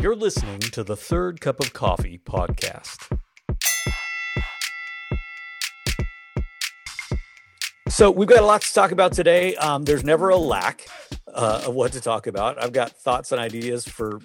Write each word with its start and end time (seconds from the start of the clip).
You're 0.00 0.16
listening 0.16 0.60
to 0.60 0.82
the 0.82 0.96
Third 0.96 1.42
Cup 1.42 1.60
of 1.60 1.74
Coffee 1.74 2.18
podcast. 2.24 3.18
So, 7.90 8.10
we've 8.10 8.26
got 8.26 8.38
a 8.38 8.46
lot 8.46 8.62
to 8.62 8.72
talk 8.72 8.92
about 8.92 9.12
today. 9.12 9.56
Um, 9.56 9.84
there's 9.84 10.02
never 10.02 10.30
a 10.30 10.36
lack 10.36 10.86
uh, 11.26 11.64
of 11.66 11.74
what 11.74 11.92
to 11.92 12.00
talk 12.00 12.26
about. 12.26 12.62
I've 12.62 12.72
got 12.72 12.92
thoughts 12.92 13.30
and 13.30 13.38
ideas 13.38 13.86
for 13.86 14.20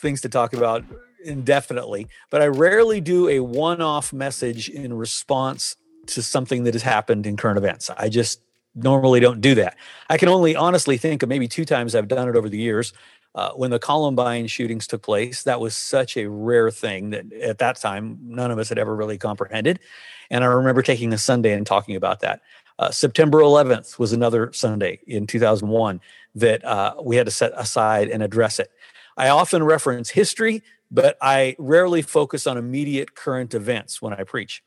things 0.00 0.20
to 0.22 0.28
talk 0.28 0.52
about 0.52 0.84
indefinitely, 1.24 2.08
but 2.28 2.42
I 2.42 2.48
rarely 2.48 3.00
do 3.00 3.30
a 3.30 3.40
one 3.40 3.80
off 3.80 4.12
message 4.12 4.68
in 4.68 4.92
response 4.92 5.74
to 6.08 6.22
something 6.22 6.64
that 6.64 6.74
has 6.74 6.82
happened 6.82 7.26
in 7.26 7.38
current 7.38 7.56
events. 7.56 7.88
I 7.96 8.10
just 8.10 8.42
normally 8.74 9.20
don't 9.20 9.40
do 9.40 9.54
that. 9.54 9.76
I 10.10 10.18
can 10.18 10.28
only 10.28 10.54
honestly 10.54 10.98
think 10.98 11.22
of 11.22 11.30
maybe 11.30 11.48
two 11.48 11.64
times 11.64 11.94
I've 11.94 12.08
done 12.08 12.28
it 12.28 12.36
over 12.36 12.50
the 12.50 12.58
years. 12.58 12.92
Uh, 13.34 13.52
when 13.52 13.70
the 13.70 13.78
Columbine 13.78 14.46
shootings 14.46 14.86
took 14.86 15.02
place, 15.02 15.44
that 15.44 15.60
was 15.60 15.74
such 15.74 16.16
a 16.16 16.28
rare 16.28 16.70
thing 16.70 17.10
that 17.10 17.32
at 17.32 17.58
that 17.58 17.76
time 17.76 18.18
none 18.22 18.50
of 18.50 18.58
us 18.58 18.68
had 18.68 18.78
ever 18.78 18.94
really 18.94 19.16
comprehended. 19.16 19.80
And 20.30 20.44
I 20.44 20.48
remember 20.48 20.82
taking 20.82 21.12
a 21.12 21.18
Sunday 21.18 21.52
and 21.52 21.66
talking 21.66 21.96
about 21.96 22.20
that. 22.20 22.42
Uh, 22.78 22.90
September 22.90 23.38
11th 23.38 23.98
was 23.98 24.12
another 24.12 24.52
Sunday 24.52 25.00
in 25.06 25.26
2001 25.26 26.00
that 26.34 26.64
uh, 26.64 26.94
we 27.02 27.16
had 27.16 27.26
to 27.26 27.32
set 27.32 27.52
aside 27.56 28.08
and 28.08 28.22
address 28.22 28.58
it. 28.58 28.70
I 29.16 29.28
often 29.28 29.62
reference 29.62 30.10
history, 30.10 30.62
but 30.90 31.16
I 31.20 31.56
rarely 31.58 32.02
focus 32.02 32.46
on 32.46 32.56
immediate 32.56 33.14
current 33.14 33.54
events 33.54 34.00
when 34.00 34.12
I 34.12 34.24
preach. 34.24 34.62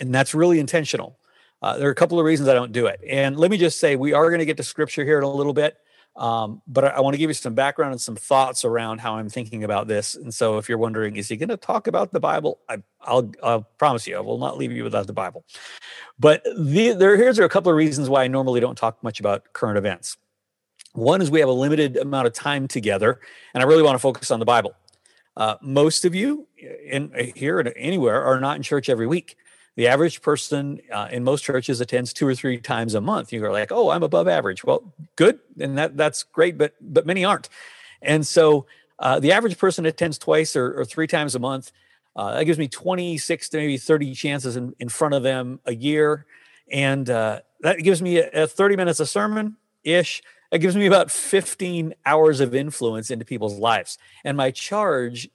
And 0.00 0.14
that's 0.14 0.34
really 0.34 0.60
intentional. 0.60 1.18
Uh, 1.60 1.76
there 1.78 1.88
are 1.88 1.92
a 1.92 1.96
couple 1.96 2.18
of 2.18 2.24
reasons 2.24 2.48
I 2.48 2.54
don't 2.54 2.72
do 2.72 2.86
it. 2.86 3.00
And 3.08 3.36
let 3.36 3.50
me 3.50 3.58
just 3.58 3.80
say, 3.80 3.96
we 3.96 4.12
are 4.12 4.28
going 4.28 4.38
to 4.38 4.44
get 4.44 4.56
to 4.58 4.62
scripture 4.62 5.04
here 5.04 5.18
in 5.18 5.24
a 5.24 5.30
little 5.30 5.52
bit. 5.52 5.76
Um, 6.16 6.62
but 6.66 6.84
I, 6.84 6.88
I 6.88 7.00
want 7.00 7.14
to 7.14 7.18
give 7.18 7.30
you 7.30 7.34
some 7.34 7.54
background 7.54 7.92
and 7.92 8.00
some 8.00 8.16
thoughts 8.16 8.64
around 8.64 8.98
how 8.98 9.14
I'm 9.14 9.28
thinking 9.28 9.62
about 9.62 9.86
this. 9.86 10.16
And 10.16 10.34
so, 10.34 10.58
if 10.58 10.68
you're 10.68 10.78
wondering, 10.78 11.16
is 11.16 11.28
he 11.28 11.36
going 11.36 11.48
to 11.48 11.56
talk 11.56 11.86
about 11.86 12.12
the 12.12 12.20
Bible? 12.20 12.58
I, 12.68 12.78
will 13.06 13.32
I'll 13.42 13.62
promise 13.78 14.06
you, 14.06 14.16
I 14.16 14.20
will 14.20 14.38
not 14.38 14.58
leave 14.58 14.72
you 14.72 14.84
without 14.84 15.06
the 15.06 15.12
Bible. 15.12 15.44
But 16.18 16.42
the, 16.44 16.92
there, 16.92 17.16
here's 17.16 17.38
a 17.38 17.48
couple 17.48 17.70
of 17.70 17.76
reasons 17.76 18.08
why 18.08 18.24
I 18.24 18.28
normally 18.28 18.60
don't 18.60 18.76
talk 18.76 19.02
much 19.02 19.20
about 19.20 19.52
current 19.52 19.78
events. 19.78 20.16
One 20.94 21.22
is 21.22 21.30
we 21.30 21.40
have 21.40 21.48
a 21.48 21.52
limited 21.52 21.96
amount 21.96 22.26
of 22.26 22.32
time 22.32 22.66
together, 22.66 23.20
and 23.54 23.62
I 23.62 23.66
really 23.66 23.82
want 23.82 23.94
to 23.94 24.00
focus 24.00 24.30
on 24.30 24.40
the 24.40 24.46
Bible. 24.46 24.74
Uh, 25.36 25.54
most 25.62 26.04
of 26.04 26.16
you 26.16 26.48
in 26.56 27.12
here 27.36 27.60
and 27.60 27.72
anywhere 27.76 28.24
are 28.24 28.40
not 28.40 28.56
in 28.56 28.62
church 28.62 28.88
every 28.88 29.06
week 29.06 29.36
the 29.78 29.86
average 29.86 30.22
person 30.22 30.80
uh, 30.92 31.06
in 31.12 31.22
most 31.22 31.44
churches 31.44 31.80
attends 31.80 32.12
two 32.12 32.26
or 32.26 32.34
three 32.34 32.58
times 32.58 32.96
a 32.96 33.00
month. 33.00 33.32
You're 33.32 33.52
like, 33.52 33.70
oh, 33.70 33.90
I'm 33.90 34.02
above 34.02 34.26
average. 34.26 34.64
Well, 34.64 34.92
good, 35.14 35.38
and 35.60 35.78
that 35.78 35.96
that's 35.96 36.24
great, 36.24 36.58
but 36.58 36.74
but 36.80 37.06
many 37.06 37.24
aren't. 37.24 37.48
And 38.02 38.26
so 38.26 38.66
uh, 38.98 39.20
the 39.20 39.30
average 39.30 39.56
person 39.56 39.86
attends 39.86 40.18
twice 40.18 40.56
or, 40.56 40.80
or 40.80 40.84
three 40.84 41.06
times 41.06 41.36
a 41.36 41.38
month. 41.38 41.70
Uh, 42.16 42.34
that 42.34 42.44
gives 42.44 42.58
me 42.58 42.66
26 42.66 43.50
to 43.50 43.56
maybe 43.56 43.76
30 43.76 44.14
chances 44.14 44.56
in, 44.56 44.74
in 44.80 44.88
front 44.88 45.14
of 45.14 45.22
them 45.22 45.60
a 45.64 45.76
year, 45.76 46.26
and 46.72 47.08
uh, 47.08 47.38
that 47.60 47.78
gives 47.78 48.02
me 48.02 48.18
a, 48.18 48.28
a 48.42 48.46
30 48.48 48.74
minutes 48.74 48.98
a 48.98 49.06
sermon 49.06 49.56
ish. 49.84 50.24
That 50.50 50.58
gives 50.58 50.74
me 50.74 50.86
about 50.86 51.08
15 51.12 51.94
hours 52.04 52.40
of 52.40 52.52
influence 52.52 53.12
into 53.12 53.24
people's 53.24 53.60
lives. 53.60 53.96
And 54.24 54.36
my 54.36 54.50
charge 54.50 55.28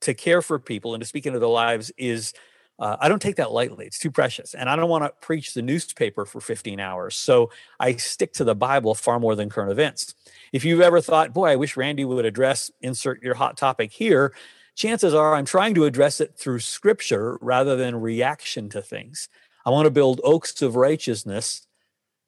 to 0.00 0.12
care 0.12 0.42
for 0.42 0.58
people 0.58 0.92
and 0.92 1.00
to 1.02 1.06
speak 1.06 1.24
into 1.24 1.38
their 1.38 1.48
lives 1.48 1.92
is 1.96 2.32
uh, 2.80 2.96
I 2.98 3.08
don't 3.08 3.20
take 3.20 3.36
that 3.36 3.52
lightly. 3.52 3.84
It's 3.84 3.98
too 3.98 4.10
precious. 4.10 4.54
And 4.54 4.68
I 4.68 4.74
don't 4.74 4.88
want 4.88 5.04
to 5.04 5.12
preach 5.20 5.52
the 5.52 5.60
newspaper 5.60 6.24
for 6.24 6.40
15 6.40 6.80
hours. 6.80 7.14
So 7.14 7.50
I 7.78 7.96
stick 7.96 8.32
to 8.34 8.44
the 8.44 8.54
Bible 8.54 8.94
far 8.94 9.20
more 9.20 9.36
than 9.36 9.50
current 9.50 9.70
events. 9.70 10.14
If 10.52 10.64
you've 10.64 10.80
ever 10.80 11.02
thought, 11.02 11.34
boy, 11.34 11.48
I 11.50 11.56
wish 11.56 11.76
Randy 11.76 12.06
would 12.06 12.24
address, 12.24 12.70
insert 12.80 13.22
your 13.22 13.34
hot 13.34 13.58
topic 13.58 13.92
here, 13.92 14.32
chances 14.74 15.12
are 15.12 15.34
I'm 15.34 15.44
trying 15.44 15.74
to 15.74 15.84
address 15.84 16.22
it 16.22 16.38
through 16.38 16.60
scripture 16.60 17.38
rather 17.42 17.76
than 17.76 18.00
reaction 18.00 18.70
to 18.70 18.80
things. 18.80 19.28
I 19.66 19.70
want 19.70 19.84
to 19.84 19.90
build 19.90 20.22
oaks 20.24 20.62
of 20.62 20.74
righteousness, 20.74 21.66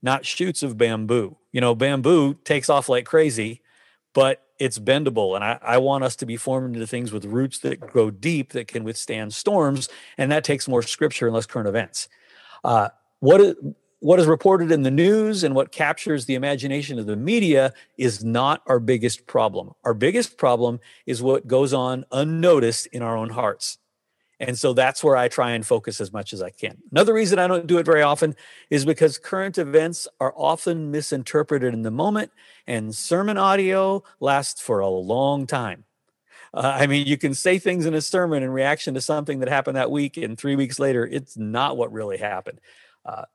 not 0.02 0.26
shoots 0.26 0.62
of 0.62 0.76
bamboo. 0.76 1.38
You 1.50 1.62
know, 1.62 1.74
bamboo 1.74 2.34
takes 2.34 2.69
off 2.69 2.90
like 2.90 3.06
crazy, 3.06 3.62
but 4.12 4.41
it's 4.62 4.78
bendable. 4.78 5.34
And 5.34 5.42
I, 5.42 5.58
I, 5.60 5.78
want 5.78 6.04
us 6.04 6.14
to 6.16 6.26
be 6.26 6.36
formed 6.36 6.76
into 6.76 6.86
things 6.86 7.10
with 7.10 7.24
roots 7.24 7.58
that 7.58 7.80
grow 7.80 8.12
deep 8.12 8.52
that 8.52 8.68
can 8.68 8.84
withstand 8.84 9.34
storms. 9.34 9.88
And 10.16 10.30
that 10.30 10.44
takes 10.44 10.68
more 10.68 10.82
scripture 10.82 11.26
and 11.26 11.34
less 11.34 11.46
current 11.46 11.66
events. 11.66 12.08
Uh, 12.62 12.90
what, 13.18 13.40
is, 13.40 13.56
what 13.98 14.20
is 14.20 14.26
reported 14.26 14.70
in 14.70 14.84
the 14.84 14.90
news 14.90 15.42
and 15.42 15.56
what 15.56 15.72
captures 15.72 16.26
the 16.26 16.36
imagination 16.36 17.00
of 17.00 17.06
the 17.06 17.16
media 17.16 17.72
is 17.98 18.22
not 18.22 18.62
our 18.68 18.78
biggest 18.78 19.26
problem. 19.26 19.72
Our 19.82 19.94
biggest 19.94 20.36
problem 20.38 20.78
is 21.06 21.20
what 21.20 21.48
goes 21.48 21.72
on 21.74 22.04
unnoticed 22.12 22.86
in 22.86 23.02
our 23.02 23.16
own 23.16 23.30
hearts. 23.30 23.78
And 24.42 24.58
so 24.58 24.72
that's 24.72 25.04
where 25.04 25.16
I 25.16 25.28
try 25.28 25.53
and 25.53 25.64
focus 25.64 26.00
as 26.00 26.12
much 26.12 26.32
as 26.32 26.42
I 26.42 26.50
can. 26.50 26.76
Another 26.91 27.14
reason 27.14 27.38
I 27.38 27.47
don't 27.47 27.69
do 27.69 27.78
it 27.78 27.86
very 27.86 28.03
often 28.03 28.34
is 28.70 28.84
because 28.84 29.16
current 29.16 29.56
events 29.56 30.08
are 30.19 30.34
often 30.36 30.91
misinterpreted 30.91 31.72
in 31.72 31.82
the 31.82 31.92
moment, 31.92 32.32
and 32.66 32.92
sermon 32.92 33.38
audio 33.38 34.02
lasts 34.19 34.60
for 34.60 34.81
a 34.81 34.88
long 34.88 35.47
time. 35.47 35.84
Uh, 36.52 36.76
I 36.81 36.88
mean, 36.88 37.06
you 37.06 37.16
can 37.16 37.34
say 37.34 37.60
things 37.60 37.86
in 37.86 37.94
a 37.94 38.00
sermon 38.00 38.42
in 38.42 38.50
reaction 38.50 38.94
to 38.94 39.00
something 39.00 39.38
that 39.38 39.48
happened 39.48 39.76
that 39.76 39.92
week, 39.92 40.16
and 40.16 40.36
three 40.36 40.56
weeks 40.56 40.81
later, 40.81 41.06
it's 41.06 41.36
not 41.36 41.76
what 41.76 41.92
really 41.92 42.19
happened. 42.19 42.60
Uh, 43.06 43.26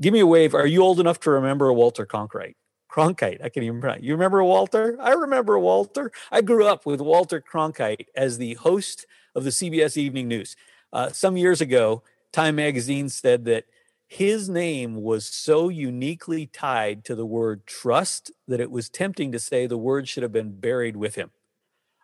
give 0.00 0.12
me 0.12 0.18
a 0.18 0.26
wave. 0.26 0.52
Are 0.52 0.66
you 0.66 0.82
old 0.82 0.98
enough 0.98 1.20
to 1.20 1.30
remember 1.30 1.72
Walter 1.72 2.04
Cronkite? 2.04 2.56
Cronkite. 2.96 3.44
I 3.44 3.50
can 3.50 3.62
even 3.62 3.80
pronounce. 3.80 4.02
You 4.02 4.12
remember 4.12 4.42
Walter? 4.42 4.96
I 5.00 5.12
remember 5.12 5.58
Walter. 5.58 6.10
I 6.32 6.40
grew 6.40 6.66
up 6.66 6.86
with 6.86 7.00
Walter 7.00 7.42
Cronkite 7.42 8.06
as 8.16 8.38
the 8.38 8.54
host 8.54 9.06
of 9.34 9.44
the 9.44 9.50
CBS 9.50 9.98
Evening 9.98 10.28
News. 10.28 10.56
Uh, 10.92 11.10
some 11.10 11.36
years 11.36 11.60
ago, 11.60 12.02
Time 12.32 12.56
Magazine 12.56 13.10
said 13.10 13.44
that 13.44 13.64
his 14.08 14.48
name 14.48 15.02
was 15.02 15.26
so 15.26 15.68
uniquely 15.68 16.46
tied 16.46 17.04
to 17.04 17.14
the 17.14 17.26
word 17.26 17.66
trust 17.66 18.30
that 18.48 18.60
it 18.60 18.70
was 18.70 18.88
tempting 18.88 19.32
to 19.32 19.38
say 19.38 19.66
the 19.66 19.76
word 19.76 20.08
should 20.08 20.22
have 20.22 20.32
been 20.32 20.58
buried 20.58 20.96
with 20.96 21.16
him. 21.16 21.30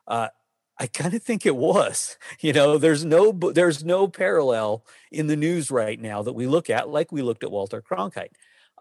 Uh, 0.07 0.29
I 0.79 0.89
kind 0.89 1.15
of 1.15 1.23
think 1.23 1.47
it 1.47 1.57
was. 1.57 2.19
You 2.41 2.53
know, 2.53 2.77
there's 2.77 3.05
no 3.05 3.31
there's 3.31 3.85
no 3.85 4.09
parallel 4.09 4.85
in 5.13 5.29
the 5.29 5.37
news 5.37 5.71
right 5.71 6.01
now 6.01 6.23
that 6.23 6.33
we 6.33 6.49
look 6.49 6.69
at 6.69 6.89
like 6.89 7.13
we 7.13 7.23
looked 7.23 7.45
at 7.45 7.53
Walter 7.53 7.81
Cronkite. 7.81 8.33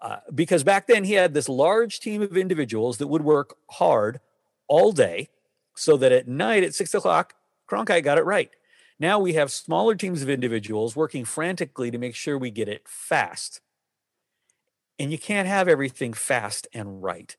Uh, 0.01 0.17
because 0.33 0.63
back 0.63 0.87
then 0.87 1.03
he 1.03 1.13
had 1.13 1.33
this 1.33 1.47
large 1.47 1.99
team 1.99 2.21
of 2.21 2.35
individuals 2.35 2.97
that 2.97 3.07
would 3.07 3.21
work 3.21 3.55
hard 3.69 4.19
all 4.67 4.91
day 4.91 5.29
so 5.75 5.95
that 5.95 6.11
at 6.11 6.27
night 6.27 6.63
at 6.63 6.73
six 6.73 6.93
o'clock 6.93 7.35
Cronkite 7.69 8.03
got 8.03 8.17
it 8.17 8.25
right. 8.25 8.49
Now 8.99 9.19
we 9.19 9.33
have 9.33 9.51
smaller 9.51 9.95
teams 9.95 10.21
of 10.21 10.29
individuals 10.29 10.95
working 10.95 11.25
frantically 11.25 11.89
to 11.91 11.97
make 11.97 12.15
sure 12.15 12.37
we 12.37 12.51
get 12.51 12.67
it 12.67 12.87
fast. 12.87 13.61
And 14.99 15.11
you 15.11 15.17
can't 15.17 15.47
have 15.47 15.67
everything 15.67 16.13
fast 16.13 16.67
and 16.73 17.01
right. 17.01 17.35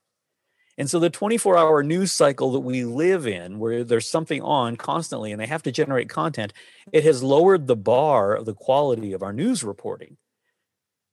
And 0.78 0.88
so 0.88 0.98
the 0.98 1.10
24 1.10 1.58
hour 1.58 1.82
news 1.82 2.10
cycle 2.12 2.52
that 2.52 2.60
we 2.60 2.84
live 2.84 3.26
in, 3.26 3.58
where 3.58 3.84
there's 3.84 4.08
something 4.08 4.40
on 4.40 4.76
constantly 4.76 5.30
and 5.30 5.40
they 5.40 5.46
have 5.46 5.62
to 5.64 5.72
generate 5.72 6.08
content, 6.08 6.52
it 6.92 7.04
has 7.04 7.22
lowered 7.22 7.66
the 7.66 7.76
bar 7.76 8.34
of 8.34 8.46
the 8.46 8.54
quality 8.54 9.12
of 9.12 9.22
our 9.22 9.32
news 9.32 9.62
reporting. 9.62 10.16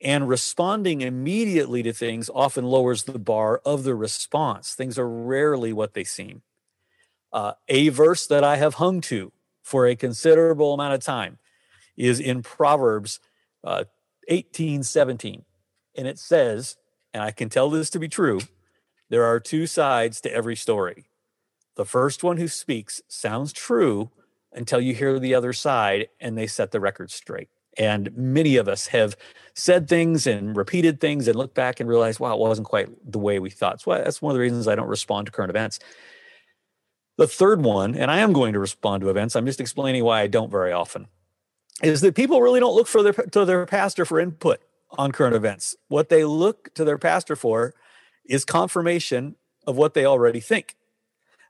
And 0.01 0.29
responding 0.29 1.01
immediately 1.01 1.83
to 1.83 1.91
things 1.91 2.29
often 2.33 2.65
lowers 2.65 3.03
the 3.03 3.19
bar 3.19 3.61
of 3.65 3.83
the 3.83 3.95
response. 3.95 4.73
Things 4.73 4.97
are 4.97 5.09
rarely 5.09 5.73
what 5.73 5.93
they 5.93 6.05
seem. 6.05 6.41
Uh, 7.33 7.53
a 7.67 7.89
verse 7.89 8.25
that 8.27 8.43
I 8.43 8.55
have 8.55 8.75
hung 8.75 9.01
to 9.01 9.31
for 9.61 9.85
a 9.85 9.95
considerable 9.95 10.73
amount 10.73 10.93
of 10.93 11.03
time 11.03 11.37
is 11.97 12.19
in 12.19 12.41
Proverbs 12.41 13.19
uh, 13.63 13.83
18 14.29 14.83
17. 14.83 15.43
And 15.95 16.07
it 16.07 16.17
says, 16.17 16.77
and 17.13 17.21
I 17.21 17.31
can 17.31 17.49
tell 17.49 17.69
this 17.69 17.89
to 17.91 17.99
be 17.99 18.07
true, 18.07 18.39
there 19.09 19.25
are 19.25 19.39
two 19.39 19.67
sides 19.67 20.21
to 20.21 20.33
every 20.33 20.55
story. 20.55 21.05
The 21.75 21.85
first 21.85 22.23
one 22.23 22.37
who 22.37 22.47
speaks 22.47 23.01
sounds 23.07 23.51
true 23.51 24.11
until 24.51 24.79
you 24.79 24.93
hear 24.93 25.19
the 25.19 25.35
other 25.35 25.53
side 25.53 26.07
and 26.19 26.37
they 26.37 26.47
set 26.47 26.71
the 26.71 26.79
record 26.79 27.11
straight. 27.11 27.49
And 27.79 28.15
many 28.15 28.57
of 28.57 28.67
us 28.67 28.87
have 28.87 29.15
said 29.53 29.87
things 29.87 30.27
and 30.27 30.55
repeated 30.55 30.99
things 30.99 31.27
and 31.27 31.37
looked 31.37 31.55
back 31.55 31.79
and 31.79 31.89
realized, 31.89 32.19
wow, 32.19 32.33
it 32.33 32.39
wasn't 32.39 32.67
quite 32.67 32.89
the 33.09 33.17
way 33.17 33.39
we 33.39 33.49
thought. 33.49 33.81
So 33.81 33.91
that's 33.91 34.21
one 34.21 34.31
of 34.31 34.35
the 34.35 34.41
reasons 34.41 34.67
I 34.67 34.75
don't 34.75 34.89
respond 34.89 35.27
to 35.27 35.31
current 35.31 35.49
events. 35.49 35.79
The 37.17 37.27
third 37.27 37.63
one, 37.63 37.95
and 37.95 38.11
I 38.11 38.19
am 38.19 38.33
going 38.33 38.53
to 38.53 38.59
respond 38.59 39.01
to 39.01 39.09
events, 39.09 39.35
I'm 39.35 39.45
just 39.45 39.61
explaining 39.61 40.03
why 40.03 40.21
I 40.21 40.27
don't 40.27 40.51
very 40.51 40.73
often, 40.73 41.07
is 41.81 42.01
that 42.01 42.15
people 42.15 42.41
really 42.41 42.59
don't 42.59 42.75
look 42.75 42.87
for 42.87 43.01
their 43.01 43.13
to 43.13 43.45
their 43.45 43.65
pastor 43.65 44.05
for 44.05 44.19
input 44.19 44.61
on 44.91 45.11
current 45.11 45.35
events. 45.35 45.75
What 45.87 46.09
they 46.09 46.25
look 46.25 46.73
to 46.73 46.83
their 46.83 46.97
pastor 46.97 47.35
for 47.35 47.73
is 48.25 48.45
confirmation 48.45 49.35
of 49.65 49.77
what 49.77 49.93
they 49.93 50.05
already 50.05 50.39
think. 50.39 50.75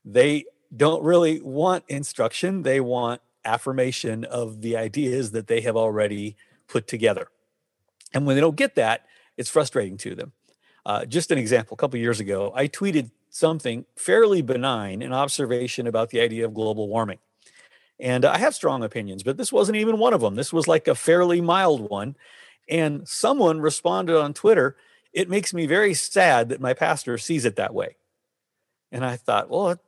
They 0.05 0.45
don't 0.75 1.03
really 1.03 1.41
want 1.41 1.85
instruction, 1.87 2.63
they 2.63 2.79
want 2.79 3.21
affirmation 3.49 4.23
of 4.23 4.61
the 4.61 4.77
ideas 4.77 5.31
that 5.31 5.47
they 5.47 5.61
have 5.61 5.75
already 5.75 6.35
put 6.67 6.87
together. 6.87 7.27
And 8.13 8.25
when 8.25 8.35
they 8.35 8.41
don't 8.41 8.55
get 8.55 8.75
that, 8.75 9.05
it's 9.37 9.49
frustrating 9.49 9.97
to 9.97 10.15
them. 10.15 10.31
Uh, 10.85 11.05
just 11.05 11.31
an 11.31 11.37
example, 11.37 11.75
a 11.75 11.77
couple 11.77 11.99
years 11.99 12.19
ago, 12.19 12.51
I 12.55 12.67
tweeted 12.67 13.11
something 13.29 13.85
fairly 13.95 14.41
benign, 14.41 15.01
an 15.01 15.13
observation 15.13 15.87
about 15.87 16.09
the 16.09 16.19
idea 16.19 16.45
of 16.45 16.53
global 16.53 16.87
warming. 16.87 17.19
And 17.99 18.23
I 18.23 18.37
have 18.37 18.55
strong 18.55 18.83
opinions, 18.83 19.23
but 19.23 19.37
this 19.37 19.51
wasn't 19.51 19.77
even 19.77 19.99
one 19.99 20.13
of 20.13 20.21
them. 20.21 20.35
This 20.35 20.53
was 20.53 20.67
like 20.67 20.87
a 20.87 20.95
fairly 20.95 21.41
mild 21.41 21.89
one. 21.89 22.15
And 22.69 23.07
someone 23.07 23.59
responded 23.59 24.17
on 24.17 24.33
Twitter, 24.33 24.77
it 25.11 25.29
makes 25.29 25.53
me 25.53 25.65
very 25.65 25.93
sad 25.93 26.49
that 26.49 26.61
my 26.61 26.73
pastor 26.73 27.17
sees 27.17 27.45
it 27.45 27.55
that 27.57 27.73
way. 27.73 27.97
And 28.91 29.03
I 29.03 29.17
thought, 29.17 29.49
well, 29.49 29.79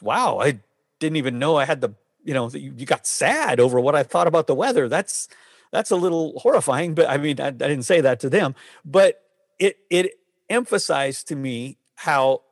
wow, 0.00 0.38
I 0.40 0.60
didn't 0.98 1.16
even 1.16 1.38
know 1.38 1.56
I 1.56 1.64
had 1.64 1.80
the, 1.80 1.94
you 2.24 2.34
know, 2.34 2.48
you 2.50 2.86
got 2.86 3.06
sad 3.06 3.60
over 3.60 3.80
what 3.80 3.94
I 3.94 4.02
thought 4.02 4.26
about 4.26 4.46
the 4.46 4.54
weather. 4.54 4.88
That's 4.88 5.28
that's 5.72 5.90
a 5.90 5.96
little 5.96 6.38
horrifying, 6.40 6.94
but 6.94 7.08
I 7.08 7.16
mean, 7.16 7.40
I, 7.40 7.48
I 7.48 7.50
didn't 7.50 7.82
say 7.82 8.00
that 8.00 8.20
to 8.20 8.30
them, 8.30 8.54
but 8.84 9.22
it 9.58 9.78
it 9.88 10.14
emphasized 10.48 11.28
to 11.28 11.36
me 11.36 11.78
how 11.94 12.42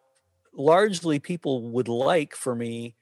largely 0.52 1.18
people 1.18 1.62
would 1.70 1.88
like 1.88 2.34
for 2.34 2.54
me 2.54 2.94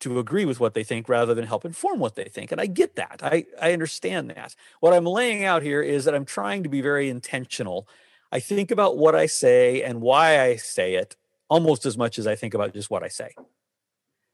to 0.00 0.18
agree 0.18 0.44
with 0.44 0.60
what 0.60 0.74
they 0.74 0.84
think 0.84 1.08
rather 1.08 1.34
than 1.34 1.46
help 1.46 1.64
inform 1.64 1.98
what 1.98 2.14
they 2.14 2.24
think. 2.24 2.52
And 2.52 2.60
I 2.60 2.66
get 2.66 2.96
that. 2.96 3.20
I, 3.22 3.46
I 3.60 3.72
understand 3.72 4.30
that. 4.30 4.54
What 4.80 4.94
I'm 4.94 5.04
laying 5.04 5.44
out 5.44 5.62
here 5.62 5.82
is 5.82 6.04
that 6.04 6.14
I'm 6.14 6.24
trying 6.24 6.62
to 6.62 6.68
be 6.68 6.80
very 6.80 7.08
intentional. 7.08 7.88
I 8.30 8.40
think 8.40 8.70
about 8.70 8.96
what 8.96 9.14
I 9.16 9.26
say 9.26 9.82
and 9.82 10.00
why 10.00 10.40
I 10.40 10.56
say 10.56 10.94
it 10.94 11.16
almost 11.48 11.86
as 11.86 11.96
much 11.96 12.18
as 12.18 12.26
I 12.26 12.36
think 12.36 12.54
about 12.54 12.74
just 12.74 12.90
what 12.90 13.02
I 13.02 13.08
say. 13.08 13.34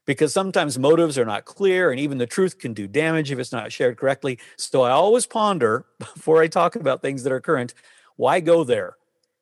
Because 0.07 0.35
sometimes 0.35 0.79
motives 0.79 1.17
are 1.17 1.25
not 1.25 1.47
clear 1.47 1.91
and 1.91 1.99
even 1.99 2.19
the 2.19 2.27
truth 2.27 2.59
can 2.59 2.75
do 2.75 2.87
damage 2.87 3.31
if 3.31 3.39
it's 3.39 3.53
not 3.53 3.73
shared 3.73 3.97
correctly. 3.97 4.39
So 4.57 4.83
I 4.83 4.91
always 4.91 5.27
ponder 5.27 5.87
before 5.99 6.43
I 6.43 6.47
talk 6.47 6.77
about 6.77 7.01
things 7.03 7.23
that 7.23 7.33
are 7.33 7.41
current 7.41 7.75
why 8.17 8.41
go 8.41 8.65
there? 8.65 8.97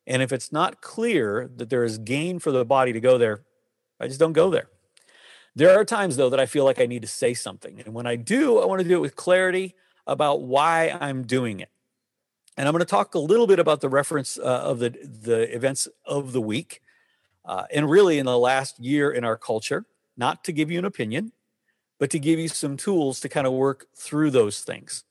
And 0.06 0.22
if 0.22 0.32
it's 0.32 0.50
not 0.50 0.80
clear 0.80 1.50
that 1.56 1.70
there 1.70 1.84
is 1.84 1.98
gain 1.98 2.38
for 2.38 2.50
the 2.50 2.64
body 2.64 2.92
to 2.92 3.00
go 3.00 3.18
there, 3.18 3.42
I 4.00 4.08
just 4.08 4.18
don't 4.18 4.32
go 4.32 4.50
there. 4.50 4.68
There 5.54 5.78
are 5.78 5.84
times, 5.84 6.16
though, 6.16 6.30
that 6.30 6.40
I 6.40 6.46
feel 6.46 6.64
like 6.64 6.80
I 6.80 6.86
need 6.86 7.02
to 7.02 7.08
say 7.08 7.34
something. 7.34 7.80
And 7.80 7.94
when 7.94 8.06
I 8.06 8.16
do, 8.16 8.58
I 8.58 8.66
want 8.66 8.80
to 8.80 8.88
do 8.88 8.96
it 8.96 9.00
with 9.00 9.16
clarity 9.16 9.74
about 10.06 10.42
why 10.42 10.96
I'm 11.00 11.24
doing 11.24 11.60
it. 11.60 11.68
And 12.56 12.66
I'm 12.66 12.72
going 12.72 12.80
to 12.80 12.86
talk 12.86 13.14
a 13.14 13.18
little 13.18 13.46
bit 13.46 13.58
about 13.58 13.80
the 13.80 13.88
reference 13.88 14.38
uh, 14.38 14.42
of 14.42 14.78
the, 14.78 14.90
the 14.90 15.54
events 15.54 15.88
of 16.06 16.32
the 16.32 16.40
week 16.40 16.80
uh, 17.44 17.64
and 17.72 17.88
really 17.88 18.18
in 18.18 18.26
the 18.26 18.38
last 18.38 18.78
year 18.78 19.10
in 19.10 19.24
our 19.24 19.36
culture, 19.36 19.84
not 20.16 20.44
to 20.44 20.52
give 20.52 20.70
you 20.70 20.78
an 20.78 20.84
opinion, 20.84 21.32
but 21.98 22.10
to 22.10 22.18
give 22.18 22.38
you 22.38 22.48
some 22.48 22.76
tools 22.76 23.20
to 23.20 23.28
kind 23.28 23.46
of 23.46 23.52
work 23.52 23.86
through 23.96 24.30
those 24.30 24.60
things. 24.60 25.04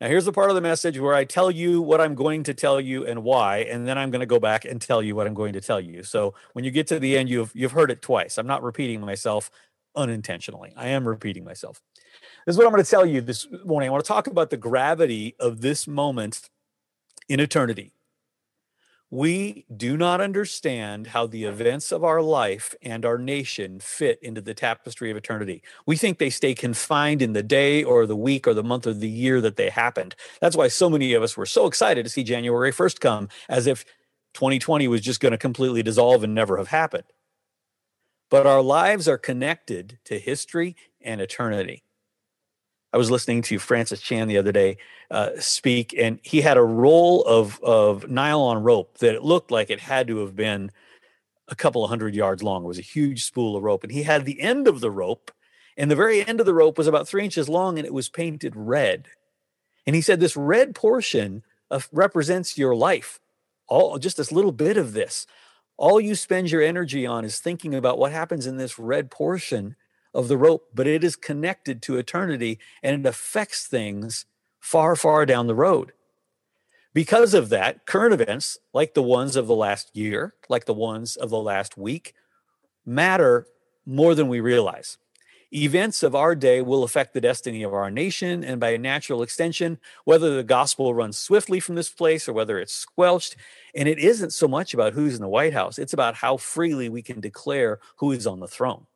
Now, 0.00 0.06
here's 0.06 0.26
the 0.26 0.32
part 0.32 0.48
of 0.48 0.54
the 0.54 0.62
message 0.62 0.98
where 0.98 1.14
I 1.14 1.24
tell 1.24 1.50
you 1.50 1.82
what 1.82 2.00
I'm 2.00 2.14
going 2.14 2.44
to 2.44 2.54
tell 2.54 2.80
you 2.80 3.04
and 3.04 3.24
why, 3.24 3.58
and 3.58 3.86
then 3.86 3.98
I'm 3.98 4.12
going 4.12 4.20
to 4.20 4.26
go 4.26 4.38
back 4.38 4.64
and 4.64 4.80
tell 4.80 5.02
you 5.02 5.16
what 5.16 5.26
I'm 5.26 5.34
going 5.34 5.54
to 5.54 5.60
tell 5.60 5.80
you. 5.80 6.04
So 6.04 6.34
when 6.52 6.64
you 6.64 6.70
get 6.70 6.86
to 6.88 7.00
the 7.00 7.18
end, 7.18 7.28
you've 7.28 7.50
you've 7.52 7.72
heard 7.72 7.90
it 7.90 8.00
twice. 8.00 8.38
I'm 8.38 8.46
not 8.46 8.62
repeating 8.62 9.00
myself 9.00 9.50
unintentionally. 9.96 10.72
I 10.76 10.88
am 10.88 11.06
repeating 11.06 11.44
myself. 11.44 11.80
This 12.46 12.54
is 12.54 12.58
what 12.58 12.66
I'm 12.66 12.72
going 12.72 12.84
to 12.84 12.90
tell 12.90 13.04
you 13.04 13.20
this 13.20 13.48
morning. 13.64 13.88
I 13.88 13.92
want 13.92 14.04
to 14.04 14.08
talk 14.08 14.28
about 14.28 14.50
the 14.50 14.56
gravity 14.56 15.34
of 15.40 15.60
this 15.60 15.88
moment 15.88 16.48
in 17.28 17.40
eternity 17.40 17.92
we 19.10 19.64
do 19.74 19.96
not 19.96 20.20
understand 20.20 21.08
how 21.08 21.26
the 21.26 21.44
events 21.44 21.92
of 21.92 22.04
our 22.04 22.20
life 22.20 22.74
and 22.82 23.06
our 23.06 23.16
nation 23.16 23.80
fit 23.80 24.18
into 24.22 24.42
the 24.42 24.52
tapestry 24.52 25.10
of 25.10 25.16
eternity. 25.16 25.62
We 25.86 25.96
think 25.96 26.18
they 26.18 26.28
stay 26.28 26.54
confined 26.54 27.22
in 27.22 27.32
the 27.32 27.42
day 27.42 27.82
or 27.82 28.04
the 28.04 28.16
week 28.16 28.46
or 28.46 28.52
the 28.52 28.62
month 28.62 28.86
or 28.86 28.92
the 28.92 29.08
year 29.08 29.40
that 29.40 29.56
they 29.56 29.70
happened. 29.70 30.14
That's 30.40 30.56
why 30.56 30.68
so 30.68 30.90
many 30.90 31.14
of 31.14 31.22
us 31.22 31.36
were 31.38 31.46
so 31.46 31.66
excited 31.66 32.04
to 32.04 32.10
see 32.10 32.22
January 32.22 32.70
1st 32.70 33.00
come, 33.00 33.28
as 33.48 33.66
if 33.66 33.84
2020 34.34 34.86
was 34.88 35.00
just 35.00 35.20
going 35.20 35.32
to 35.32 35.38
completely 35.38 35.82
dissolve 35.82 36.22
and 36.22 36.34
never 36.34 36.58
have 36.58 36.68
happened. 36.68 37.04
But 38.30 38.46
our 38.46 38.60
lives 38.60 39.08
are 39.08 39.16
connected 39.16 40.00
to 40.04 40.18
history 40.18 40.76
and 41.00 41.22
eternity. 41.22 41.82
I 42.92 42.96
was 42.96 43.10
listening 43.10 43.42
to 43.42 43.58
Francis 43.58 44.00
Chan 44.00 44.28
the 44.28 44.38
other 44.38 44.52
day 44.52 44.78
uh, 45.10 45.30
speak, 45.38 45.94
and 45.96 46.18
he 46.22 46.40
had 46.40 46.56
a 46.56 46.62
roll 46.62 47.22
of 47.24 47.62
of 47.62 48.08
nylon 48.08 48.62
rope 48.62 48.98
that 48.98 49.14
it 49.14 49.22
looked 49.22 49.50
like 49.50 49.70
it 49.70 49.80
had 49.80 50.06
to 50.08 50.18
have 50.18 50.34
been 50.34 50.70
a 51.48 51.54
couple 51.54 51.84
of 51.84 51.90
hundred 51.90 52.14
yards 52.14 52.42
long. 52.42 52.64
It 52.64 52.68
was 52.68 52.78
a 52.78 52.82
huge 52.82 53.24
spool 53.24 53.56
of 53.56 53.62
rope, 53.62 53.84
and 53.84 53.92
he 53.92 54.02
had 54.02 54.24
the 54.24 54.40
end 54.40 54.68
of 54.68 54.80
the 54.80 54.90
rope, 54.90 55.30
and 55.76 55.90
the 55.90 55.96
very 55.96 56.26
end 56.26 56.40
of 56.40 56.46
the 56.46 56.54
rope 56.54 56.78
was 56.78 56.86
about 56.86 57.08
three 57.08 57.24
inches 57.24 57.48
long, 57.48 57.78
and 57.78 57.86
it 57.86 57.94
was 57.94 58.08
painted 58.08 58.54
red. 58.56 59.08
And 59.86 59.94
he 59.94 60.02
said 60.02 60.20
this 60.20 60.36
red 60.36 60.74
portion 60.74 61.42
of, 61.70 61.88
represents 61.92 62.58
your 62.58 62.74
life, 62.74 63.20
all 63.68 63.98
just 63.98 64.16
this 64.16 64.32
little 64.32 64.52
bit 64.52 64.76
of 64.76 64.92
this. 64.92 65.26
All 65.76 66.00
you 66.00 66.14
spend 66.14 66.50
your 66.50 66.62
energy 66.62 67.06
on 67.06 67.24
is 67.24 67.38
thinking 67.38 67.74
about 67.74 67.98
what 67.98 68.12
happens 68.12 68.46
in 68.46 68.56
this 68.56 68.78
red 68.78 69.10
portion 69.10 69.76
of 70.14 70.28
the 70.28 70.36
rope, 70.36 70.68
but 70.74 70.86
it 70.86 71.04
is 71.04 71.16
connected 71.16 71.82
to 71.82 71.96
eternity 71.96 72.58
and 72.82 73.04
it 73.04 73.08
affects 73.08 73.66
things 73.66 74.26
far, 74.58 74.96
far 74.96 75.26
down 75.26 75.46
the 75.46 75.54
road. 75.54 75.92
Because 76.94 77.34
of 77.34 77.50
that, 77.50 77.86
current 77.86 78.18
events 78.18 78.58
like 78.72 78.94
the 78.94 79.02
ones 79.02 79.36
of 79.36 79.46
the 79.46 79.54
last 79.54 79.94
year, 79.94 80.34
like 80.48 80.64
the 80.64 80.74
ones 80.74 81.16
of 81.16 81.30
the 81.30 81.40
last 81.40 81.76
week, 81.76 82.14
matter 82.84 83.46
more 83.86 84.14
than 84.14 84.28
we 84.28 84.40
realize. 84.40 84.98
Events 85.54 86.02
of 86.02 86.14
our 86.14 86.34
day 86.34 86.60
will 86.60 86.82
affect 86.82 87.14
the 87.14 87.22
destiny 87.22 87.62
of 87.62 87.72
our 87.72 87.90
nation, 87.90 88.44
and 88.44 88.60
by 88.60 88.70
a 88.70 88.78
natural 88.78 89.22
extension, 89.22 89.78
whether 90.04 90.36
the 90.36 90.42
gospel 90.42 90.92
runs 90.92 91.16
swiftly 91.16 91.58
from 91.58 91.74
this 91.74 91.88
place 91.88 92.28
or 92.28 92.34
whether 92.34 92.58
it's 92.58 92.74
squelched. 92.74 93.34
And 93.74 93.88
it 93.88 93.98
isn't 93.98 94.34
so 94.34 94.46
much 94.46 94.74
about 94.74 94.92
who's 94.92 95.14
in 95.14 95.22
the 95.22 95.28
White 95.28 95.54
House, 95.54 95.78
it's 95.78 95.94
about 95.94 96.16
how 96.16 96.36
freely 96.36 96.88
we 96.90 97.00
can 97.00 97.20
declare 97.20 97.78
who 97.96 98.12
is 98.12 98.26
on 98.26 98.40
the 98.40 98.48
throne. 98.48 98.87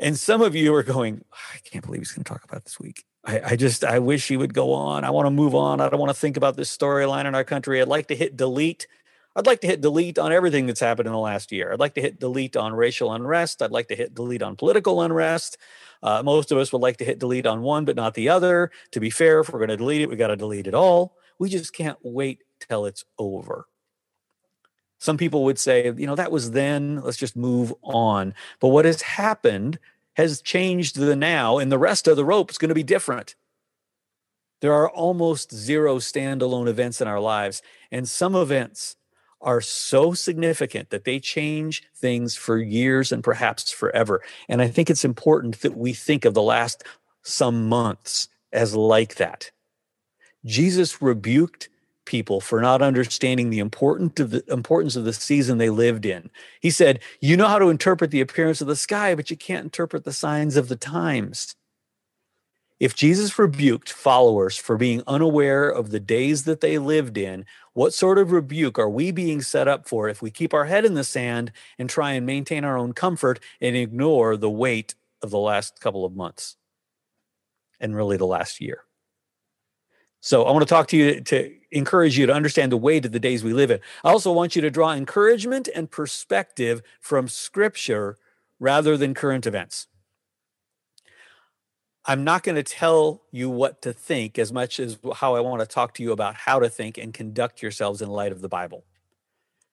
And 0.00 0.18
some 0.18 0.40
of 0.40 0.56
you 0.56 0.74
are 0.74 0.82
going, 0.82 1.22
I 1.30 1.58
can't 1.58 1.84
believe 1.84 2.00
he's 2.00 2.12
going 2.12 2.24
to 2.24 2.32
talk 2.32 2.42
about 2.42 2.64
this 2.64 2.80
week. 2.80 3.04
I, 3.24 3.40
I, 3.50 3.56
just, 3.56 3.84
I 3.84 3.98
wish 3.98 4.26
he 4.28 4.38
would 4.38 4.54
go 4.54 4.72
on. 4.72 5.04
I 5.04 5.10
want 5.10 5.26
to 5.26 5.30
move 5.30 5.54
on. 5.54 5.78
I 5.80 5.90
don't 5.90 6.00
want 6.00 6.08
to 6.08 6.18
think 6.18 6.38
about 6.38 6.56
this 6.56 6.74
storyline 6.74 7.26
in 7.26 7.34
our 7.34 7.44
country. 7.44 7.82
I'd 7.82 7.88
like 7.88 8.08
to 8.08 8.16
hit 8.16 8.34
delete. 8.34 8.86
I'd 9.36 9.46
like 9.46 9.60
to 9.60 9.66
hit 9.66 9.82
delete 9.82 10.18
on 10.18 10.32
everything 10.32 10.66
that's 10.66 10.80
happened 10.80 11.06
in 11.06 11.12
the 11.12 11.18
last 11.18 11.52
year. 11.52 11.70
I'd 11.70 11.78
like 11.78 11.94
to 11.94 12.00
hit 12.00 12.18
delete 12.18 12.56
on 12.56 12.72
racial 12.72 13.12
unrest. 13.12 13.60
I'd 13.60 13.70
like 13.72 13.88
to 13.88 13.94
hit 13.94 14.14
delete 14.14 14.42
on 14.42 14.56
political 14.56 15.02
unrest. 15.02 15.58
Uh, 16.02 16.22
most 16.22 16.50
of 16.50 16.56
us 16.56 16.72
would 16.72 16.80
like 16.80 16.96
to 16.96 17.04
hit 17.04 17.18
delete 17.18 17.46
on 17.46 17.60
one, 17.60 17.84
but 17.84 17.94
not 17.94 18.14
the 18.14 18.30
other. 18.30 18.70
To 18.92 19.00
be 19.00 19.10
fair, 19.10 19.40
if 19.40 19.50
we're 19.52 19.58
going 19.58 19.68
to 19.68 19.76
delete 19.76 20.00
it, 20.00 20.08
we 20.08 20.16
got 20.16 20.28
to 20.28 20.36
delete 20.36 20.66
it 20.66 20.74
all. 20.74 21.14
We 21.38 21.50
just 21.50 21.74
can't 21.74 21.98
wait 22.02 22.42
till 22.58 22.86
it's 22.86 23.04
over. 23.18 23.66
Some 25.00 25.16
people 25.16 25.44
would 25.44 25.58
say, 25.58 25.86
you 25.96 26.06
know, 26.06 26.14
that 26.14 26.30
was 26.30 26.50
then, 26.50 27.00
let's 27.00 27.16
just 27.16 27.34
move 27.34 27.72
on. 27.82 28.34
But 28.60 28.68
what 28.68 28.84
has 28.84 29.00
happened 29.00 29.78
has 30.14 30.42
changed 30.42 30.96
the 30.96 31.16
now, 31.16 31.56
and 31.56 31.72
the 31.72 31.78
rest 31.78 32.06
of 32.06 32.18
the 32.18 32.24
rope 32.24 32.50
is 32.50 32.58
going 32.58 32.68
to 32.68 32.74
be 32.74 32.82
different. 32.82 33.34
There 34.60 34.74
are 34.74 34.90
almost 34.90 35.54
zero 35.54 35.96
standalone 35.96 36.68
events 36.68 37.00
in 37.00 37.08
our 37.08 37.18
lives, 37.18 37.62
and 37.90 38.06
some 38.06 38.36
events 38.36 38.96
are 39.40 39.62
so 39.62 40.12
significant 40.12 40.90
that 40.90 41.04
they 41.04 41.18
change 41.18 41.82
things 41.96 42.36
for 42.36 42.58
years 42.58 43.10
and 43.10 43.24
perhaps 43.24 43.72
forever. 43.72 44.20
And 44.50 44.60
I 44.60 44.68
think 44.68 44.90
it's 44.90 45.04
important 45.04 45.62
that 45.62 45.78
we 45.78 45.94
think 45.94 46.26
of 46.26 46.34
the 46.34 46.42
last 46.42 46.84
some 47.22 47.70
months 47.70 48.28
as 48.52 48.76
like 48.76 49.14
that. 49.14 49.50
Jesus 50.44 51.00
rebuked 51.00 51.69
people 52.10 52.40
for 52.40 52.60
not 52.60 52.82
understanding 52.82 53.50
the 53.50 53.60
importance 53.60 54.18
of 54.18 54.30
the 54.30 54.44
importance 54.52 54.96
of 54.96 55.04
the 55.04 55.12
season 55.12 55.58
they 55.58 55.70
lived 55.70 56.04
in. 56.04 56.28
He 56.60 56.70
said, 56.70 56.98
"You 57.20 57.36
know 57.36 57.46
how 57.46 57.60
to 57.60 57.68
interpret 57.68 58.10
the 58.10 58.20
appearance 58.20 58.60
of 58.60 58.66
the 58.66 58.74
sky, 58.74 59.14
but 59.14 59.30
you 59.30 59.36
can't 59.36 59.62
interpret 59.64 60.02
the 60.02 60.12
signs 60.12 60.56
of 60.56 60.68
the 60.68 60.74
times." 60.74 61.54
If 62.80 62.96
Jesus 62.96 63.38
rebuked 63.38 63.92
followers 63.92 64.56
for 64.56 64.76
being 64.76 65.04
unaware 65.06 65.68
of 65.68 65.90
the 65.90 66.00
days 66.00 66.44
that 66.44 66.60
they 66.60 66.78
lived 66.78 67.16
in, 67.16 67.44
what 67.74 67.94
sort 67.94 68.18
of 68.18 68.32
rebuke 68.32 68.78
are 68.78 68.90
we 68.90 69.12
being 69.12 69.40
set 69.40 69.68
up 69.68 69.86
for 69.86 70.08
if 70.08 70.20
we 70.20 70.30
keep 70.32 70.52
our 70.52 70.64
head 70.64 70.84
in 70.84 70.94
the 70.94 71.04
sand 71.04 71.52
and 71.78 71.88
try 71.88 72.12
and 72.12 72.26
maintain 72.26 72.64
our 72.64 72.76
own 72.76 72.92
comfort 72.92 73.38
and 73.60 73.76
ignore 73.76 74.36
the 74.36 74.50
weight 74.50 74.94
of 75.22 75.30
the 75.30 75.38
last 75.38 75.78
couple 75.78 76.04
of 76.04 76.16
months 76.16 76.56
and 77.78 77.94
really 77.94 78.16
the 78.16 78.26
last 78.26 78.60
year? 78.60 78.84
So 80.20 80.44
I 80.44 80.52
want 80.52 80.62
to 80.62 80.72
talk 80.72 80.88
to 80.88 80.96
you 80.96 81.20
to 81.22 81.54
encourage 81.70 82.18
you 82.18 82.26
to 82.26 82.32
understand 82.32 82.70
the 82.70 82.76
weight 82.76 83.06
of 83.06 83.12
the 83.12 83.18
days 83.18 83.42
we 83.42 83.52
live 83.52 83.70
in. 83.70 83.80
I 84.04 84.10
also 84.10 84.32
want 84.32 84.54
you 84.54 84.62
to 84.62 84.70
draw 84.70 84.92
encouragement 84.92 85.68
and 85.74 85.90
perspective 85.90 86.82
from 87.00 87.26
scripture 87.26 88.18
rather 88.58 88.96
than 88.96 89.14
current 89.14 89.46
events. 89.46 89.86
I'm 92.04 92.24
not 92.24 92.42
going 92.42 92.56
to 92.56 92.62
tell 92.62 93.22
you 93.30 93.48
what 93.48 93.82
to 93.82 93.92
think 93.92 94.38
as 94.38 94.52
much 94.52 94.80
as 94.80 94.98
how 95.16 95.36
I 95.36 95.40
want 95.40 95.60
to 95.60 95.66
talk 95.66 95.94
to 95.94 96.02
you 96.02 96.12
about 96.12 96.34
how 96.34 96.58
to 96.58 96.68
think 96.68 96.98
and 96.98 97.14
conduct 97.14 97.62
yourselves 97.62 98.02
in 98.02 98.08
light 98.08 98.32
of 98.32 98.40
the 98.40 98.48
Bible. 98.48 98.84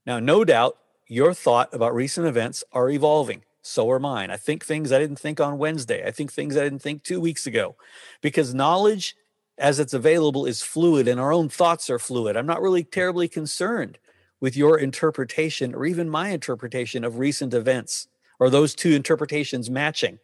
Now, 0.06 0.20
no 0.20 0.46
doubt 0.46 0.77
your 1.08 1.34
thought 1.34 1.74
about 1.74 1.96
recent 1.96 2.27
events 2.27 2.63
are 2.72 2.89
evolving. 2.89 3.44
So 3.62 3.89
are 3.92 4.00
mine. 4.00 4.32
I 4.32 4.38
think 4.38 4.63
things 4.63 4.94
I 4.94 5.00
didn't 5.00 5.20
think 5.20 5.42
on 5.42 5.58
Wednesday. 5.58 6.06
I 6.06 6.12
think 6.12 6.32
things 6.32 6.56
I 6.56 6.63
didn't 6.63 6.82
think 6.82 7.04
two 7.04 7.20
weeks 7.20 7.46
ago 7.46 7.75
because 8.22 8.54
knowledge 8.54 9.16
as 9.57 9.79
it's 9.79 9.93
available 9.93 10.45
is 10.45 10.61
fluid 10.61 11.07
and 11.07 11.19
our 11.19 11.33
own 11.33 11.49
thoughts 11.49 11.89
are 11.89 11.99
fluid. 11.99 12.37
I'm 12.37 12.45
not 12.45 12.61
really 12.61 12.83
terribly 12.83 13.27
concerned 13.27 13.97
with 14.39 14.55
your 14.55 14.77
interpretation 14.77 15.73
or 15.73 15.85
even 15.85 16.09
my 16.09 16.29
interpretation 16.29 17.03
of 17.03 17.17
recent 17.17 17.53
events 17.53 18.07
or 18.39 18.49
those 18.49 18.75
two 18.75 18.91
interpretations 18.91 19.69
matching. 19.69 20.19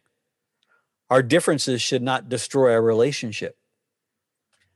Our 1.10 1.22
differences 1.22 1.82
should 1.82 2.02
not 2.02 2.28
destroy 2.28 2.72
our 2.72 2.82
relationship. 2.82 3.56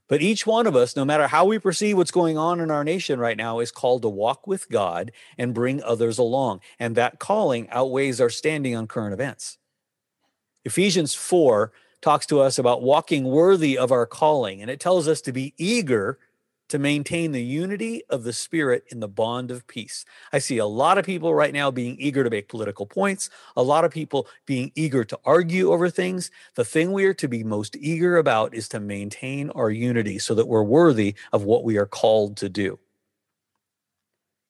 But 0.09 0.23
each 0.23 0.47
one 0.47 0.67
of 0.67 0.75
us, 0.75 0.97
no 0.97 1.05
matter 1.05 1.27
how 1.29 1.45
we 1.45 1.59
perceive 1.59 1.97
what's 1.97 2.11
going 2.11 2.39
on 2.39 2.61
in 2.61 2.71
our 2.71 2.83
nation 2.83 3.21
right 3.21 3.37
now, 3.37 3.61
is 3.61 3.71
called 3.71 4.03
to 4.03 4.09
walk 4.09 4.47
with 4.47 4.71
God 4.71 5.13
and 5.37 5.55
bring 5.55 5.83
others 5.83 6.17
along. 6.17 6.61
And 6.79 6.97
that 6.97 7.19
calling 7.19 7.69
outweighs 7.71 8.21
our 8.21 8.31
standing 8.31 8.75
on 8.75 8.87
current 8.87 9.13
events. 9.13 9.59
Ephesians 10.65 11.15
4 11.15 11.73
talks 12.01 12.27
to 12.27 12.41
us 12.41 12.59
about 12.59 12.83
walking 12.83 13.25
worthy 13.25 13.77
of 13.77 13.93
our 13.93 14.07
calling, 14.07 14.63
and 14.63 14.71
it 14.71 14.81
tells 14.81 15.09
us 15.09 15.21
to 15.23 15.33
be 15.33 15.55
eager 15.57 16.19
to 16.69 16.79
maintain 16.79 17.33
the 17.33 17.43
unity 17.43 18.03
of 18.11 18.25
the 18.25 18.33
spirit 18.33 18.85
in 18.89 19.01
the 19.01 19.09
bond 19.09 19.51
of 19.51 19.67
peace. 19.67 20.05
I 20.33 20.39
see 20.39 20.59
a 20.59 20.67
lot 20.67 20.99
of 20.99 21.07
people 21.07 21.35
right 21.35 21.53
now 21.53 21.71
being 21.71 21.97
eager 21.99 22.23
to 22.23 22.31
make 22.31 22.49
political 22.49 22.87
points, 22.87 23.31
a 23.57 23.63
lot 23.63 23.85
of 23.85 23.91
people 23.91 24.29
being 24.47 24.71
eager 24.75 25.03
to 25.05 25.19
argue 25.25 25.73
over 25.73 25.89
things. 25.89 26.31
The 26.57 26.65
thing 26.65 26.93
we 26.93 27.07
are 27.07 27.15
to 27.15 27.29
be 27.29 27.43
most 27.43 27.75
eager 27.77 28.19
about 28.19 28.55
is 28.55 28.69
to 28.69 28.81
maintain 28.81 29.51
our 29.51 29.71
unity 29.71 30.19
so 30.19 30.35
that 30.35 30.47
we're 30.47 30.63
worthy 30.63 31.15
of 31.33 31.45
what 31.45 31.65
we 31.65 31.79
are 31.79 31.87
called 31.87 32.37
to 32.39 32.49
do. 32.49 32.79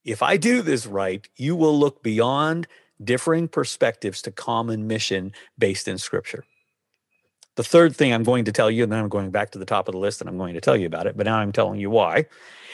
If 0.05 0.23
I 0.23 0.37
do 0.37 0.63
this 0.63 0.87
right, 0.87 1.27
you 1.37 1.55
will 1.55 1.79
look 1.79 2.03
beyond 2.03 2.67
differing 3.03 3.47
perspectives 3.47 4.23
to 4.23 4.33
common 4.33 4.89
mission 4.89 5.33
based 5.59 5.87
in 5.87 5.99
scripture. 5.99 6.45
The 7.59 7.65
third 7.65 7.97
thing 7.97 8.15
I'm 8.15 8.23
going 8.23 8.45
to 8.45 8.53
tell 8.53 8.71
you, 8.71 8.85
and 8.85 8.93
then 8.93 9.01
I'm 9.01 9.09
going 9.09 9.33
back 9.33 9.51
to 9.51 9.59
the 9.59 9.65
top 9.65 9.89
of 9.89 9.93
the 9.93 9.99
list 9.99 10.21
and 10.21 10.31
I'm 10.31 10.39
going 10.39 10.55
to 10.55 10.61
tell 10.61 10.77
you 10.77 10.87
about 10.87 11.09
it, 11.09 11.17
but 11.17 11.27
now 11.27 11.39
I'm 11.39 11.51
telling 11.51 11.81
you 11.81 11.91
why, 11.91 12.27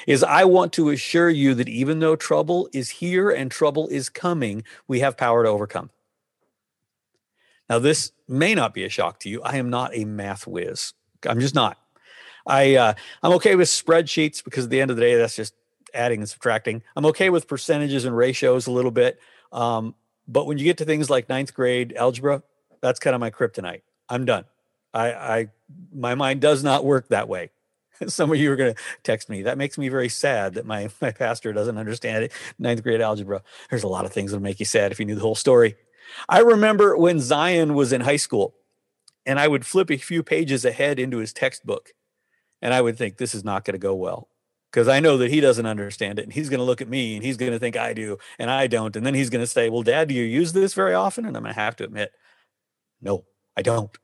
is 0.07 0.23
I 0.23 0.45
want 0.45 0.75
to 0.75 0.91
assure 0.91 1.31
you 1.31 1.55
that 1.55 1.71
even 1.71 2.01
though 2.01 2.17
trouble 2.17 2.69
is 2.75 2.91
here 2.91 3.31
and 3.31 3.51
trouble 3.51 3.89
is 3.89 4.11
coming, 4.11 4.63
we 4.87 5.01
have 5.01 5.17
power 5.17 5.43
to 5.43 5.49
overcome. 5.49 5.89
Now, 7.71 7.79
this 7.79 8.13
may 8.29 8.55
not 8.55 8.75
be 8.75 8.85
a 8.85 8.91
shock 8.91 9.21
to 9.21 9.31
you. 9.31 9.41
I 9.41 9.57
am 9.57 9.71
not 9.71 9.93
a 9.95 10.05
math 10.05 10.47
whiz. 10.47 10.93
I'm 11.27 11.41
just 11.41 11.55
not. 11.55 11.79
I 12.47 12.77
uh, 12.77 12.93
I'm 13.23 13.33
okay 13.37 13.55
with 13.57 13.69
spreadsheets 13.69 14.45
because 14.45 14.65
at 14.65 14.71
the 14.71 14.83
end 14.83 14.91
of 14.91 14.99
the 14.99 15.03
day, 15.03 15.15
that's 15.15 15.35
just 15.35 15.55
adding 15.95 16.21
and 16.21 16.29
subtracting. 16.29 16.83
I'm 16.95 17.07
okay 17.07 17.31
with 17.31 17.49
percentages 17.49 18.05
and 18.05 18.15
ratios 18.15 18.67
a 18.67 18.71
little 18.71 18.91
bit, 18.91 19.19
um, 19.51 19.95
but 20.29 20.47
when 20.47 20.59
you 20.59 20.65
get 20.65 20.77
to 20.77 20.85
things 20.85 21.09
like 21.09 21.31
ninth 21.31 21.55
grade 21.55 21.95
algebra, 21.97 22.43
that's 22.83 23.01
kind 23.01 23.15
of 23.15 23.21
my 23.21 23.31
kryptonite. 23.31 23.81
I'm 24.11 24.27
done. 24.27 24.45
I, 24.95 25.13
I 25.13 25.49
my 25.93 26.15
mind 26.15 26.41
does 26.41 26.63
not 26.63 26.85
work 26.85 27.09
that 27.09 27.29
way. 27.29 27.51
Some 28.07 28.31
of 28.31 28.39
you 28.39 28.51
are 28.53 28.57
going 28.57 28.75
to 28.75 28.81
text 29.03 29.29
me. 29.29 29.43
That 29.43 29.59
makes 29.59 29.77
me 29.77 29.89
very 29.89 30.09
sad 30.09 30.55
that 30.55 30.65
my 30.65 30.89
my 31.01 31.11
pastor 31.11 31.53
doesn't 31.53 31.77
understand 31.77 32.25
it. 32.25 32.33
Ninth 32.59 32.83
grade 32.83 33.01
algebra. 33.01 33.43
There's 33.69 33.83
a 33.83 33.89
lot 33.89 34.05
of 34.05 34.13
things 34.13 34.31
that'll 34.31 34.43
make 34.43 34.61
you 34.61 34.67
sad 34.67 34.93
if 34.93 35.01
you 35.01 35.05
knew 35.05 35.17
the 35.17 35.21
whole 35.21 35.35
story. 35.35 35.75
I 36.29 36.41
remember 36.41 36.97
when 36.97 37.19
Zion 37.19 37.75
was 37.75 37.93
in 37.93 38.03
high 38.03 38.17
school, 38.17 38.55
and 39.27 39.41
I 39.41 39.49
would 39.49 39.67
flip 39.67 39.91
a 39.91 39.97
few 39.97 40.23
pages 40.23 40.65
ahead 40.65 40.99
into 40.99 41.17
his 41.17 41.33
textbook, 41.33 41.93
and 42.63 42.73
I 42.73 42.83
would 42.83 42.97
think 42.97 43.17
this 43.17 43.35
is 43.35 43.43
not 43.43 43.65
going 43.65 43.73
to 43.73 43.79
go 43.79 43.95
well 43.95 44.29
because 44.71 44.87
I 44.87 45.01
know 45.01 45.17
that 45.19 45.31
he 45.31 45.41
doesn't 45.41 45.67
understand 45.67 46.19
it, 46.19 46.25
and 46.25 46.33
he's 46.33 46.51
going 46.51 46.59
to 46.59 46.65
look 46.65 46.81
at 46.81 46.89
me 46.89 47.17
and 47.17 47.25
he's 47.25 47.37
going 47.37 47.53
to 47.53 47.59
think 47.59 47.77
I 47.77 47.95
do 47.95 48.19
and 48.39 48.51
I 48.51 48.67
don't, 48.69 48.95
and 48.95 49.05
then 49.05 49.15
he's 49.15 49.31
going 49.31 49.43
to 49.43 49.51
say, 49.51 49.71
"Well, 49.71 49.83
Dad, 49.83 50.09
do 50.09 50.15
you 50.15 50.25
use 50.25 50.53
this 50.53 50.75
very 50.75 50.95
often?" 50.95 51.25
And 51.25 51.37
I'm 51.37 51.43
going 51.43 51.55
to 51.55 51.61
have 51.61 51.77
to 51.77 51.85
admit, 51.85 52.13
no, 53.01 53.25
I 53.57 53.63
don't. 53.63 53.97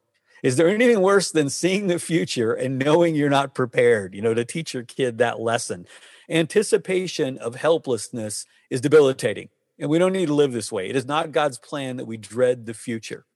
Is 0.42 0.56
there 0.56 0.68
anything 0.68 1.00
worse 1.00 1.30
than 1.30 1.50
seeing 1.50 1.86
the 1.86 1.98
future 1.98 2.52
and 2.52 2.78
knowing 2.78 3.14
you're 3.14 3.28
not 3.28 3.54
prepared, 3.54 4.14
you 4.14 4.22
know, 4.22 4.34
to 4.34 4.44
teach 4.44 4.72
your 4.72 4.84
kid 4.84 5.18
that 5.18 5.40
lesson? 5.40 5.86
Anticipation 6.28 7.36
of 7.38 7.56
helplessness 7.56 8.46
is 8.70 8.80
debilitating, 8.80 9.50
and 9.78 9.90
we 9.90 9.98
don't 9.98 10.12
need 10.12 10.26
to 10.26 10.34
live 10.34 10.52
this 10.52 10.72
way. 10.72 10.88
It 10.88 10.96
is 10.96 11.06
not 11.06 11.32
God's 11.32 11.58
plan 11.58 11.96
that 11.98 12.06
we 12.06 12.16
dread 12.16 12.66
the 12.66 12.74
future. 12.74 13.26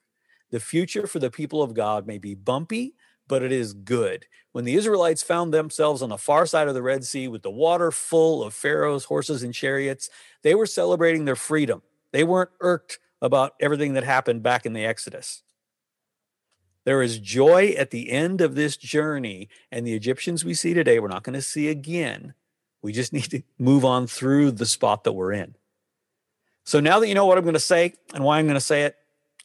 The 0.51 0.61
future 0.61 1.07
for 1.07 1.19
the 1.19 1.31
people 1.31 1.63
of 1.63 1.75
God 1.75 2.07
may 2.07 2.19
be 2.19 2.35
bumpy, 2.35 2.95
but 3.27 3.43
it 3.43 3.53
is 3.53 3.75
good. 3.75 4.27
When 4.53 4.65
the 4.65 4.75
Israelites 4.75 5.23
found 5.23 5.53
themselves 5.53 6.01
on 6.01 6.11
the 6.11 6.19
far 6.19 6.47
side 6.47 6.69
of 6.69 6.75
the 6.75 6.83
Red 6.83 7.05
Sea 7.05 7.29
with 7.29 7.43
the 7.43 7.51
water 7.51 7.91
full 7.91 8.43
of 8.43 8.55
Pharaoh's 8.55 9.05
horses 9.05 9.43
and 9.43 9.53
chariots, 9.53 10.09
they 10.43 10.55
were 10.55 10.67
celebrating 10.67 11.25
their 11.25 11.37
freedom. 11.37 11.83
They 12.13 12.25
weren't 12.25 12.51
irked 12.61 12.99
about 13.21 13.55
everything 13.61 13.95
that 13.95 14.05
happened 14.05 14.43
back 14.43 14.65
in 14.65 14.75
the 14.75 14.85
Exodus. 14.85 15.43
There 16.85 17.03
is 17.03 17.19
joy 17.19 17.75
at 17.79 17.91
the 17.91 18.11
end 18.11 18.41
of 18.41 18.55
this 18.55 18.77
journey. 18.77 19.49
And 19.73 19.87
the 19.87 19.95
Egyptians 19.95 20.45
we 20.45 20.55
see 20.55 20.75
today, 20.75 20.99
we're 20.99 21.09
not 21.09 21.23
going 21.23 21.35
to 21.35 21.43
see 21.43 21.69
again. 21.69 22.35
We 22.83 22.93
just 22.93 23.13
need 23.13 23.31
to 23.31 23.43
move 23.59 23.85
on 23.85 24.07
through 24.07 24.53
the 24.53 24.67
spot 24.67 25.05
that 25.05 25.13
we're 25.13 25.33
in. 25.33 25.57
So 26.65 26.81
now 26.81 27.01
that 27.01 27.09
you 27.09 27.15
know 27.15 27.27
what 27.27 27.39
I'm 27.39 27.45
going 27.45 27.55
to 27.55 27.61
say 27.61 27.95
and 28.15 28.25
why 28.25 28.39
I'm 28.39 28.47
going 28.47 28.55
to 28.55 28.61
say 28.61 28.83
it, 28.83 28.97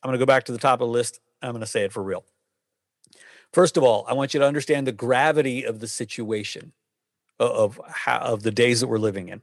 I'm 0.01 0.09
going 0.09 0.19
to 0.19 0.25
go 0.25 0.27
back 0.27 0.45
to 0.45 0.51
the 0.51 0.57
top 0.57 0.81
of 0.81 0.87
the 0.87 0.93
list. 0.93 1.19
I'm 1.41 1.51
going 1.51 1.61
to 1.61 1.67
say 1.67 1.83
it 1.83 1.91
for 1.91 2.03
real. 2.03 2.23
First 3.51 3.77
of 3.77 3.83
all, 3.83 4.05
I 4.07 4.13
want 4.13 4.33
you 4.33 4.39
to 4.39 4.45
understand 4.45 4.87
the 4.87 4.91
gravity 4.91 5.63
of 5.63 5.79
the 5.79 5.87
situation 5.87 6.71
of 7.39 7.79
how, 7.87 8.19
of 8.19 8.43
the 8.43 8.51
days 8.51 8.81
that 8.81 8.87
we're 8.87 8.99
living 8.99 9.29
in. 9.29 9.41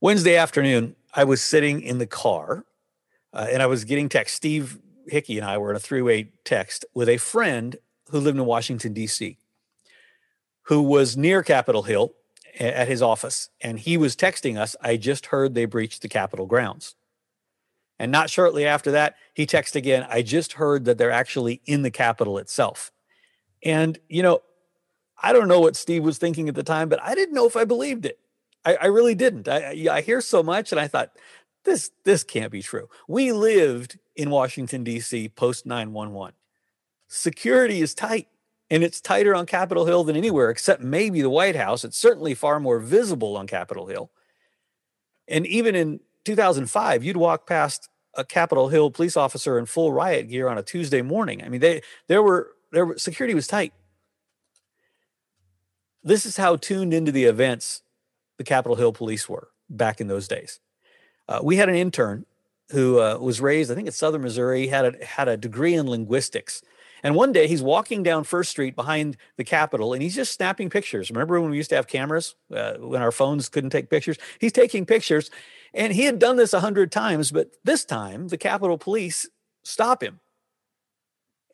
Wednesday 0.00 0.36
afternoon, 0.36 0.94
I 1.14 1.24
was 1.24 1.40
sitting 1.40 1.80
in 1.80 1.98
the 1.98 2.06
car 2.06 2.64
uh, 3.32 3.46
and 3.50 3.62
I 3.62 3.66
was 3.66 3.84
getting 3.84 4.08
text. 4.08 4.36
Steve 4.36 4.78
Hickey 5.08 5.38
and 5.38 5.46
I 5.46 5.58
were 5.58 5.70
in 5.70 5.76
a 5.76 5.80
three 5.80 6.02
way 6.02 6.32
text 6.44 6.84
with 6.94 7.08
a 7.08 7.16
friend 7.16 7.76
who 8.10 8.20
lived 8.20 8.38
in 8.38 8.44
Washington, 8.44 8.92
D.C., 8.92 9.38
who 10.62 10.82
was 10.82 11.16
near 11.16 11.42
Capitol 11.42 11.82
Hill 11.82 12.12
at 12.58 12.88
his 12.88 13.02
office. 13.02 13.50
And 13.60 13.78
he 13.78 13.96
was 13.96 14.16
texting 14.16 14.58
us, 14.58 14.76
I 14.80 14.96
just 14.96 15.26
heard 15.26 15.54
they 15.54 15.64
breached 15.64 16.02
the 16.02 16.08
Capitol 16.08 16.46
grounds. 16.46 16.94
And 17.98 18.12
not 18.12 18.30
shortly 18.30 18.66
after 18.66 18.90
that, 18.92 19.16
he 19.32 19.46
texted 19.46 19.76
again, 19.76 20.06
I 20.08 20.22
just 20.22 20.54
heard 20.54 20.84
that 20.84 20.98
they're 20.98 21.10
actually 21.10 21.62
in 21.64 21.82
the 21.82 21.90
Capitol 21.90 22.38
itself. 22.38 22.92
And, 23.64 23.98
you 24.08 24.22
know, 24.22 24.42
I 25.22 25.32
don't 25.32 25.48
know 25.48 25.60
what 25.60 25.76
Steve 25.76 26.04
was 26.04 26.18
thinking 26.18 26.48
at 26.48 26.54
the 26.54 26.62
time, 26.62 26.88
but 26.88 27.02
I 27.02 27.14
didn't 27.14 27.34
know 27.34 27.46
if 27.46 27.56
I 27.56 27.64
believed 27.64 28.04
it. 28.04 28.18
I, 28.64 28.76
I 28.76 28.86
really 28.86 29.14
didn't. 29.14 29.48
I, 29.48 29.86
I 29.90 30.00
hear 30.02 30.20
so 30.20 30.42
much, 30.42 30.72
and 30.72 30.80
I 30.80 30.88
thought, 30.88 31.12
this 31.64 31.90
this 32.04 32.22
can't 32.22 32.52
be 32.52 32.62
true. 32.62 32.88
We 33.08 33.32
lived 33.32 33.98
in 34.16 34.30
Washington 34.30 34.82
D.C. 34.82 35.28
post 35.30 35.66
911. 35.66 36.34
Security 37.08 37.80
is 37.80 37.94
tight 37.94 38.28
and 38.70 38.82
it's 38.82 39.00
tighter 39.00 39.34
on 39.34 39.46
Capitol 39.46 39.86
Hill 39.86 40.04
than 40.04 40.16
anywhere 40.16 40.50
except 40.50 40.82
maybe 40.82 41.22
the 41.22 41.30
White 41.30 41.56
House. 41.56 41.84
It's 41.84 41.98
certainly 41.98 42.34
far 42.34 42.58
more 42.58 42.78
visible 42.78 43.36
on 43.36 43.46
Capitol 43.46 43.86
Hill. 43.86 44.10
And 45.28 45.46
even 45.46 45.74
in 45.74 46.00
2005, 46.24 47.04
you'd 47.04 47.16
walk 47.16 47.46
past 47.46 47.88
a 48.14 48.24
Capitol 48.24 48.68
Hill 48.68 48.90
police 48.90 49.16
officer 49.16 49.58
in 49.58 49.66
full 49.66 49.92
riot 49.92 50.28
gear 50.28 50.48
on 50.48 50.58
a 50.58 50.62
Tuesday 50.62 51.02
morning. 51.02 51.42
I 51.44 51.48
mean, 51.48 51.60
they 51.60 51.82
there 52.08 52.22
were 52.22 52.52
there 52.72 52.86
were, 52.86 52.98
security 52.98 53.34
was 53.34 53.46
tight. 53.46 53.72
This 56.02 56.24
is 56.24 56.36
how 56.36 56.56
tuned 56.56 56.94
into 56.94 57.12
the 57.12 57.24
events 57.24 57.82
the 58.38 58.44
Capitol 58.44 58.76
Hill 58.76 58.92
police 58.92 59.28
were 59.28 59.48
back 59.68 60.00
in 60.00 60.08
those 60.08 60.28
days. 60.28 60.60
Uh, 61.28 61.40
we 61.42 61.56
had 61.56 61.68
an 61.68 61.74
intern 61.74 62.24
who 62.70 63.00
uh, 63.00 63.18
was 63.18 63.40
raised, 63.40 63.70
I 63.70 63.74
think, 63.74 63.88
at 63.88 63.94
Southern 63.94 64.22
Missouri, 64.22 64.66
had 64.66 64.94
a, 64.94 65.04
had 65.04 65.28
a 65.28 65.36
degree 65.36 65.74
in 65.74 65.88
linguistics. 65.88 66.62
And 67.02 67.14
one 67.14 67.32
day 67.32 67.46
he's 67.46 67.62
walking 67.62 68.02
down 68.02 68.24
First 68.24 68.50
Street 68.50 68.74
behind 68.74 69.16
the 69.36 69.44
Capitol 69.44 69.92
and 69.92 70.02
he's 70.02 70.14
just 70.14 70.32
snapping 70.32 70.70
pictures. 70.70 71.10
Remember 71.10 71.40
when 71.40 71.50
we 71.50 71.56
used 71.56 71.70
to 71.70 71.76
have 71.76 71.86
cameras 71.86 72.34
uh, 72.52 72.74
when 72.78 73.02
our 73.02 73.12
phones 73.12 73.48
couldn't 73.48 73.70
take 73.70 73.90
pictures? 73.90 74.16
He's 74.40 74.52
taking 74.52 74.86
pictures 74.86 75.30
and 75.72 75.92
he 75.92 76.04
had 76.04 76.18
done 76.18 76.36
this 76.36 76.52
a 76.52 76.60
hundred 76.60 76.90
times, 76.90 77.30
but 77.30 77.50
this 77.64 77.84
time 77.84 78.28
the 78.28 78.38
Capitol 78.38 78.78
Police 78.78 79.28
stop 79.62 80.02
him. 80.02 80.20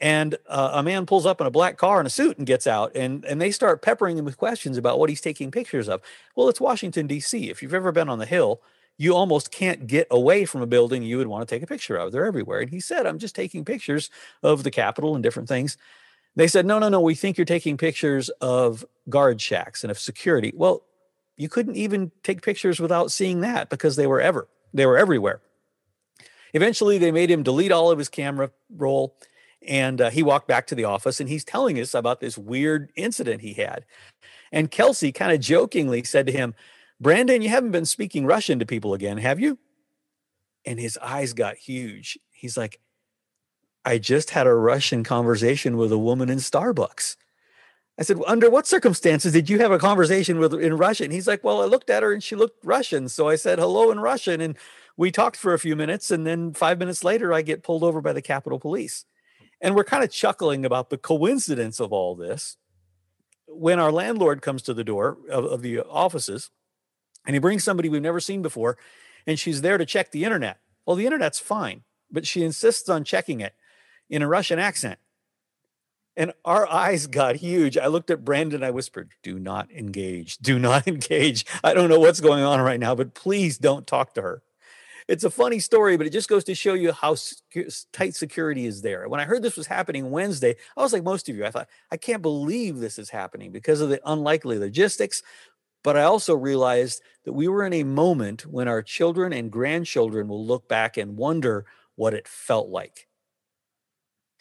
And 0.01 0.37
uh, 0.49 0.71
a 0.75 0.83
man 0.83 1.07
pulls 1.07 1.27
up 1.27 1.41
in 1.41 1.47
a 1.47 1.51
black 1.51 1.77
car 1.77 2.01
in 2.01 2.07
a 2.07 2.11
suit 2.11 2.37
and 2.37 2.47
gets 2.47 2.67
out, 2.67 2.91
and, 2.97 3.25
and 3.25 3.41
they 3.41 3.53
start 3.53 3.83
peppering 3.83 4.19
him 4.19 4.25
with 4.25 4.37
questions 4.37 4.77
about 4.77 4.99
what 4.99 5.09
he's 5.09 5.21
taking 5.21 5.53
pictures 5.53 5.89
of. 5.89 6.03
Well, 6.35 6.49
it's 6.49 6.61
Washington, 6.61 7.07
D.C. 7.07 7.51
If 7.51 7.63
you've 7.63 7.75
ever 7.75 7.93
been 7.93 8.09
on 8.09 8.19
the 8.19 8.27
Hill, 8.27 8.61
you 9.03 9.17
almost 9.17 9.51
can't 9.51 9.89
get 9.89 10.07
away 10.13 10.45
from 10.45 10.63
a 10.63 10.67
building 10.67 11.03
you 11.03 11.19
would 11.19 11.27
want 11.27 11.47
to 11.47 11.53
take 11.53 11.65
a 11.65 11.67
picture 11.67 11.97
of. 11.97 12.13
They're 12.13 12.25
everywhere. 12.25 12.61
And 12.61 12.71
he 12.71 12.79
said, 12.79 13.05
I'm 13.05 13.19
just 13.19 13.35
taking 13.35 13.65
pictures 13.65 14.11
of 14.45 14.63
the 14.63 14.71
Capitol 14.71 15.17
and 15.17 15.25
different 15.25 15.49
things. 15.49 15.77
They 16.37 16.47
said, 16.47 16.67
No, 16.67 16.79
no, 16.79 16.89
no, 16.89 17.01
we 17.01 17.17
think 17.17 17.37
you're 17.37 17.45
taking 17.45 17.77
pictures 17.77 18.29
of 18.41 18.85
guard 19.09 19.41
shacks 19.41 19.83
and 19.83 19.91
of 19.91 19.99
security. 19.99 20.53
Well, 20.55 20.85
you 21.37 21.49
couldn't 21.49 21.75
even 21.75 22.13
take 22.23 22.43
pictures 22.43 22.79
without 22.79 23.11
seeing 23.11 23.41
that 23.41 23.71
because 23.71 23.97
they 23.97 24.07
were 24.07 24.21
ever, 24.21 24.47
they 24.73 24.87
were 24.87 24.97
everywhere. 24.97 25.41
Eventually, 26.55 26.99
they 26.99 27.11
made 27.11 27.29
him 27.29 27.43
delete 27.43 27.73
all 27.73 27.91
of 27.91 27.99
his 27.99 28.09
camera 28.09 28.53
roll 28.71 29.17
and 29.67 30.01
uh, 30.01 30.11
he 30.11 30.23
walked 30.23 30.47
back 30.47 30.69
to 30.69 30.77
the 30.77 30.85
office 30.85 31.19
and 31.19 31.29
he's 31.29 31.45
telling 31.45 31.81
us 31.81 31.93
about 31.93 32.21
this 32.21 32.39
weird 32.39 32.93
incident 32.95 33.41
he 33.41 33.55
had. 33.55 33.85
And 34.53 34.71
Kelsey 34.71 35.11
kind 35.11 35.33
of 35.33 35.41
jokingly 35.41 36.05
said 36.05 36.27
to 36.27 36.33
him, 36.33 36.55
Brandon, 37.03 37.43
you 37.43 37.49
haven't 37.49 37.73
been 37.73 37.85
speaking 37.85 38.27
Russian 38.27 38.61
to 38.61 38.67
people 38.67 38.95
again, 38.95 39.19
have 39.19 39.41
you? 39.41 39.59
And 40.65 40.79
his 40.79 40.97
eyes 40.99 41.33
got 41.33 41.57
huge. 41.57 42.17
He's 42.31 42.57
like, 42.57 42.79
I 43.85 43.99
just 43.99 44.31
had 44.31 44.47
a 44.47 44.55
Russian 44.55 45.03
conversation 45.03 45.77
with 45.77 45.91
a 45.91 45.99
woman 45.99 46.31
in 46.31 46.39
Starbucks. 46.39 47.17
I 47.99 48.05
said, 48.05 48.19
under 48.25 48.49
what 48.49 48.69
circumstances 48.69 49.33
did 49.33 49.51
you 49.51 49.59
have 49.59 49.73
a 49.73 49.81
conversation 49.81 50.39
with 50.39 50.55
in 50.55 50.77
Russian? 50.77 51.11
He's 51.11 51.27
like, 51.27 51.43
well, 51.43 51.61
I 51.61 51.65
looked 51.65 51.91
at 51.91 52.05
her 52.05 52.13
and 52.13 52.23
she 52.23 52.37
looked 52.37 52.65
Russian. 52.65 53.09
So 53.09 53.29
I 53.29 53.35
said 53.35 53.59
hello 53.59 53.91
in 53.91 53.99
Russian 53.99 54.41
and 54.41 54.57
we 54.97 55.11
talked 55.11 55.37
for 55.37 55.53
a 55.53 55.59
few 55.59 55.75
minutes. 55.75 56.13
And 56.13 56.25
then 56.25 56.55
five 56.55 56.79
minutes 56.79 57.03
later, 57.03 57.33
I 57.33 57.43
get 57.43 57.65
pulled 57.65 57.83
over 57.83 58.01
by 58.01 58.13
the 58.13 58.23
Capitol 58.23 58.61
Police. 58.61 59.07
And 59.61 59.75
we're 59.75 59.83
kind 59.83 60.05
of 60.05 60.13
chuckling 60.13 60.65
about 60.65 60.89
the 60.89 60.99
coincidence 60.99 61.81
of 61.81 61.93
all 61.93 62.15
this. 62.15 62.57
When 63.49 63.81
our 63.81 63.91
landlord 63.91 64.41
comes 64.41 64.63
to 64.63 64.75
the 64.75 64.85
door 64.85 65.19
of, 65.29 65.45
of 65.45 65.63
the 65.63 65.81
offices 65.81 66.51
and 67.27 67.35
he 67.35 67.41
brings 67.41 67.65
somebody 67.65 67.89
we've 67.89 68.03
never 68.03 68.21
seen 68.21 68.43
before, 68.43 68.79
and 69.27 69.39
she's 69.39 69.63
there 69.63 69.79
to 69.79 69.87
check 69.87 70.11
the 70.11 70.25
internet. 70.25 70.59
Well, 70.87 70.97
the 70.97 71.07
internet's 71.07 71.39
fine, 71.39 71.83
but 72.11 72.27
she 72.27 72.43
insists 72.43 72.89
on 72.89 73.05
checking 73.05 73.41
it 73.41 73.55
in 74.11 74.23
a 74.23 74.29
Russian 74.29 74.59
accent. 74.59 74.99
And 76.17 76.33
our 76.45 76.71
eyes 76.71 77.07
got 77.07 77.37
huge. 77.37 77.79
I 77.79 77.87
looked 77.87 78.11
at 78.11 78.25
Brandon. 78.25 78.63
I 78.63 78.71
whispered, 78.71 79.13
Do 79.23 79.39
not 79.39 79.71
engage. 79.71 80.37
Do 80.39 80.59
not 80.59 80.87
engage. 80.87 81.47
I 81.65 81.73
don't 81.73 81.89
know 81.89 82.01
what's 82.01 82.21
going 82.21 82.45
on 82.45 82.61
right 82.61 82.81
now, 82.81 82.95
but 82.95 83.15
please 83.15 83.57
don't 83.59 83.87
talk 83.87 84.15
to 84.15 84.23
her. 84.23 84.43
It's 85.09 85.25
a 85.25 85.31
funny 85.31 85.59
story, 85.59 85.97
but 85.97 86.07
it 86.07 86.13
just 86.13 86.29
goes 86.29 86.45
to 86.45 86.55
show 86.55 86.75
you 86.75 86.93
how 86.93 87.17
tight 87.93 88.15
security 88.15 88.67
is 88.67 88.83
there. 88.83 89.09
When 89.09 89.21
I 89.21 89.25
heard 89.25 89.43
this 89.43 89.57
was 89.57 89.67
happening 89.67 90.11
Wednesday, 90.11 90.57
I 90.77 90.83
was 90.83 90.93
like 90.93 91.03
most 91.03 91.29
of 91.29 91.37
you. 91.37 91.45
I 91.45 91.51
thought, 91.51 91.69
I 91.91 91.97
can't 91.97 92.23
believe 92.23 92.79
this 92.79 92.99
is 92.99 93.11
happening 93.11 93.51
because 93.51 93.81
of 93.81 93.89
the 93.89 94.01
unlikely 94.05 94.59
logistics. 94.59 95.23
But 95.83 95.97
I 95.97 96.03
also 96.03 96.35
realized 96.35 97.03
that 97.25 97.33
we 97.33 97.49
were 97.49 97.65
in 97.65 97.73
a 97.73 97.85
moment 97.85 98.47
when 98.47 98.69
our 98.69 98.83
children 98.83 99.33
and 99.33 99.51
grandchildren 99.51 100.29
will 100.29 100.45
look 100.45 100.69
back 100.69 100.97
and 100.97 101.17
wonder 101.17 101.67
what 101.97 102.15
it 102.15 102.29
felt 102.29 102.69
like 102.69 103.09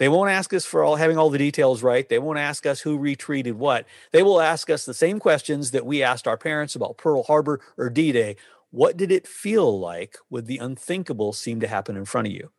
they 0.01 0.09
won't 0.09 0.31
ask 0.31 0.51
us 0.51 0.65
for 0.65 0.83
all 0.83 0.95
having 0.95 1.19
all 1.19 1.29
the 1.29 1.37
details 1.37 1.83
right. 1.83 2.09
They 2.09 2.17
won't 2.17 2.39
ask 2.39 2.65
us 2.65 2.81
who 2.81 2.97
retreated 2.97 3.53
what. 3.53 3.85
They 4.11 4.23
will 4.23 4.41
ask 4.41 4.71
us 4.71 4.83
the 4.83 4.95
same 4.95 5.19
questions 5.19 5.69
that 5.69 5.85
we 5.85 6.01
asked 6.01 6.27
our 6.27 6.37
parents 6.37 6.73
about 6.73 6.97
Pearl 6.97 7.21
Harbor 7.21 7.61
or 7.77 7.91
D 7.91 8.11
Day. 8.11 8.35
What 8.71 8.97
did 8.97 9.11
it 9.11 9.27
feel 9.27 9.79
like 9.79 10.17
when 10.27 10.45
the 10.45 10.57
unthinkable 10.57 11.33
seemed 11.33 11.61
to 11.61 11.67
happen 11.67 11.95
in 11.95 12.05
front 12.05 12.25
of 12.25 12.33
you? 12.33 12.49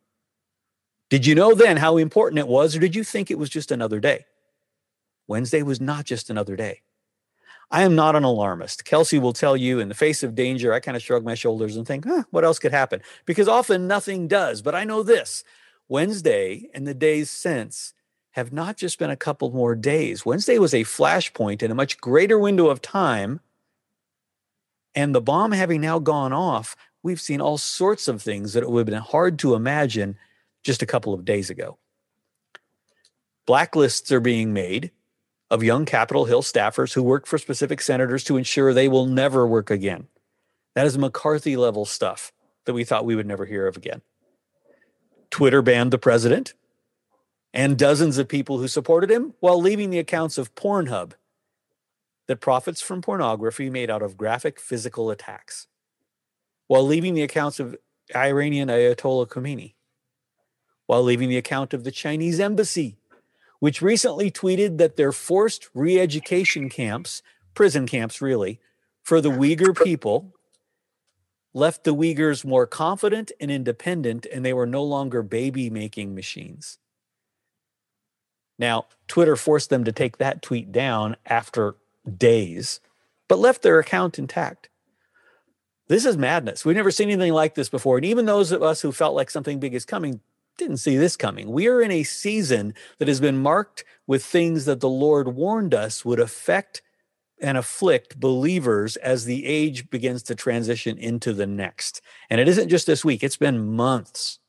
Did 1.09 1.25
you 1.25 1.35
know 1.35 1.53
then 1.53 1.75
how 1.75 1.97
important 1.97 2.39
it 2.39 2.47
was, 2.47 2.77
or 2.77 2.79
did 2.79 2.95
you 2.95 3.03
think 3.03 3.29
it 3.29 3.37
was 3.37 3.49
just 3.49 3.71
another 3.71 3.99
day? 3.99 4.23
Wednesday 5.27 5.63
was 5.63 5.81
not 5.81 6.05
just 6.05 6.29
another 6.29 6.55
day. 6.55 6.83
I 7.73 7.81
am 7.81 7.95
not 7.95 8.15
an 8.15 8.23
alarmist. 8.23 8.85
Kelsey 8.85 9.17
will 9.17 9.33
tell 9.33 9.57
you 9.57 9.79
in 9.79 9.89
the 9.89 9.95
face 9.95 10.21
of 10.21 10.35
danger, 10.35 10.71
I 10.71 10.79
kind 10.79 10.95
of 10.95 11.01
shrug 11.01 11.25
my 11.25 11.33
shoulders 11.33 11.75
and 11.75 11.87
think, 11.87 12.05
huh, 12.05 12.23
what 12.29 12.45
else 12.45 12.59
could 12.59 12.71
happen? 12.71 13.01
Because 13.25 13.47
often 13.47 13.87
nothing 13.87 14.27
does. 14.27 14.61
But 14.61 14.75
I 14.75 14.83
know 14.83 15.01
this 15.01 15.43
Wednesday 15.89 16.69
and 16.75 16.85
the 16.85 16.93
days 16.93 17.31
since 17.31 17.95
have 18.33 18.53
not 18.53 18.77
just 18.77 18.99
been 18.99 19.09
a 19.09 19.15
couple 19.15 19.49
more 19.49 19.73
days. 19.73 20.23
Wednesday 20.23 20.59
was 20.59 20.75
a 20.75 20.83
flashpoint 20.83 21.63
in 21.63 21.71
a 21.71 21.75
much 21.75 21.97
greater 21.97 22.37
window 22.37 22.67
of 22.67 22.79
time. 22.79 23.39
And 24.93 25.15
the 25.15 25.21
bomb 25.21 25.51
having 25.51 25.81
now 25.81 25.97
gone 25.97 26.31
off, 26.31 26.75
we've 27.01 27.19
seen 27.19 27.41
all 27.41 27.57
sorts 27.57 28.07
of 28.07 28.21
things 28.21 28.53
that 28.53 28.61
it 28.61 28.69
would 28.69 28.81
have 28.81 28.85
been 28.85 29.01
hard 29.01 29.39
to 29.39 29.55
imagine 29.55 30.15
just 30.63 30.83
a 30.83 30.87
couple 30.87 31.11
of 31.11 31.25
days 31.25 31.49
ago. 31.49 31.79
Blacklists 33.47 34.11
are 34.11 34.19
being 34.19 34.53
made 34.53 34.91
of 35.53 35.61
young 35.61 35.85
Capitol 35.85 36.25
Hill 36.25 36.41
staffers 36.41 36.95
who 36.95 37.03
work 37.03 37.27
for 37.27 37.37
specific 37.37 37.79
senators 37.79 38.23
to 38.23 38.37
ensure 38.37 38.73
they 38.73 38.87
will 38.87 39.05
never 39.05 39.45
work 39.45 39.69
again. 39.69 40.07
That 40.73 40.87
is 40.87 40.97
McCarthy 40.97 41.55
level 41.55 41.85
stuff 41.85 42.33
that 42.65 42.73
we 42.73 42.83
thought 42.83 43.05
we 43.05 43.15
would 43.15 43.27
never 43.27 43.45
hear 43.45 43.67
of 43.67 43.77
again. 43.77 44.01
Twitter 45.29 45.61
banned 45.61 45.91
the 45.91 45.99
president 45.99 46.55
and 47.53 47.77
dozens 47.77 48.17
of 48.17 48.27
people 48.27 48.57
who 48.57 48.67
supported 48.67 49.11
him 49.11 49.35
while 49.41 49.61
leaving 49.61 49.91
the 49.91 49.99
accounts 49.99 50.39
of 50.39 50.55
Pornhub 50.55 51.11
that 52.27 52.41
profits 52.41 52.81
from 52.81 53.03
pornography 53.03 53.69
made 53.69 53.91
out 53.91 54.01
of 54.01 54.17
graphic 54.17 54.59
physical 54.59 55.11
attacks, 55.11 55.67
while 56.65 56.83
leaving 56.83 57.13
the 57.13 57.21
accounts 57.21 57.59
of 57.59 57.77
Iranian 58.15 58.69
Ayatollah 58.69 59.27
Khomeini, 59.27 59.75
while 60.87 61.03
leaving 61.03 61.29
the 61.29 61.37
account 61.37 61.75
of 61.75 61.83
the 61.83 61.91
Chinese 61.91 62.39
embassy, 62.39 62.97
which 63.63 63.81
recently 63.81 64.29
tweeted 64.29 64.77
that 64.77 64.97
their 64.97 65.13
forced 65.13 65.69
re 65.73 65.97
education 65.97 66.67
camps, 66.67 67.21
prison 67.53 67.87
camps 67.87 68.21
really, 68.21 68.59
for 69.01 69.21
the 69.21 69.29
Uyghur 69.29 69.73
people 69.85 70.33
left 71.53 71.85
the 71.85 71.95
Uyghurs 71.95 72.43
more 72.43 72.67
confident 72.67 73.31
and 73.39 73.49
independent, 73.49 74.25
and 74.25 74.43
they 74.43 74.51
were 74.51 74.65
no 74.65 74.83
longer 74.83 75.23
baby 75.23 75.69
making 75.69 76.13
machines. 76.13 76.77
Now, 78.59 78.87
Twitter 79.07 79.37
forced 79.37 79.69
them 79.69 79.85
to 79.85 79.93
take 79.93 80.17
that 80.17 80.41
tweet 80.41 80.73
down 80.73 81.15
after 81.25 81.75
days, 82.17 82.81
but 83.29 83.39
left 83.39 83.61
their 83.61 83.79
account 83.79 84.19
intact. 84.19 84.67
This 85.87 86.05
is 86.05 86.17
madness. 86.17 86.65
We've 86.65 86.75
never 86.75 86.91
seen 86.91 87.09
anything 87.09 87.31
like 87.31 87.55
this 87.55 87.69
before. 87.69 87.95
And 87.95 88.05
even 88.05 88.25
those 88.25 88.51
of 88.51 88.61
us 88.61 88.81
who 88.81 88.91
felt 88.91 89.15
like 89.15 89.29
something 89.29 89.61
big 89.61 89.73
is 89.73 89.85
coming 89.85 90.19
didn't 90.57 90.77
see 90.77 90.97
this 90.97 91.15
coming. 91.15 91.51
We 91.51 91.67
are 91.67 91.81
in 91.81 91.91
a 91.91 92.03
season 92.03 92.73
that 92.99 93.07
has 93.07 93.19
been 93.19 93.37
marked 93.37 93.83
with 94.07 94.23
things 94.23 94.65
that 94.65 94.79
the 94.79 94.89
Lord 94.89 95.35
warned 95.35 95.73
us 95.73 96.05
would 96.05 96.19
affect 96.19 96.81
and 97.41 97.57
afflict 97.57 98.19
believers 98.19 98.95
as 98.97 99.25
the 99.25 99.45
age 99.45 99.89
begins 99.89 100.23
to 100.23 100.35
transition 100.35 100.97
into 100.97 101.33
the 101.33 101.47
next. 101.47 102.01
And 102.29 102.39
it 102.39 102.47
isn't 102.47 102.69
just 102.69 102.87
this 102.87 103.03
week, 103.03 103.23
it's 103.23 103.37
been 103.37 103.75
months, 103.75 104.39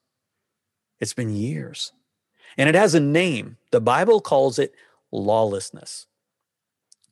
it's 1.01 1.15
been 1.15 1.35
years. 1.35 1.93
And 2.57 2.69
it 2.69 2.77
has 2.77 2.95
a 2.95 3.01
name. 3.01 3.57
The 3.73 3.81
Bible 3.81 4.21
calls 4.21 4.61
it 4.61 4.75
lawlessness. 5.11 6.07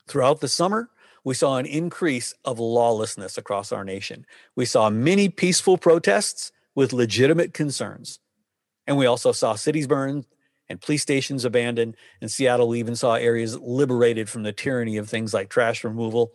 Throughout 0.07 0.41
the 0.41 0.49
summer, 0.49 0.91
we 1.25 1.35
saw 1.35 1.57
an 1.57 1.67
increase 1.67 2.35
of 2.45 2.59
lawlessness 2.59 3.39
across 3.39 3.73
our 3.73 3.85
nation. 3.85 4.27
We 4.55 4.67
saw 4.67 4.91
many 4.91 5.29
peaceful 5.29 5.79
protests 5.79 6.53
with 6.75 6.93
legitimate 6.93 7.55
concerns. 7.55 8.21
And 8.87 8.97
we 8.97 9.07
also 9.07 9.33
saw 9.33 9.55
cities 9.55 9.87
burned, 9.87 10.27
and 10.69 10.81
police 10.81 11.03
stations 11.03 11.45
abandoned. 11.45 11.97
And 12.21 12.31
Seattle, 12.31 12.75
even 12.75 12.97
saw 12.97 13.15
areas 13.15 13.59
liberated 13.59 14.29
from 14.29 14.43
the 14.43 14.53
tyranny 14.53 14.97
of 14.97 15.09
things 15.09 15.35
like 15.35 15.49
trash 15.49 15.85
removal 15.85 16.33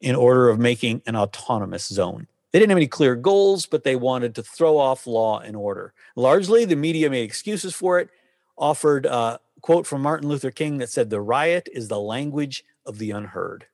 in 0.00 0.14
order 0.14 0.48
of 0.48 0.58
making 0.58 1.02
an 1.06 1.16
autonomous 1.16 1.86
zone. 1.86 2.28
They 2.52 2.58
didn't 2.58 2.70
have 2.70 2.78
any 2.78 2.86
clear 2.86 3.14
goals, 3.14 3.66
but 3.66 3.84
they 3.84 3.96
wanted 3.96 4.34
to 4.36 4.42
throw 4.42 4.78
off 4.78 5.06
law 5.06 5.40
and 5.40 5.56
order. 5.56 5.92
Largely, 6.16 6.64
the 6.64 6.76
media 6.76 7.10
made 7.10 7.24
excuses 7.24 7.74
for 7.74 7.98
it, 7.98 8.08
offered 8.56 9.06
a 9.06 9.40
quote 9.60 9.86
from 9.86 10.02
Martin 10.02 10.28
Luther 10.28 10.50
King 10.50 10.78
that 10.78 10.88
said, 10.88 11.10
The 11.10 11.20
riot 11.20 11.68
is 11.72 11.88
the 11.88 12.00
language 12.00 12.64
of 12.86 12.98
the 12.98 13.10
unheard. 13.10 13.66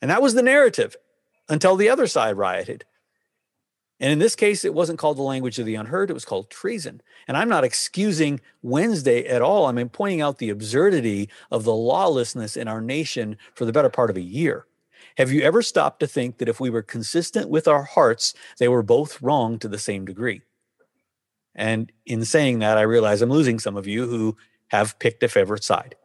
And 0.00 0.10
that 0.10 0.22
was 0.22 0.34
the 0.34 0.42
narrative 0.42 0.96
until 1.48 1.76
the 1.76 1.90
other 1.90 2.06
side 2.06 2.36
rioted. 2.36 2.84
And 4.00 4.10
in 4.10 4.18
this 4.18 4.34
case, 4.34 4.64
it 4.64 4.72
wasn't 4.72 4.98
called 4.98 5.18
the 5.18 5.22
language 5.22 5.58
of 5.58 5.66
the 5.66 5.74
unheard, 5.74 6.10
it 6.10 6.14
was 6.14 6.24
called 6.24 6.50
treason. 6.50 7.02
And 7.28 7.36
I'm 7.36 7.50
not 7.50 7.64
excusing 7.64 8.40
Wednesday 8.62 9.26
at 9.26 9.42
all. 9.42 9.66
I 9.66 9.72
mean, 9.72 9.90
pointing 9.90 10.22
out 10.22 10.38
the 10.38 10.48
absurdity 10.48 11.28
of 11.50 11.64
the 11.64 11.74
lawlessness 11.74 12.56
in 12.56 12.66
our 12.66 12.80
nation 12.80 13.36
for 13.54 13.66
the 13.66 13.72
better 13.72 13.90
part 13.90 14.08
of 14.08 14.16
a 14.16 14.22
year. 14.22 14.66
Have 15.18 15.30
you 15.30 15.42
ever 15.42 15.60
stopped 15.60 16.00
to 16.00 16.06
think 16.06 16.38
that 16.38 16.48
if 16.48 16.60
we 16.60 16.70
were 16.70 16.82
consistent 16.82 17.50
with 17.50 17.68
our 17.68 17.82
hearts, 17.82 18.32
they 18.58 18.68
were 18.68 18.82
both 18.82 19.20
wrong 19.20 19.58
to 19.58 19.68
the 19.68 19.78
same 19.78 20.06
degree? 20.06 20.40
And 21.54 21.92
in 22.06 22.24
saying 22.24 22.60
that, 22.60 22.78
I 22.78 22.82
realize 22.82 23.20
I'm 23.20 23.30
losing 23.30 23.58
some 23.58 23.76
of 23.76 23.86
you 23.86 24.06
who 24.06 24.36
have 24.68 24.98
picked 24.98 25.22
a 25.22 25.28
favorite 25.28 25.64
side. 25.64 25.96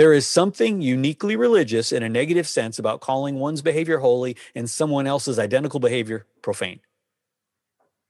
There 0.00 0.14
is 0.14 0.26
something 0.26 0.80
uniquely 0.80 1.36
religious 1.36 1.92
in 1.92 2.02
a 2.02 2.08
negative 2.08 2.48
sense 2.48 2.78
about 2.78 3.02
calling 3.02 3.34
one's 3.34 3.60
behavior 3.60 3.98
holy 3.98 4.34
and 4.54 4.70
someone 4.70 5.06
else's 5.06 5.38
identical 5.38 5.78
behavior 5.78 6.24
profane. 6.40 6.80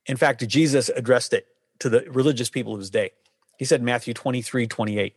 In 0.07 0.17
fact, 0.17 0.47
Jesus 0.47 0.89
addressed 0.95 1.33
it 1.33 1.49
to 1.81 1.89
the 1.89 2.05
religious 2.09 2.49
people 2.49 2.75
of 2.75 2.79
his 2.79 2.91
day. 2.91 3.11
He 3.59 3.65
said, 3.65 3.83
Matthew 3.83 4.15
23, 4.15 4.69
28. 4.69 5.17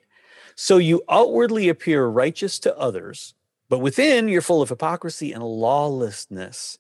So 0.56 0.78
you 0.78 1.04
outwardly 1.08 1.70
appear 1.70 2.08
righteous 2.08 2.58
to 2.62 2.76
others, 2.76 3.36
but 3.70 3.78
within 3.78 4.28
you're 4.28 4.42
full 4.42 4.64
of 4.64 4.70
hypocrisy 4.70 5.32
and 5.32 5.44
lawlessness. 5.44 6.80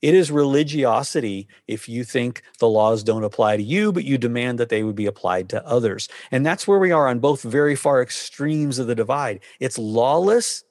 It 0.00 0.14
is 0.14 0.30
religiosity 0.30 1.48
if 1.66 1.88
you 1.88 2.04
think 2.04 2.42
the 2.60 2.68
laws 2.68 3.02
don't 3.02 3.24
apply 3.24 3.56
to 3.56 3.62
you, 3.62 3.92
but 3.92 4.04
you 4.04 4.16
demand 4.16 4.58
that 4.58 4.68
they 4.68 4.84
would 4.84 4.94
be 4.94 5.06
applied 5.06 5.48
to 5.50 5.66
others. 5.66 6.08
And 6.30 6.46
that's 6.46 6.68
where 6.68 6.78
we 6.78 6.92
are 6.92 7.08
on 7.08 7.18
both 7.18 7.42
very 7.42 7.74
far 7.74 8.00
extremes 8.00 8.78
of 8.78 8.86
the 8.86 8.94
divide. 8.94 9.40
It's 9.58 9.76
lawless 9.76 10.62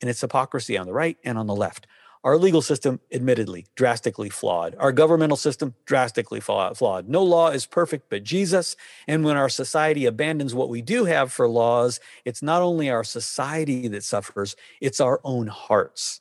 and 0.00 0.10
it's 0.10 0.20
hypocrisy 0.20 0.76
on 0.76 0.86
the 0.86 0.92
right 0.92 1.16
and 1.24 1.38
on 1.38 1.46
the 1.46 1.54
left. 1.54 1.86
Our 2.22 2.36
legal 2.36 2.60
system, 2.60 3.00
admittedly, 3.10 3.64
drastically 3.76 4.28
flawed. 4.28 4.76
Our 4.78 4.92
governmental 4.92 5.38
system, 5.38 5.74
drastically 5.86 6.40
flawed. 6.40 7.08
No 7.08 7.22
law 7.22 7.48
is 7.48 7.64
perfect 7.64 8.10
but 8.10 8.24
Jesus. 8.24 8.76
And 9.08 9.24
when 9.24 9.38
our 9.38 9.48
society 9.48 10.04
abandons 10.04 10.54
what 10.54 10.68
we 10.68 10.82
do 10.82 11.06
have 11.06 11.32
for 11.32 11.48
laws, 11.48 11.98
it's 12.26 12.42
not 12.42 12.60
only 12.60 12.90
our 12.90 13.04
society 13.04 13.88
that 13.88 14.04
suffers, 14.04 14.54
it's 14.82 15.00
our 15.00 15.22
own 15.24 15.46
hearts. 15.46 16.20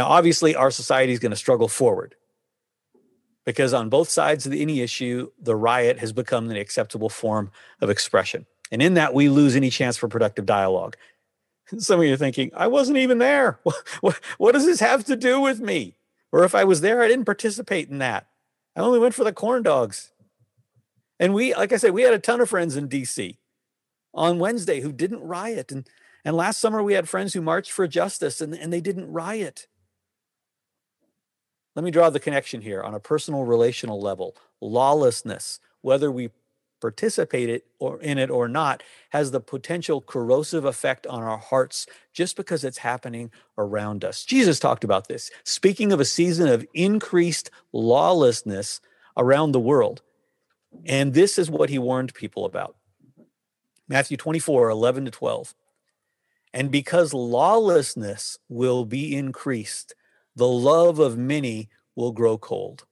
Now, 0.00 0.06
obviously, 0.06 0.56
our 0.56 0.70
society 0.70 1.12
is 1.12 1.18
going 1.18 1.28
to 1.32 1.36
struggle 1.36 1.68
forward 1.68 2.14
because 3.44 3.74
on 3.74 3.90
both 3.90 4.08
sides 4.08 4.46
of 4.46 4.54
any 4.54 4.80
issue, 4.80 5.30
the 5.38 5.54
riot 5.54 5.98
has 5.98 6.10
become 6.10 6.48
the 6.48 6.58
acceptable 6.58 7.10
form 7.10 7.50
of 7.82 7.90
expression. 7.90 8.46
And 8.72 8.80
in 8.80 8.94
that, 8.94 9.12
we 9.12 9.28
lose 9.28 9.54
any 9.54 9.68
chance 9.68 9.98
for 9.98 10.08
productive 10.08 10.46
dialogue. 10.46 10.96
Some 11.76 12.00
of 12.00 12.06
you 12.06 12.14
are 12.14 12.16
thinking, 12.16 12.50
I 12.56 12.66
wasn't 12.68 12.96
even 12.96 13.18
there. 13.18 13.60
What, 13.62 13.76
what, 14.00 14.20
what 14.38 14.52
does 14.52 14.64
this 14.64 14.80
have 14.80 15.04
to 15.04 15.16
do 15.16 15.38
with 15.38 15.60
me? 15.60 15.96
Or 16.32 16.44
if 16.44 16.54
I 16.54 16.64
was 16.64 16.80
there, 16.80 17.02
I 17.02 17.08
didn't 17.08 17.26
participate 17.26 17.90
in 17.90 17.98
that. 17.98 18.26
I 18.74 18.80
only 18.80 19.00
went 19.00 19.14
for 19.14 19.24
the 19.24 19.34
corn 19.34 19.62
dogs. 19.62 20.12
And 21.18 21.34
we, 21.34 21.54
like 21.54 21.74
I 21.74 21.76
said, 21.76 21.90
we 21.90 22.04
had 22.04 22.14
a 22.14 22.18
ton 22.18 22.40
of 22.40 22.48
friends 22.48 22.74
in 22.74 22.88
DC 22.88 23.36
on 24.14 24.38
Wednesday 24.38 24.80
who 24.80 24.92
didn't 24.92 25.20
riot. 25.20 25.70
And, 25.70 25.86
and 26.24 26.34
last 26.34 26.58
summer, 26.58 26.82
we 26.82 26.94
had 26.94 27.06
friends 27.06 27.34
who 27.34 27.42
marched 27.42 27.70
for 27.70 27.86
justice 27.86 28.40
and, 28.40 28.54
and 28.54 28.72
they 28.72 28.80
didn't 28.80 29.12
riot. 29.12 29.66
Let 31.76 31.84
me 31.84 31.90
draw 31.90 32.10
the 32.10 32.20
connection 32.20 32.60
here 32.62 32.82
on 32.82 32.94
a 32.94 33.00
personal 33.00 33.44
relational 33.44 34.00
level. 34.00 34.36
Lawlessness, 34.60 35.60
whether 35.82 36.10
we 36.10 36.30
participate 36.80 37.48
it 37.48 37.66
or 37.78 38.00
in 38.00 38.18
it 38.18 38.30
or 38.30 38.48
not, 38.48 38.82
has 39.10 39.30
the 39.30 39.40
potential 39.40 40.00
corrosive 40.00 40.64
effect 40.64 41.06
on 41.06 41.22
our 41.22 41.38
hearts 41.38 41.86
just 42.12 42.36
because 42.36 42.64
it's 42.64 42.78
happening 42.78 43.30
around 43.58 44.04
us. 44.04 44.24
Jesus 44.24 44.58
talked 44.58 44.82
about 44.82 45.06
this, 45.06 45.30
speaking 45.44 45.92
of 45.92 46.00
a 46.00 46.04
season 46.04 46.48
of 46.48 46.66
increased 46.74 47.50
lawlessness 47.72 48.80
around 49.16 49.52
the 49.52 49.60
world. 49.60 50.02
And 50.86 51.14
this 51.14 51.38
is 51.38 51.50
what 51.50 51.70
he 51.70 51.78
warned 51.78 52.14
people 52.14 52.44
about. 52.44 52.76
Matthew 53.88 54.16
24, 54.16 54.70
11 54.70 55.04
to 55.04 55.10
12. 55.10 55.54
And 56.52 56.70
because 56.70 57.12
lawlessness 57.12 58.38
will 58.48 58.84
be 58.84 59.16
increased, 59.16 59.94
the 60.36 60.48
love 60.48 60.98
of 60.98 61.18
many 61.18 61.68
will 61.96 62.12
grow 62.12 62.38
cold. 62.38 62.86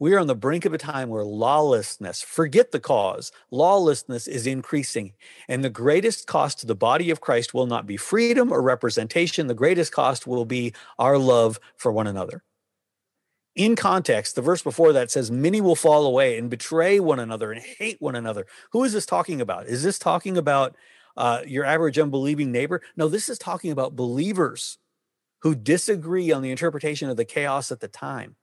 We 0.00 0.12
are 0.12 0.18
on 0.18 0.26
the 0.26 0.34
brink 0.34 0.64
of 0.64 0.74
a 0.74 0.78
time 0.78 1.08
where 1.08 1.24
lawlessness, 1.24 2.20
forget 2.20 2.72
the 2.72 2.80
cause, 2.80 3.30
lawlessness 3.50 4.26
is 4.26 4.46
increasing. 4.46 5.12
And 5.48 5.64
the 5.64 5.70
greatest 5.70 6.26
cost 6.26 6.58
to 6.60 6.66
the 6.66 6.74
body 6.74 7.10
of 7.10 7.20
Christ 7.20 7.54
will 7.54 7.66
not 7.66 7.86
be 7.86 7.96
freedom 7.96 8.52
or 8.52 8.60
representation. 8.60 9.46
The 9.46 9.54
greatest 9.54 9.92
cost 9.92 10.26
will 10.26 10.44
be 10.44 10.74
our 10.98 11.16
love 11.16 11.60
for 11.76 11.92
one 11.92 12.08
another. 12.08 12.42
In 13.54 13.76
context, 13.76 14.34
the 14.34 14.42
verse 14.42 14.62
before 14.62 14.92
that 14.92 15.12
says, 15.12 15.30
Many 15.30 15.60
will 15.60 15.76
fall 15.76 16.06
away 16.06 16.38
and 16.38 16.50
betray 16.50 16.98
one 16.98 17.20
another 17.20 17.52
and 17.52 17.62
hate 17.62 17.96
one 18.00 18.16
another. 18.16 18.46
Who 18.72 18.82
is 18.82 18.92
this 18.92 19.06
talking 19.06 19.40
about? 19.40 19.68
Is 19.68 19.84
this 19.84 19.98
talking 19.98 20.36
about 20.36 20.74
uh, 21.16 21.42
your 21.46 21.64
average 21.64 22.00
unbelieving 22.00 22.50
neighbor? 22.50 22.82
No, 22.96 23.08
this 23.08 23.28
is 23.28 23.38
talking 23.38 23.70
about 23.70 23.94
believers 23.94 24.78
who 25.44 25.54
disagree 25.54 26.32
on 26.32 26.40
the 26.40 26.50
interpretation 26.50 27.10
of 27.10 27.18
the 27.18 27.24
chaos 27.24 27.70
at 27.70 27.80
the 27.80 27.86
time 27.86 28.34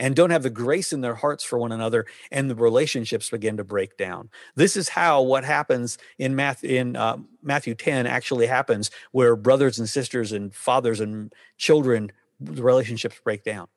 and 0.00 0.16
don't 0.16 0.30
have 0.30 0.42
the 0.42 0.50
grace 0.50 0.92
in 0.92 1.00
their 1.00 1.14
hearts 1.14 1.44
for 1.44 1.60
one 1.60 1.70
another 1.70 2.06
and 2.32 2.50
the 2.50 2.56
relationships 2.56 3.30
begin 3.30 3.56
to 3.56 3.62
break 3.62 3.96
down. 3.96 4.28
This 4.56 4.76
is 4.76 4.88
how 4.88 5.22
what 5.22 5.44
happens 5.44 5.96
in 6.18 6.34
Matthew, 6.34 6.76
in 6.76 6.96
uh, 6.96 7.18
matthew 7.40 7.76
10 7.76 8.06
actually 8.06 8.48
happens 8.48 8.90
where 9.12 9.36
brothers 9.36 9.78
and 9.78 9.88
sisters 9.88 10.32
and 10.32 10.52
fathers 10.52 10.98
and 11.00 11.32
children 11.56 12.10
the 12.40 12.64
relationships 12.64 13.20
break 13.22 13.44
down. 13.44 13.68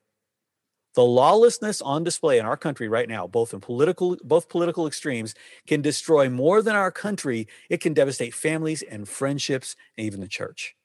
The 0.95 1.03
lawlessness 1.03 1.79
on 1.79 2.03
display 2.03 2.39
in 2.39 2.45
our 2.45 2.57
country 2.57 2.87
right 2.87 3.07
now 3.07 3.27
both 3.27 3.53
in 3.53 3.59
political 3.59 4.17
both 4.23 4.49
political 4.49 4.87
extremes 4.87 5.35
can 5.67 5.83
destroy 5.83 6.27
more 6.27 6.63
than 6.63 6.75
our 6.75 6.91
country. 6.91 7.47
It 7.69 7.81
can 7.81 7.93
devastate 7.93 8.33
families 8.33 8.81
and 8.81 9.07
friendships 9.07 9.75
and 9.95 10.07
even 10.07 10.21
the 10.21 10.27
church 10.27 10.75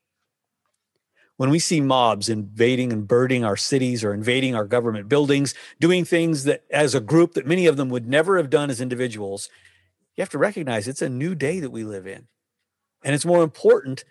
when 1.38 1.50
we 1.50 1.60
see 1.60 1.80
mobs 1.80 2.28
invading 2.28 2.92
and 2.92 3.08
burning 3.08 3.44
our 3.44 3.56
cities 3.56 4.02
or 4.04 4.12
invading 4.12 4.54
our 4.54 4.64
government 4.64 5.08
buildings, 5.08 5.54
doing 5.80 6.04
things 6.04 6.44
that 6.44 6.64
as 6.68 6.94
a 6.94 7.00
group 7.00 7.34
that 7.34 7.46
many 7.46 7.66
of 7.66 7.76
them 7.76 7.88
would 7.88 8.08
never 8.08 8.36
have 8.36 8.50
done 8.50 8.70
as 8.70 8.80
individuals, 8.80 9.48
you 10.16 10.22
have 10.22 10.28
to 10.30 10.38
recognize 10.38 10.88
it's 10.88 11.00
a 11.00 11.08
new 11.08 11.36
day 11.36 11.60
that 11.60 11.70
we 11.70 11.84
live 11.84 12.08
in. 12.08 12.26
And 13.04 13.14
it's 13.14 13.24
more 13.24 13.44
important 13.44 14.04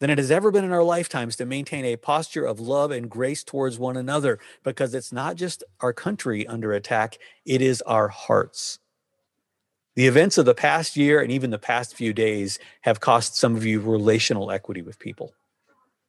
than 0.00 0.10
it 0.10 0.18
has 0.18 0.30
ever 0.30 0.50
been 0.50 0.66
in 0.66 0.72
our 0.72 0.82
lifetimes 0.82 1.34
to 1.36 1.46
maintain 1.46 1.86
a 1.86 1.96
posture 1.96 2.44
of 2.44 2.60
love 2.60 2.90
and 2.90 3.08
grace 3.08 3.42
towards 3.42 3.78
one 3.78 3.96
another 3.96 4.38
because 4.62 4.94
it's 4.94 5.12
not 5.12 5.36
just 5.36 5.64
our 5.80 5.94
country 5.94 6.46
under 6.46 6.74
attack, 6.74 7.16
it 7.46 7.62
is 7.62 7.80
our 7.82 8.08
hearts. 8.08 8.80
The 9.96 10.06
events 10.06 10.36
of 10.36 10.44
the 10.44 10.54
past 10.54 10.94
year 10.94 11.22
and 11.22 11.32
even 11.32 11.48
the 11.48 11.58
past 11.58 11.96
few 11.96 12.12
days 12.12 12.58
have 12.82 13.00
cost 13.00 13.34
some 13.34 13.56
of 13.56 13.64
you 13.64 13.80
relational 13.80 14.50
equity 14.50 14.82
with 14.82 14.98
people. 14.98 15.32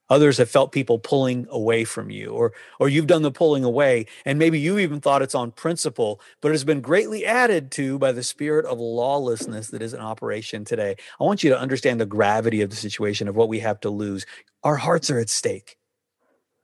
Others 0.10 0.38
have 0.38 0.50
felt 0.50 0.72
people 0.72 1.00
pulling 1.00 1.48
away 1.50 1.84
from 1.84 2.12
you, 2.12 2.30
or, 2.30 2.54
or 2.80 2.90
you've 2.90 3.08
done 3.08 3.24
the 3.24 3.32
pulling 3.32 3.64
away, 3.64 4.06
and 4.24 4.38
maybe 4.38 4.60
you 4.60 4.78
even 4.78 5.02
thought 5.02 5.24
it's 5.24 5.34
on 5.34 5.52
principle, 5.52 6.22
but 6.42 6.50
it 6.50 6.54
has 6.54 6.64
been 6.64 6.82
greatly 6.82 7.26
added 7.26 7.72
to 7.72 7.98
by 7.98 8.12
the 8.12 8.24
spirit 8.24 8.66
of 8.66 8.80
lawlessness 8.80 9.70
that 9.70 9.82
is 9.82 9.94
in 9.94 10.02
operation 10.02 10.64
today. 10.64 10.96
I 11.20 11.24
want 11.24 11.44
you 11.44 11.50
to 11.50 11.60
understand 11.60 12.00
the 12.00 12.06
gravity 12.06 12.62
of 12.62 12.70
the 12.70 12.76
situation 12.76 13.28
of 13.28 13.36
what 13.36 13.50
we 13.50 13.60
have 13.60 13.80
to 13.82 13.90
lose. 13.90 14.26
Our 14.64 14.76
hearts 14.76 15.10
are 15.10 15.20
at 15.20 15.30
stake. 15.30 15.78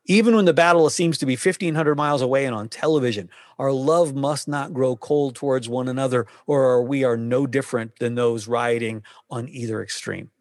Even 0.05 0.35
when 0.35 0.45
the 0.45 0.53
battle 0.53 0.89
seems 0.89 1.19
to 1.19 1.25
be 1.25 1.35
1,500 1.35 1.95
miles 1.95 2.21
away 2.21 2.45
and 2.45 2.55
on 2.55 2.69
television, 2.69 3.29
our 3.59 3.71
love 3.71 4.15
must 4.15 4.47
not 4.47 4.73
grow 4.73 4.95
cold 4.95 5.35
towards 5.35 5.69
one 5.69 5.87
another, 5.87 6.25
or 6.47 6.83
we 6.83 7.03
are 7.03 7.17
no 7.17 7.45
different 7.45 7.97
than 7.99 8.15
those 8.15 8.47
riding 8.47 9.03
on 9.29 9.47
either 9.49 9.81
extreme. 9.81 10.31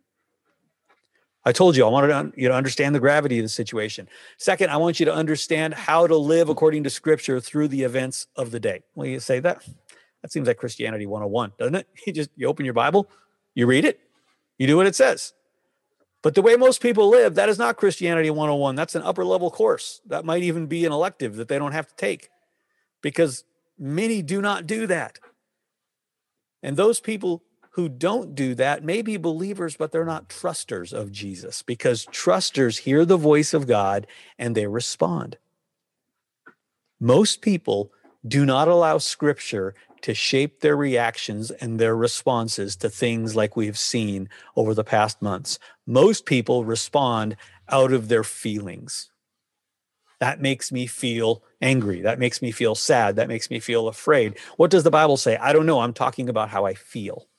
I 1.45 1.53
told 1.53 1.77
you 1.77 1.87
I 1.87 1.89
wanted 1.89 2.33
you 2.37 2.49
to 2.49 2.55
understand 2.55 2.95
the 2.95 3.01
gravity 3.01 3.39
of 3.39 3.45
the 3.45 3.49
situation. 3.49 4.09
Second, 4.37 4.71
I 4.71 4.77
want 4.77 5.01
you 5.01 5.07
to 5.07 5.15
understand 5.15 5.73
how 5.73 6.07
to 6.07 6.17
live 6.17 6.51
according 6.51 6.85
to 6.85 6.91
scripture 6.91 7.41
through 7.41 7.69
the 7.69 7.83
events 7.83 8.27
of 8.37 8.51
the 8.51 8.61
day. 8.61 8.83
Well, 8.95 9.07
you 9.07 9.21
say 9.21 9.41
that 9.41 9.65
that 10.23 10.33
seems 10.33 10.47
like 10.47 10.59
Christianity 10.59 11.07
101, 11.07 11.53
doesn't 11.59 11.75
it? 11.75 11.87
You 12.07 12.13
just 12.13 12.31
you 12.37 12.47
open 12.47 12.65
your 12.65 12.75
Bible, 12.75 13.09
you 13.55 13.67
read 13.67 13.85
it, 13.85 14.01
you 14.59 14.67
do 14.67 14.77
what 14.77 14.87
it 14.87 14.95
says. 14.95 15.33
But 16.23 16.35
the 16.35 16.43
way 16.43 16.57
most 16.57 16.83
people 16.83 17.09
live, 17.09 17.35
that 17.37 17.49
is 17.49 17.59
not 17.59 17.79
Christianity 17.79 18.29
101. 18.29 18.75
That's 18.75 18.95
an 18.95 19.03
upper 19.03 19.25
level 19.25 19.51
course. 19.51 20.03
That 20.07 20.27
might 20.27 20.43
even 20.43 20.67
be 20.67 20.85
an 20.85 20.93
elective 20.93 21.37
that 21.37 21.49
they 21.49 21.59
don't 21.59 21.73
have 21.73 21.87
to 21.87 21.95
take 21.97 22.29
because 23.01 23.45
many 23.79 24.21
do 24.21 24.43
not 24.43 24.67
do 24.67 24.87
that. 24.87 25.19
And 26.63 26.77
those 26.77 27.01
people 27.01 27.43
who 27.75 27.89
don't 27.89 28.35
do 28.35 28.55
that 28.57 28.85
may 28.85 29.01
be 29.01 29.17
believers, 29.17 29.77
but 29.77 29.93
they're 29.93 30.05
not 30.05 30.29
trusters 30.29 30.93
of 30.93 31.13
Jesus 31.13 31.63
because 31.63 32.07
trusters 32.07 32.79
hear 32.79 33.05
the 33.05 33.17
voice 33.17 33.55
of 33.55 33.67
God 33.67 34.07
and 34.39 34.57
they 34.57 34.67
respond. 34.67 35.39
Most 36.99 37.43
people 37.43 37.93
do 38.27 38.45
not 38.45 38.69
allow 38.69 38.99
scripture 38.99 39.75
to 40.03 40.15
shape 40.15 40.61
their 40.61 40.77
reactions 40.77 41.51
and 41.51 41.79
their 41.79 41.95
responses 41.97 42.75
to 42.77 42.89
things 42.89 43.37
like 43.37 43.57
we've 43.57 43.79
seen 43.79 44.29
over 44.57 44.75
the 44.75 44.85
past 44.85 45.23
months. 45.23 45.59
Most 45.87 46.27
people 46.27 46.65
respond 46.65 47.37
out 47.69 47.93
of 47.93 48.09
their 48.09 48.25
feelings. 48.25 49.11
That 50.19 50.41
makes 50.41 50.71
me 50.71 50.87
feel 50.87 51.43
angry. 51.63 52.03
That 52.03 52.19
makes 52.19 52.43
me 52.43 52.51
feel 52.51 52.75
sad. 52.75 53.17
That 53.17 53.29
makes 53.29 53.51
me 53.51 53.59
feel 53.61 53.89
afraid. 53.89 54.39
What 54.57 54.71
does 54.71 54.85
the 54.85 54.91
Bible 54.91 55.17
say? 55.17 55.37
I 55.37 55.53
don't 55.53 55.67
know. 55.67 55.81
I'm 55.81 55.95
talking 55.95 56.29
about 56.29 56.51
how 56.51 56.67
I 56.67 56.75
feel. 56.75 57.30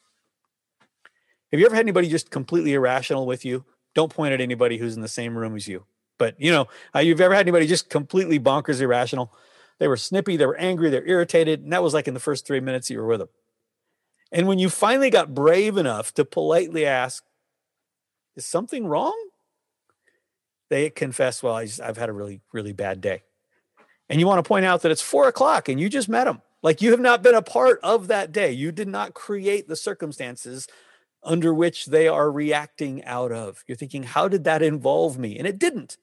Have 1.51 1.59
you 1.59 1.65
ever 1.65 1.75
had 1.75 1.85
anybody 1.85 2.07
just 2.07 2.29
completely 2.29 2.73
irrational 2.73 3.25
with 3.25 3.43
you? 3.43 3.65
Don't 3.93 4.13
point 4.13 4.33
at 4.33 4.39
anybody 4.41 4.77
who's 4.77 4.95
in 4.95 5.01
the 5.01 5.07
same 5.07 5.37
room 5.37 5.55
as 5.55 5.67
you. 5.67 5.85
But 6.17 6.39
you 6.39 6.51
know, 6.51 6.67
uh, 6.95 6.99
you've 6.99 7.19
ever 7.19 7.33
had 7.33 7.41
anybody 7.41 7.67
just 7.67 7.89
completely 7.89 8.39
bonkers 8.39 8.79
irrational? 8.79 9.33
They 9.79 9.87
were 9.87 9.97
snippy, 9.97 10.37
they 10.37 10.45
were 10.45 10.57
angry, 10.57 10.89
they're 10.89 11.07
irritated, 11.07 11.61
and 11.61 11.73
that 11.73 11.83
was 11.83 11.93
like 11.93 12.07
in 12.07 12.13
the 12.13 12.19
first 12.19 12.45
three 12.45 12.59
minutes 12.59 12.89
you 12.89 12.99
were 12.99 13.07
with 13.07 13.19
them. 13.19 13.29
And 14.31 14.47
when 14.47 14.59
you 14.59 14.69
finally 14.69 15.09
got 15.09 15.33
brave 15.33 15.77
enough 15.77 16.13
to 16.13 16.23
politely 16.23 16.85
ask, 16.85 17.23
"Is 18.35 18.45
something 18.45 18.85
wrong?" 18.85 19.29
They 20.69 20.89
confess, 20.89 21.43
"Well, 21.43 21.55
I 21.55 21.65
just, 21.65 21.81
I've 21.81 21.97
had 21.97 22.09
a 22.09 22.13
really, 22.13 22.41
really 22.53 22.71
bad 22.71 23.01
day." 23.01 23.23
And 24.07 24.19
you 24.19 24.27
want 24.27 24.43
to 24.43 24.47
point 24.47 24.65
out 24.65 24.83
that 24.83 24.91
it's 24.91 25.01
four 25.01 25.27
o'clock 25.27 25.67
and 25.67 25.79
you 25.79 25.89
just 25.89 26.07
met 26.07 26.25
them. 26.25 26.41
Like 26.61 26.81
you 26.81 26.91
have 26.91 26.99
not 26.99 27.23
been 27.23 27.35
a 27.35 27.41
part 27.41 27.79
of 27.81 28.07
that 28.07 28.31
day. 28.31 28.51
You 28.51 28.71
did 28.71 28.87
not 28.87 29.13
create 29.13 29.67
the 29.67 29.75
circumstances 29.75 30.67
under 31.23 31.53
which 31.53 31.88
they 31.88 32.07
are 32.07 32.31
reacting 32.31 33.03
out 33.05 33.31
of. 33.31 33.63
You're 33.67 33.77
thinking, 33.77 34.03
how 34.03 34.27
did 34.27 34.43
that 34.43 34.62
involve 34.62 35.17
me? 35.17 35.38
And 35.38 35.47
it 35.47 35.60
didn't. 35.60 35.97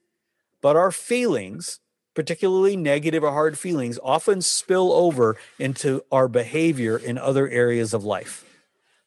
But 0.60 0.76
our 0.76 0.90
feelings, 0.90 1.80
particularly 2.14 2.76
negative 2.76 3.22
or 3.24 3.32
hard 3.32 3.58
feelings, 3.58 3.98
often 4.02 4.42
spill 4.42 4.92
over 4.92 5.36
into 5.58 6.04
our 6.10 6.28
behavior 6.28 6.96
in 6.96 7.18
other 7.18 7.48
areas 7.48 7.94
of 7.94 8.04
life. 8.04 8.44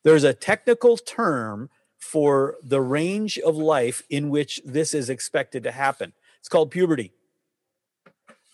There's 0.04 0.24
a 0.24 0.34
technical 0.34 0.98
term 0.98 1.70
for 1.98 2.56
the 2.64 2.82
range 2.82 3.38
of 3.40 3.56
life 3.56 4.04
in 4.10 4.30
which 4.30 4.60
this 4.66 4.94
is 4.94 5.10
expected 5.10 5.64
to 5.64 5.72
happen. 5.72 6.14
It's 6.40 6.50
called 6.50 6.72
puberty. 6.72 7.12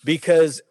Because 0.04 0.62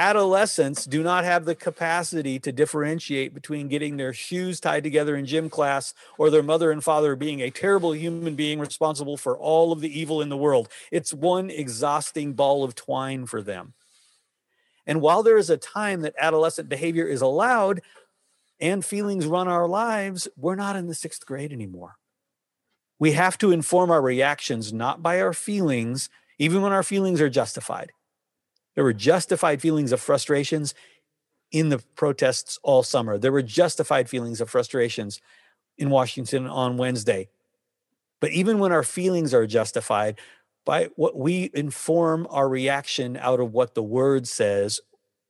adolescents 0.00 0.86
do 0.86 1.02
not 1.02 1.24
have 1.24 1.44
the 1.44 1.54
capacity 1.54 2.38
to 2.38 2.50
differentiate 2.50 3.34
between 3.34 3.68
getting 3.68 3.98
their 3.98 4.14
shoes 4.14 4.58
tied 4.58 4.82
together 4.82 5.14
in 5.14 5.26
gym 5.26 5.50
class 5.50 5.92
or 6.16 6.30
their 6.30 6.42
mother 6.42 6.70
and 6.70 6.82
father 6.82 7.14
being 7.14 7.42
a 7.42 7.50
terrible 7.50 7.92
human 7.92 8.34
being 8.34 8.58
responsible 8.58 9.18
for 9.18 9.36
all 9.36 9.72
of 9.72 9.82
the 9.82 10.00
evil 10.00 10.22
in 10.22 10.30
the 10.30 10.38
world. 10.38 10.70
It's 10.90 11.12
one 11.12 11.50
exhausting 11.50 12.32
ball 12.32 12.64
of 12.64 12.74
twine 12.74 13.26
for 13.26 13.42
them. 13.42 13.74
And 14.86 15.02
while 15.02 15.22
there 15.22 15.36
is 15.36 15.50
a 15.50 15.58
time 15.58 16.00
that 16.00 16.14
adolescent 16.18 16.70
behavior 16.70 17.06
is 17.06 17.20
allowed, 17.20 17.82
and 18.58 18.82
feelings 18.82 19.26
run 19.26 19.48
our 19.48 19.68
lives, 19.68 20.28
we're 20.34 20.56
not 20.56 20.76
in 20.76 20.86
the 20.86 20.94
sixth 20.94 21.26
grade 21.26 21.52
anymore. 21.52 21.96
We 22.98 23.12
have 23.12 23.36
to 23.38 23.52
inform 23.52 23.90
our 23.90 24.00
reactions 24.00 24.72
not 24.72 25.02
by 25.02 25.20
our 25.20 25.34
feelings, 25.34 26.08
even 26.38 26.62
when 26.62 26.72
our 26.72 26.82
feelings 26.82 27.20
are 27.20 27.28
justified. 27.28 27.92
There 28.80 28.84
were 28.86 28.94
justified 28.94 29.60
feelings 29.60 29.92
of 29.92 30.00
frustrations 30.00 30.72
in 31.52 31.68
the 31.68 31.80
protests 31.96 32.58
all 32.62 32.82
summer. 32.82 33.18
There 33.18 33.30
were 33.30 33.42
justified 33.42 34.08
feelings 34.08 34.40
of 34.40 34.48
frustrations 34.48 35.20
in 35.76 35.90
Washington 35.90 36.46
on 36.46 36.78
Wednesday. 36.78 37.28
But 38.22 38.30
even 38.30 38.58
when 38.58 38.72
our 38.72 38.82
feelings 38.82 39.34
are 39.34 39.46
justified, 39.46 40.18
by 40.64 40.88
what 40.96 41.14
we 41.14 41.50
inform 41.52 42.26
our 42.30 42.48
reaction 42.48 43.18
out 43.18 43.38
of 43.38 43.52
what 43.52 43.74
the 43.74 43.82
word 43.82 44.26
says, 44.26 44.80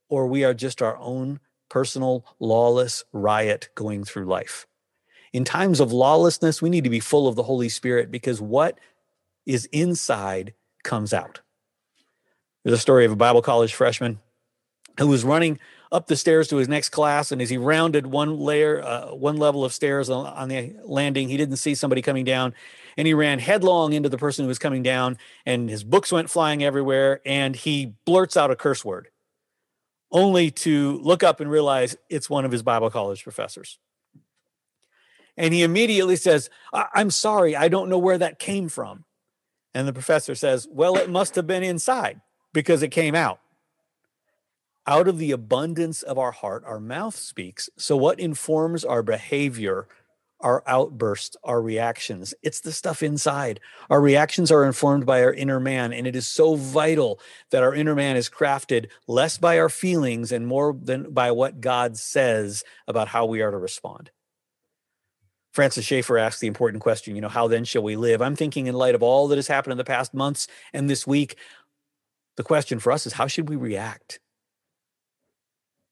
or 0.09 0.29
we 0.29 0.45
are 0.45 0.55
just 0.55 0.81
our 0.81 0.97
own 0.99 1.41
personal 1.69 2.25
lawless 2.39 3.03
riot 3.13 3.69
going 3.75 4.05
through 4.05 4.27
life. 4.27 4.69
In 5.33 5.45
times 5.45 5.81
of 5.81 5.91
lawlessness, 5.91 6.63
we 6.63 6.71
need 6.71 6.85
to 6.85 6.89
be 6.89 7.01
full 7.01 7.27
of 7.27 7.35
the 7.35 7.43
Holy 7.43 7.69
Spirit 7.69 8.13
because 8.13 8.41
what 8.41 8.79
is 9.45 9.65
inside 9.73 10.55
comes 10.85 11.13
out. 11.13 11.41
There's 12.65 12.79
a 12.79 12.81
story 12.81 13.05
of 13.05 13.13
a 13.13 13.17
Bible 13.17 13.43
college 13.43 13.75
freshman 13.75 14.21
who 14.99 15.07
was 15.07 15.25
running 15.25 15.59
up 15.93 16.07
the 16.07 16.17
stairs 16.17 16.47
to 16.49 16.57
his 16.57 16.69
next 16.69 16.91
class, 16.91 17.33
and 17.33 17.41
as 17.41 17.51
he 17.51 17.57
rounded 17.57 18.07
one 18.07 18.39
layer, 18.39 18.83
uh, 18.83 19.07
one 19.15 19.39
level 19.39 19.65
of 19.65 19.73
stairs 19.73 20.11
on, 20.11 20.27
on 20.27 20.49
the 20.49 20.77
landing, 20.85 21.29
he 21.29 21.37
didn't 21.37 21.57
see 21.57 21.75
somebody 21.75 22.03
coming 22.03 22.25
down, 22.25 22.55
and 22.97 23.07
he 23.07 23.15
ran 23.15 23.39
headlong 23.39 23.93
into 23.93 24.09
the 24.09 24.19
person 24.19 24.45
who 24.45 24.49
was 24.49 24.59
coming 24.59 24.83
down, 24.83 25.17
and 25.47 25.71
his 25.71 25.83
books 25.83 26.13
went 26.13 26.31
flying 26.31 26.63
everywhere, 26.63 27.21
and 27.25 27.57
he 27.57 27.95
blurts 28.05 28.37
out 28.37 28.51
a 28.51 28.57
curse 28.57 28.85
word, 28.85 29.09
only 30.13 30.51
to 30.51 30.99
look 30.99 31.23
up 31.23 31.41
and 31.41 31.51
realize 31.51 31.97
it's 32.09 32.31
one 32.31 32.45
of 32.45 32.53
his 32.53 32.63
Bible 32.63 32.91
college 32.91 33.25
professors. 33.25 33.79
And 35.37 35.55
he 35.55 35.63
immediately 35.63 36.17
says, 36.17 36.51
I'm 36.73 37.11
sorry, 37.11 37.57
I 37.57 37.69
don't 37.69 37.89
know 37.89 37.99
where 37.99 38.19
that 38.19 38.39
came 38.39 38.69
from. 38.69 39.05
And 39.73 39.89
the 39.89 39.93
professor 39.93 40.35
says, 40.35 40.69
Well, 40.71 40.97
it 40.97 41.09
must 41.09 41.37
have 41.37 41.47
been 41.47 41.63
inside 41.63 42.21
because 42.53 42.83
it 42.83 42.89
came 42.89 43.15
out. 43.15 43.41
Out 44.87 45.09
of 45.09 45.19
the 45.19 45.31
abundance 45.31 46.03
of 46.03 46.19
our 46.19 46.33
heart, 46.33 46.65
our 46.67 46.81
mouth 46.81 47.15
speaks. 47.15 47.69
So, 47.77 47.97
what 47.97 48.19
informs 48.19 48.85
our 48.85 49.03
behavior, 49.03 49.87
our 50.41 50.65
outbursts, 50.67 51.37
our 51.45 51.61
reactions? 51.61 52.35
It's 52.43 52.61
the 52.61 52.73
stuff 52.73 53.03
inside. 53.03 53.61
Our 53.91 54.01
reactions 54.01 54.51
are 54.51 54.65
informed 54.65 55.07
by 55.07 55.23
our 55.23 55.33
inner 55.33 55.61
man. 55.61 55.93
And 55.93 56.07
it 56.07 56.17
is 56.17 56.27
so 56.27 56.57
vital 56.57 57.21
that 57.51 57.63
our 57.63 57.75
inner 57.75 57.95
man 57.95 58.17
is 58.17 58.31
crafted 58.31 58.87
less 59.07 59.37
by 59.39 59.59
our 59.59 59.69
feelings 59.69 60.33
and 60.33 60.47
more 60.47 60.77
than 60.81 61.13
by 61.13 61.31
what 61.31 61.61
God 61.61 61.97
says 61.97 62.65
about 62.89 63.09
how 63.09 63.27
we 63.27 63.43
are 63.43 63.51
to 63.51 63.59
respond. 63.59 64.11
Francis 65.53 65.85
Schaeffer 65.85 66.17
asked 66.17 66.41
the 66.41 66.47
important 66.47 66.83
question, 66.83 67.17
you 67.17 67.21
know, 67.21 67.29
how 67.29 67.49
then 67.49 67.65
shall 67.65 67.83
we 67.83 67.97
live? 67.97 68.23
I'm 68.23 68.37
thinking 68.37 68.67
in 68.67 68.75
light 68.75 68.95
of 68.95 69.03
all 69.03 69.29
that 69.29 69.37
has 69.37 69.49
happened 69.49 69.73
in 69.73 69.79
the 69.79 69.85
past 69.85 70.15
months 70.15 70.47
and 70.73 70.89
this 70.89 71.07
week, 71.07 71.37
the 72.37 72.43
question 72.43 72.79
for 72.79 72.93
us 72.93 73.07
is 73.07 73.15
how 73.15 73.27
should 73.27 73.49
we 73.49 73.57
react? 73.57 74.21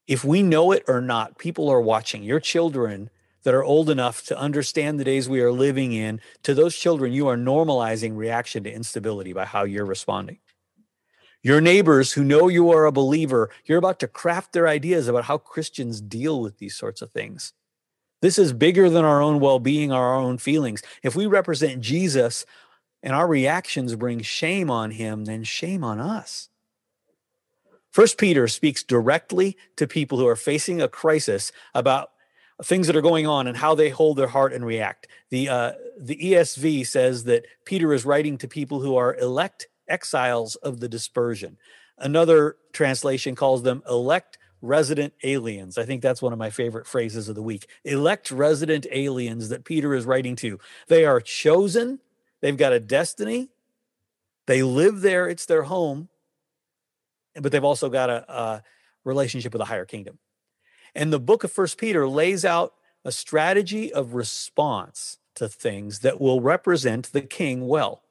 if 0.09 0.24
we 0.24 0.42
know 0.42 0.72
it 0.72 0.83
or 0.88 1.03
not, 1.03 1.38
people 1.38 1.68
are 1.68 1.81
watching. 1.81 2.22
Your 2.22 2.40
children 2.40 3.11
that 3.44 3.55
are 3.55 3.62
old 3.62 3.88
enough 3.88 4.24
to 4.24 4.38
understand 4.38 4.98
the 4.98 5.05
days 5.05 5.29
we 5.29 5.40
are 5.42 5.53
living 5.53 5.92
in, 5.92 6.20
to 6.42 6.55
those 6.55 6.74
children, 6.74 7.12
you 7.12 7.29
are 7.29 7.37
normalizing 7.37 8.16
reaction 8.16 8.64
to 8.64 8.72
instability 8.72 9.33
by 9.33 9.44
how 9.44 9.64
you're 9.64 9.85
responding. 9.85 10.38
Your 11.42 11.61
neighbors 11.61 12.12
who 12.12 12.24
know 12.24 12.48
you 12.48 12.72
are 12.72 12.87
a 12.87 12.92
believer, 12.92 13.51
you're 13.64 13.79
about 13.79 14.01
to 14.01 14.09
craft 14.09 14.53
their 14.53 14.66
ideas 14.66 15.07
about 15.07 15.24
how 15.24 15.38
Christians 15.38 16.01
deal 16.01 16.40
with 16.40 16.59
these 16.59 16.74
sorts 16.74 17.01
of 17.01 17.12
things. 17.12 17.53
This 18.20 18.38
is 18.38 18.53
bigger 18.53 18.90
than 18.90 19.05
our 19.05 19.22
own 19.22 19.38
well 19.38 19.61
being, 19.61 19.92
our 19.92 20.16
own 20.16 20.38
feelings. 20.38 20.83
If 21.05 21.14
we 21.14 21.27
represent 21.27 21.81
Jesus 21.81 22.44
and 23.03 23.15
our 23.15 23.27
reactions 23.27 23.95
bring 23.95 24.21
shame 24.21 24.71
on 24.71 24.93
him, 24.93 25.25
then 25.25 25.45
shame 25.45 25.85
on 25.85 26.01
us. 26.01 26.49
First 27.91 28.19
Peter 28.19 28.49
speaks 28.49 28.83
directly 28.83 29.57
to 29.77 29.87
people 29.87 30.19
who 30.19 30.27
are 30.27 30.37
facing 30.37 30.81
a 30.81 30.89
crisis 30.89 31.53
about 31.75 32.11
things 32.63 32.87
that 32.87 32.97
are 32.97 33.03
going 33.03 33.27
on 33.27 33.47
and 33.47 33.57
how 33.57 33.75
they 33.75 33.89
hold 33.89 34.17
their 34.17 34.29
heart 34.29 34.53
and 34.53 34.65
react. 34.65 35.07
The 35.31 35.49
uh, 35.49 35.73
the 35.99 36.17
ESV 36.17 36.87
says 36.87 37.25
that 37.25 37.47
Peter 37.65 37.93
is 37.93 38.05
writing 38.05 38.37
to 38.39 38.49
people 38.49 38.81
who 38.81 38.97
are 38.97 39.17
elect 39.17 39.69
exiles 39.89 40.57
of 40.57 40.81
the 40.81 40.89
dispersion. 40.89 41.57
Another 41.97 42.57
translation 42.73 43.35
calls 43.35 43.63
them 43.63 43.83
elect 43.89 44.39
resident 44.61 45.15
aliens. 45.23 45.79
I 45.79 45.85
think 45.85 46.03
that's 46.03 46.23
one 46.23 46.33
of 46.33 46.39
my 46.39 46.51
favorite 46.51 46.87
phrases 46.87 47.29
of 47.29 47.35
the 47.35 47.43
week. 47.43 47.69
Elect 47.85 48.31
resident 48.31 48.87
aliens 48.91 49.49
that 49.49 49.65
Peter 49.65 49.95
is 49.95 50.05
writing 50.05 50.37
to. 50.37 50.59
They 50.89 51.05
are 51.05 51.21
chosen, 51.21 52.01
they've 52.40 52.57
got 52.57 52.72
a 52.72 52.81
destiny, 52.81 53.48
they 54.46 54.62
live 54.62 55.01
there, 55.01 55.29
it's 55.29 55.46
their 55.46 55.64
home, 55.64 56.09
but 57.35 57.53
they've 57.53 57.64
also 57.64 57.88
got 57.88 58.11
a, 58.11 58.33
a 58.33 58.62
relationship 59.05 59.53
with 59.53 59.62
a 59.62 59.66
higher 59.66 59.85
kingdom. 59.85 60.18
And 60.94 61.12
the 61.12 61.20
book 61.20 61.44
of 61.44 61.53
First 61.53 61.79
Peter 61.79 62.09
lays 62.09 62.44
out 62.44 62.74
a 63.05 63.12
strategy 63.12 63.92
of 63.92 64.14
response 64.14 65.18
to 65.35 65.48
things 65.48 66.01
that 66.01 66.20
will 66.20 66.40
represent 66.40 67.12
the 67.12 67.20
king 67.20 67.66
well. 67.68 68.03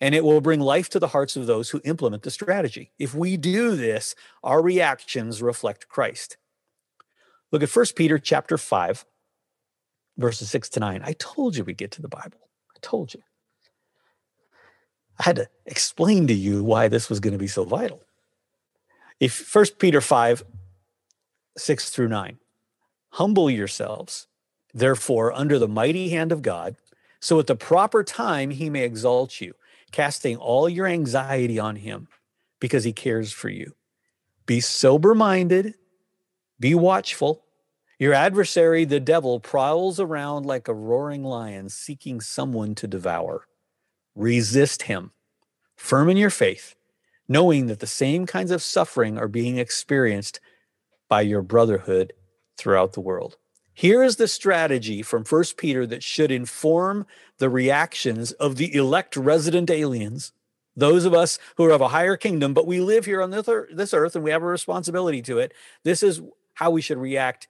And 0.00 0.14
it 0.14 0.24
will 0.24 0.40
bring 0.40 0.58
life 0.58 0.88
to 0.90 0.98
the 0.98 1.08
hearts 1.08 1.36
of 1.36 1.46
those 1.46 1.70
who 1.70 1.80
implement 1.84 2.24
the 2.24 2.30
strategy. 2.30 2.90
If 2.98 3.14
we 3.14 3.36
do 3.36 3.76
this, 3.76 4.16
our 4.42 4.60
reactions 4.60 5.40
reflect 5.40 5.88
Christ. 5.88 6.36
Look 7.52 7.62
at 7.62 7.68
First 7.68 7.94
Peter 7.94 8.18
chapter 8.18 8.58
5, 8.58 9.04
verses 10.16 10.50
6 10.50 10.70
to 10.70 10.80
9. 10.80 11.02
I 11.04 11.12
told 11.12 11.56
you 11.56 11.62
we'd 11.62 11.76
get 11.76 11.92
to 11.92 12.02
the 12.02 12.08
Bible. 12.08 12.48
I 12.74 12.78
told 12.80 13.14
you. 13.14 13.22
I 15.22 15.26
had 15.26 15.36
to 15.36 15.48
explain 15.66 16.26
to 16.26 16.34
you 16.34 16.64
why 16.64 16.88
this 16.88 17.08
was 17.08 17.20
going 17.20 17.32
to 17.32 17.38
be 17.38 17.46
so 17.46 17.62
vital. 17.62 18.02
If 19.20 19.32
First 19.32 19.78
Peter 19.78 20.00
5, 20.00 20.42
6 21.56 21.90
through 21.90 22.08
9, 22.08 22.38
humble 23.10 23.48
yourselves, 23.48 24.26
therefore, 24.74 25.32
under 25.32 25.60
the 25.60 25.68
mighty 25.68 26.08
hand 26.08 26.32
of 26.32 26.42
God, 26.42 26.74
so 27.20 27.38
at 27.38 27.46
the 27.46 27.54
proper 27.54 28.02
time 28.02 28.50
he 28.50 28.68
may 28.68 28.82
exalt 28.82 29.40
you, 29.40 29.54
casting 29.92 30.36
all 30.38 30.68
your 30.68 30.88
anxiety 30.88 31.56
on 31.56 31.76
him 31.76 32.08
because 32.58 32.82
he 32.82 32.92
cares 32.92 33.30
for 33.30 33.48
you. 33.48 33.76
Be 34.44 34.58
sober 34.58 35.14
minded, 35.14 35.74
be 36.58 36.74
watchful. 36.74 37.44
Your 37.96 38.12
adversary, 38.12 38.84
the 38.84 38.98
devil, 38.98 39.38
prowls 39.38 40.00
around 40.00 40.46
like 40.46 40.66
a 40.66 40.74
roaring 40.74 41.22
lion 41.22 41.68
seeking 41.68 42.20
someone 42.20 42.74
to 42.74 42.88
devour. 42.88 43.46
Resist 44.14 44.82
him, 44.82 45.12
firm 45.76 46.08
in 46.08 46.16
your 46.16 46.30
faith 46.30 46.74
knowing 47.28 47.66
that 47.66 47.80
the 47.80 47.86
same 47.86 48.26
kinds 48.26 48.50
of 48.50 48.62
suffering 48.62 49.16
are 49.18 49.28
being 49.28 49.56
experienced 49.56 50.38
by 51.08 51.22
your 51.22 51.42
brotherhood 51.42 52.12
throughout 52.58 52.92
the 52.92 53.00
world. 53.00 53.36
Here 53.74 54.02
is 54.02 54.16
the 54.16 54.28
strategy 54.28 55.02
from 55.02 55.24
First 55.24 55.56
Peter 55.56 55.86
that 55.86 56.02
should 56.02 56.30
inform 56.30 57.06
the 57.38 57.48
reactions 57.48 58.32
of 58.32 58.56
the 58.56 58.74
elect 58.74 59.16
resident 59.16 59.70
aliens, 59.70 60.32
those 60.76 61.06
of 61.06 61.14
us 61.14 61.38
who 61.56 61.64
are 61.64 61.70
of 61.70 61.80
a 61.80 61.88
higher 61.88 62.18
kingdom, 62.18 62.52
but 62.52 62.66
we 62.66 62.80
live 62.80 63.06
here 63.06 63.22
on 63.22 63.30
this 63.30 63.94
earth 63.94 64.14
and 64.14 64.24
we 64.24 64.30
have 64.30 64.42
a 64.42 64.46
responsibility 64.46 65.22
to 65.22 65.38
it. 65.38 65.52
This 65.84 66.02
is 66.02 66.20
how 66.54 66.70
we 66.70 66.82
should 66.82 66.98
react 66.98 67.48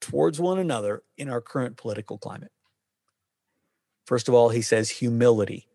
towards 0.00 0.40
one 0.40 0.58
another 0.58 1.02
in 1.18 1.28
our 1.28 1.42
current 1.42 1.76
political 1.76 2.16
climate. 2.16 2.50
First 4.08 4.28
of 4.28 4.34
all, 4.34 4.48
he 4.48 4.62
says 4.62 4.88
humility 4.88 5.68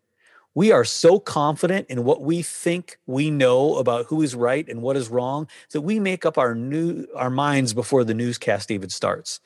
we 0.54 0.70
are 0.70 0.84
so 0.84 1.18
confident 1.18 1.88
in 1.90 2.04
what 2.04 2.22
we 2.22 2.40
think 2.42 2.98
we 3.06 3.30
know 3.30 3.76
about 3.76 4.06
who 4.06 4.22
is 4.22 4.34
right 4.34 4.68
and 4.68 4.82
what 4.82 4.96
is 4.96 5.08
wrong 5.08 5.48
that 5.72 5.80
we 5.80 5.98
make 5.98 6.24
up 6.24 6.38
our 6.38 6.54
new 6.54 7.06
our 7.16 7.30
minds 7.30 7.74
before 7.74 8.04
the 8.04 8.14
newscast 8.14 8.70
even 8.70 8.88
starts. 8.88 9.40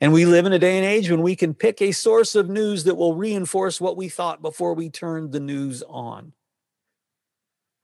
And 0.00 0.12
we 0.12 0.26
live 0.26 0.46
in 0.46 0.52
a 0.52 0.58
day 0.58 0.76
and 0.76 0.86
age 0.86 1.10
when 1.10 1.22
we 1.22 1.34
can 1.34 1.54
pick 1.54 1.80
a 1.80 1.90
source 1.90 2.34
of 2.34 2.48
news 2.48 2.84
that 2.84 2.96
will 2.96 3.14
reinforce 3.14 3.80
what 3.80 3.96
we 3.96 4.08
thought 4.08 4.42
before 4.42 4.74
we 4.74 4.90
turned 4.90 5.32
the 5.32 5.40
news 5.40 5.82
on. 5.88 6.32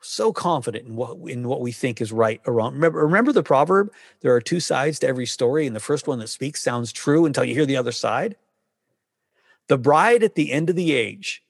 So 0.03 0.33
confident 0.33 0.87
in 0.87 0.95
what 0.97 1.17
in 1.29 1.49
what 1.49 1.61
we 1.61 1.73
think 1.73 2.01
is 2.01 2.13
right 2.13 2.41
or 2.47 2.55
wrong. 2.55 2.75
Remember, 2.75 3.01
remember 3.01 3.33
the 3.33 3.43
proverb: 3.43 3.93
there 4.21 4.35
are 4.35 4.41
two 4.41 4.61
sides 4.61 4.99
to 5.01 5.09
every 5.09 5.27
story, 5.27 5.67
and 5.67 5.75
the 5.75 5.81
first 5.81 6.07
one 6.07 6.19
that 6.21 6.29
speaks 6.29 6.63
sounds 6.63 6.93
true 6.93 7.25
until 7.25 7.45
you 7.45 7.55
hear 7.55 7.67
the 7.67 7.77
other 7.77 7.93
side. 7.93 8.37
The 9.69 9.79
bride 9.79 10.23
at 10.23 10.35
the 10.35 10.53
end 10.53 10.71
of 10.71 10.77
the 10.77 10.93
age 10.93 11.43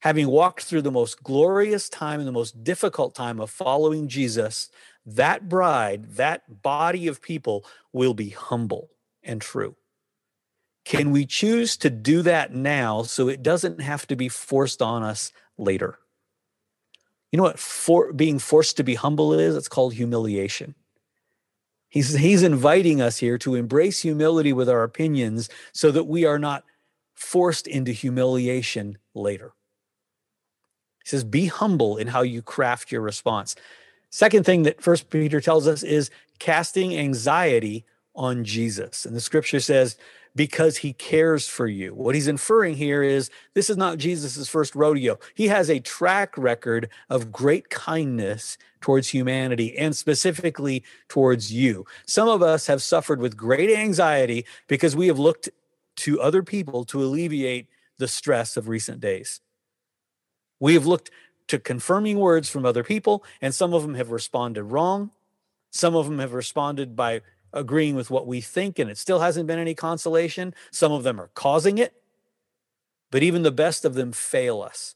having 0.00 0.28
walked 0.28 0.62
through 0.62 0.82
the 0.82 0.90
most 0.90 1.22
glorious 1.22 1.88
time 1.88 2.20
and 2.20 2.26
the 2.26 2.32
most 2.32 2.64
difficult 2.64 3.14
time 3.14 3.38
of 3.38 3.50
following 3.50 4.08
Jesus, 4.08 4.70
that 5.06 5.48
bride, 5.48 6.16
that 6.16 6.62
body 6.62 7.06
of 7.06 7.22
people 7.22 7.64
will 7.92 8.14
be 8.14 8.30
humble 8.30 8.90
and 9.22 9.40
true. 9.40 9.76
Can 10.84 11.10
we 11.10 11.26
choose 11.26 11.76
to 11.78 11.90
do 11.90 12.22
that 12.22 12.54
now 12.54 13.02
so 13.02 13.28
it 13.28 13.42
doesn't 13.42 13.80
have 13.80 14.06
to 14.06 14.16
be 14.16 14.28
forced 14.28 14.80
on 14.80 15.02
us 15.02 15.32
later? 15.58 15.98
You 17.30 17.36
know 17.36 17.42
what 17.44 17.58
for, 17.58 18.12
being 18.12 18.38
forced 18.38 18.78
to 18.78 18.82
be 18.82 18.94
humble 18.94 19.34
is? 19.34 19.54
It's 19.54 19.68
called 19.68 19.94
humiliation. 19.94 20.74
He's, 21.90 22.14
he's 22.14 22.42
inviting 22.42 23.00
us 23.00 23.18
here 23.18 23.36
to 23.38 23.56
embrace 23.56 24.00
humility 24.00 24.52
with 24.52 24.68
our 24.68 24.82
opinions 24.82 25.48
so 25.72 25.90
that 25.90 26.04
we 26.04 26.24
are 26.24 26.38
not 26.38 26.64
forced 27.20 27.66
into 27.66 27.92
humiliation 27.92 28.96
later. 29.14 29.52
He 31.04 31.10
says, 31.10 31.22
be 31.22 31.46
humble 31.46 31.98
in 31.98 32.08
how 32.08 32.22
you 32.22 32.40
craft 32.40 32.90
your 32.90 33.02
response. 33.02 33.54
Second 34.08 34.44
thing 34.44 34.62
that 34.62 34.82
First 34.82 35.10
Peter 35.10 35.40
tells 35.40 35.68
us 35.68 35.82
is 35.82 36.10
casting 36.38 36.96
anxiety 36.96 37.84
on 38.14 38.42
Jesus. 38.44 39.04
And 39.04 39.14
the 39.14 39.20
scripture 39.20 39.60
says, 39.60 39.96
because 40.34 40.78
he 40.78 40.92
cares 40.94 41.46
for 41.46 41.66
you. 41.66 41.92
What 41.94 42.14
he's 42.14 42.28
inferring 42.28 42.76
here 42.76 43.02
is 43.02 43.30
this 43.54 43.68
is 43.68 43.76
not 43.76 43.98
Jesus's 43.98 44.48
first 44.48 44.74
rodeo. 44.74 45.18
He 45.34 45.48
has 45.48 45.68
a 45.68 45.80
track 45.80 46.38
record 46.38 46.88
of 47.10 47.32
great 47.32 47.68
kindness 47.68 48.56
towards 48.80 49.08
humanity 49.08 49.76
and 49.76 49.94
specifically 49.94 50.84
towards 51.08 51.52
you. 51.52 51.84
Some 52.06 52.28
of 52.28 52.42
us 52.42 52.66
have 52.66 52.82
suffered 52.82 53.20
with 53.20 53.36
great 53.36 53.70
anxiety 53.70 54.46
because 54.68 54.96
we 54.96 55.08
have 55.08 55.18
looked 55.18 55.50
to 56.00 56.20
other 56.20 56.42
people 56.42 56.84
to 56.86 57.02
alleviate 57.02 57.68
the 57.98 58.08
stress 58.08 58.56
of 58.56 58.68
recent 58.68 59.00
days. 59.00 59.40
We 60.58 60.74
have 60.74 60.86
looked 60.86 61.10
to 61.48 61.58
confirming 61.58 62.18
words 62.18 62.48
from 62.48 62.64
other 62.64 62.84
people, 62.84 63.24
and 63.40 63.54
some 63.54 63.74
of 63.74 63.82
them 63.82 63.94
have 63.94 64.10
responded 64.10 64.64
wrong. 64.64 65.10
Some 65.70 65.94
of 65.94 66.06
them 66.06 66.18
have 66.18 66.32
responded 66.32 66.96
by 66.96 67.22
agreeing 67.52 67.96
with 67.96 68.10
what 68.10 68.26
we 68.26 68.40
think, 68.40 68.78
and 68.78 68.90
it 68.90 68.98
still 68.98 69.20
hasn't 69.20 69.46
been 69.46 69.58
any 69.58 69.74
consolation. 69.74 70.54
Some 70.70 70.92
of 70.92 71.02
them 71.02 71.20
are 71.20 71.30
causing 71.34 71.78
it, 71.78 71.94
but 73.10 73.22
even 73.22 73.42
the 73.42 73.50
best 73.50 73.84
of 73.84 73.94
them 73.94 74.12
fail 74.12 74.62
us. 74.62 74.94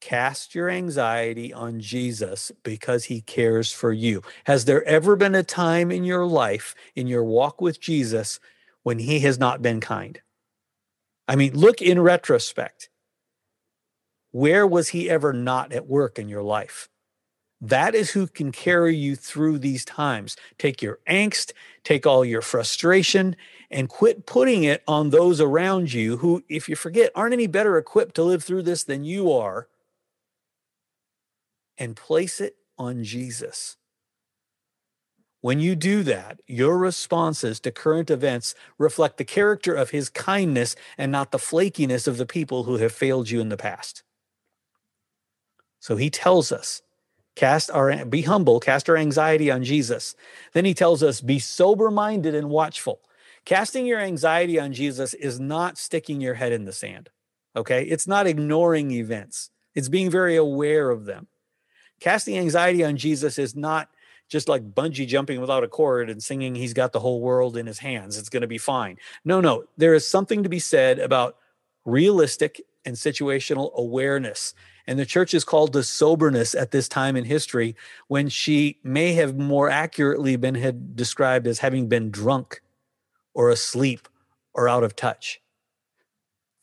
Cast 0.00 0.54
your 0.54 0.68
anxiety 0.68 1.50
on 1.50 1.80
Jesus 1.80 2.52
because 2.62 3.04
he 3.04 3.22
cares 3.22 3.72
for 3.72 3.90
you. 3.90 4.22
Has 4.44 4.66
there 4.66 4.84
ever 4.84 5.16
been 5.16 5.34
a 5.34 5.42
time 5.42 5.90
in 5.90 6.04
your 6.04 6.26
life, 6.26 6.74
in 6.94 7.06
your 7.06 7.24
walk 7.24 7.62
with 7.62 7.80
Jesus, 7.80 8.38
when 8.84 9.00
he 9.00 9.18
has 9.20 9.38
not 9.38 9.60
been 9.60 9.80
kind? 9.80 10.20
I 11.26 11.34
mean, 11.34 11.54
look 11.54 11.82
in 11.82 12.00
retrospect. 12.00 12.88
Where 14.30 14.66
was 14.66 14.90
he 14.90 15.10
ever 15.10 15.32
not 15.32 15.72
at 15.72 15.88
work 15.88 16.18
in 16.18 16.28
your 16.28 16.42
life? 16.42 16.88
That 17.60 17.94
is 17.94 18.10
who 18.10 18.26
can 18.26 18.52
carry 18.52 18.94
you 18.94 19.16
through 19.16 19.58
these 19.58 19.84
times. 19.84 20.36
Take 20.58 20.82
your 20.82 20.98
angst, 21.08 21.52
take 21.82 22.06
all 22.06 22.24
your 22.24 22.42
frustration, 22.42 23.36
and 23.70 23.88
quit 23.88 24.26
putting 24.26 24.64
it 24.64 24.82
on 24.86 25.10
those 25.10 25.40
around 25.40 25.92
you 25.92 26.18
who, 26.18 26.44
if 26.48 26.68
you 26.68 26.76
forget, 26.76 27.10
aren't 27.14 27.32
any 27.32 27.46
better 27.46 27.78
equipped 27.78 28.16
to 28.16 28.22
live 28.22 28.44
through 28.44 28.64
this 28.64 28.84
than 28.84 29.04
you 29.04 29.32
are, 29.32 29.68
and 31.78 31.96
place 31.96 32.40
it 32.40 32.56
on 32.76 33.02
Jesus. 33.02 33.76
When 35.44 35.60
you 35.60 35.76
do 35.76 36.02
that, 36.04 36.40
your 36.46 36.78
responses 36.78 37.60
to 37.60 37.70
current 37.70 38.08
events 38.08 38.54
reflect 38.78 39.18
the 39.18 39.26
character 39.26 39.74
of 39.74 39.90
his 39.90 40.08
kindness 40.08 40.74
and 40.96 41.12
not 41.12 41.32
the 41.32 41.38
flakiness 41.38 42.08
of 42.08 42.16
the 42.16 42.24
people 42.24 42.62
who 42.62 42.78
have 42.78 42.92
failed 42.92 43.28
you 43.28 43.42
in 43.42 43.50
the 43.50 43.58
past. 43.58 44.02
So 45.80 45.96
he 45.96 46.08
tells 46.08 46.50
us 46.50 46.80
cast 47.36 47.70
our 47.70 48.06
be 48.06 48.22
humble 48.22 48.58
cast 48.58 48.88
our 48.88 48.96
anxiety 48.96 49.50
on 49.50 49.64
jesus. 49.64 50.16
Then 50.54 50.64
he 50.64 50.72
tells 50.72 51.02
us 51.02 51.20
be 51.20 51.38
sober 51.38 51.90
minded 51.90 52.34
and 52.34 52.48
watchful. 52.48 53.02
Casting 53.44 53.84
your 53.84 54.00
anxiety 54.00 54.58
on 54.58 54.72
jesus 54.72 55.12
is 55.12 55.38
not 55.38 55.76
sticking 55.76 56.22
your 56.22 56.34
head 56.34 56.52
in 56.52 56.64
the 56.64 56.72
sand 56.72 57.10
okay? 57.54 57.82
It's 57.84 58.06
not 58.06 58.26
ignoring 58.26 58.92
events. 58.92 59.50
It's 59.74 59.90
being 59.90 60.10
very 60.10 60.36
aware 60.36 60.88
of 60.88 61.04
them. 61.04 61.28
Casting 62.00 62.38
anxiety 62.38 62.82
on 62.82 62.96
jesus 62.96 63.38
is 63.38 63.54
not 63.54 63.90
just 64.28 64.48
like 64.48 64.74
bungee 64.74 65.06
jumping 65.06 65.40
without 65.40 65.64
a 65.64 65.68
cord 65.68 66.10
and 66.10 66.22
singing 66.22 66.54
he's 66.54 66.74
got 66.74 66.92
the 66.92 67.00
whole 67.00 67.20
world 67.20 67.56
in 67.56 67.66
his 67.66 67.78
hands. 67.78 68.18
It's 68.18 68.28
going 68.28 68.42
to 68.42 68.46
be 68.46 68.58
fine. 68.58 68.98
No 69.24 69.40
no 69.40 69.64
there 69.76 69.94
is 69.94 70.06
something 70.06 70.42
to 70.42 70.48
be 70.48 70.58
said 70.58 70.98
about 70.98 71.36
realistic 71.84 72.60
and 72.84 72.96
situational 72.96 73.72
awareness. 73.74 74.54
And 74.86 74.98
the 74.98 75.06
church 75.06 75.32
is 75.32 75.44
called 75.44 75.72
to 75.72 75.82
soberness 75.82 76.54
at 76.54 76.70
this 76.70 76.88
time 76.88 77.16
in 77.16 77.24
history 77.24 77.74
when 78.08 78.28
she 78.28 78.78
may 78.82 79.14
have 79.14 79.36
more 79.36 79.70
accurately 79.70 80.36
been 80.36 80.54
had 80.54 80.94
described 80.94 81.46
as 81.46 81.60
having 81.60 81.88
been 81.88 82.10
drunk 82.10 82.60
or 83.32 83.48
asleep 83.48 84.08
or 84.52 84.68
out 84.68 84.84
of 84.84 84.94
touch. 84.94 85.40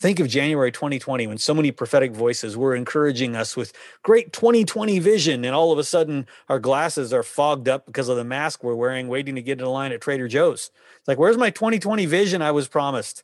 Think 0.02 0.20
of 0.20 0.28
January 0.28 0.72
2020 0.72 1.28
when 1.28 1.38
so 1.38 1.54
many 1.54 1.72
prophetic 1.72 2.12
voices 2.12 2.58
were 2.58 2.74
encouraging 2.74 3.36
us 3.36 3.56
with 3.56 3.72
great 4.02 4.34
2020 4.34 4.98
vision, 4.98 5.46
and 5.46 5.54
all 5.54 5.72
of 5.72 5.78
a 5.78 5.84
sudden 5.84 6.26
our 6.50 6.58
glasses 6.58 7.14
are 7.14 7.22
fogged 7.22 7.70
up 7.70 7.86
because 7.86 8.10
of 8.10 8.18
the 8.18 8.24
mask 8.24 8.64
we're 8.64 8.74
wearing, 8.74 9.10
waiting 9.10 9.36
to 9.36 9.44
get 9.44 9.60
in 9.60 9.66
line 9.68 9.92
at 9.92 10.02
Trader 10.02 10.28
Joe's. 10.28 10.72
It's 10.98 11.08
like, 11.08 11.20
where's 11.20 11.38
my 11.38 11.52
2020 11.52 12.08
vision 12.08 12.42
I 12.42 12.50
was 12.50 12.68
promised? 12.68 13.24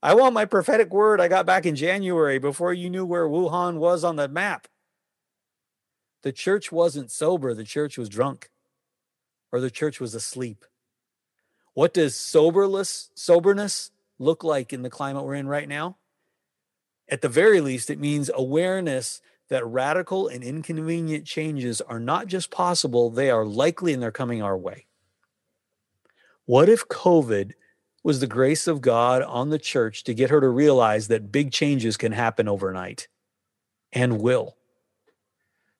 I 0.00 0.14
want 0.14 0.32
my 0.32 0.44
prophetic 0.44 0.92
word 0.92 1.20
I 1.20 1.26
got 1.26 1.44
back 1.44 1.66
in 1.66 1.74
January 1.74 2.38
before 2.38 2.72
you 2.72 2.88
knew 2.88 3.04
where 3.04 3.26
Wuhan 3.26 3.78
was 3.78 4.04
on 4.04 4.14
the 4.14 4.28
map. 4.28 4.68
The 6.22 6.30
church 6.30 6.70
wasn't 6.70 7.10
sober, 7.10 7.52
the 7.52 7.64
church 7.64 7.98
was 7.98 8.08
drunk, 8.08 8.48
or 9.50 9.58
the 9.58 9.72
church 9.72 9.98
was 9.98 10.14
asleep. 10.14 10.66
What 11.74 11.92
does 11.92 12.14
soberless 12.14 13.10
soberness 13.16 13.90
look 14.20 14.44
like 14.44 14.72
in 14.72 14.82
the 14.82 14.90
climate 14.90 15.24
we're 15.24 15.34
in 15.34 15.48
right 15.48 15.68
now? 15.68 15.96
At 17.08 17.20
the 17.20 17.28
very 17.28 17.60
least, 17.60 17.90
it 17.90 17.98
means 17.98 18.30
awareness 18.34 19.20
that 19.48 19.66
radical 19.66 20.28
and 20.28 20.42
inconvenient 20.42 21.26
changes 21.26 21.80
are 21.82 22.00
not 22.00 22.26
just 22.26 22.50
possible, 22.50 23.10
they 23.10 23.30
are 23.30 23.44
likely 23.44 23.92
and 23.92 24.02
they're 24.02 24.10
coming 24.10 24.42
our 24.42 24.56
way. 24.56 24.86
What 26.46 26.68
if 26.68 26.88
COVID 26.88 27.52
was 28.02 28.20
the 28.20 28.26
grace 28.26 28.66
of 28.66 28.80
God 28.80 29.22
on 29.22 29.50
the 29.50 29.58
church 29.58 30.04
to 30.04 30.14
get 30.14 30.30
her 30.30 30.40
to 30.40 30.48
realize 30.48 31.08
that 31.08 31.30
big 31.30 31.52
changes 31.52 31.96
can 31.96 32.12
happen 32.12 32.48
overnight 32.48 33.08
and 33.92 34.20
will. 34.20 34.56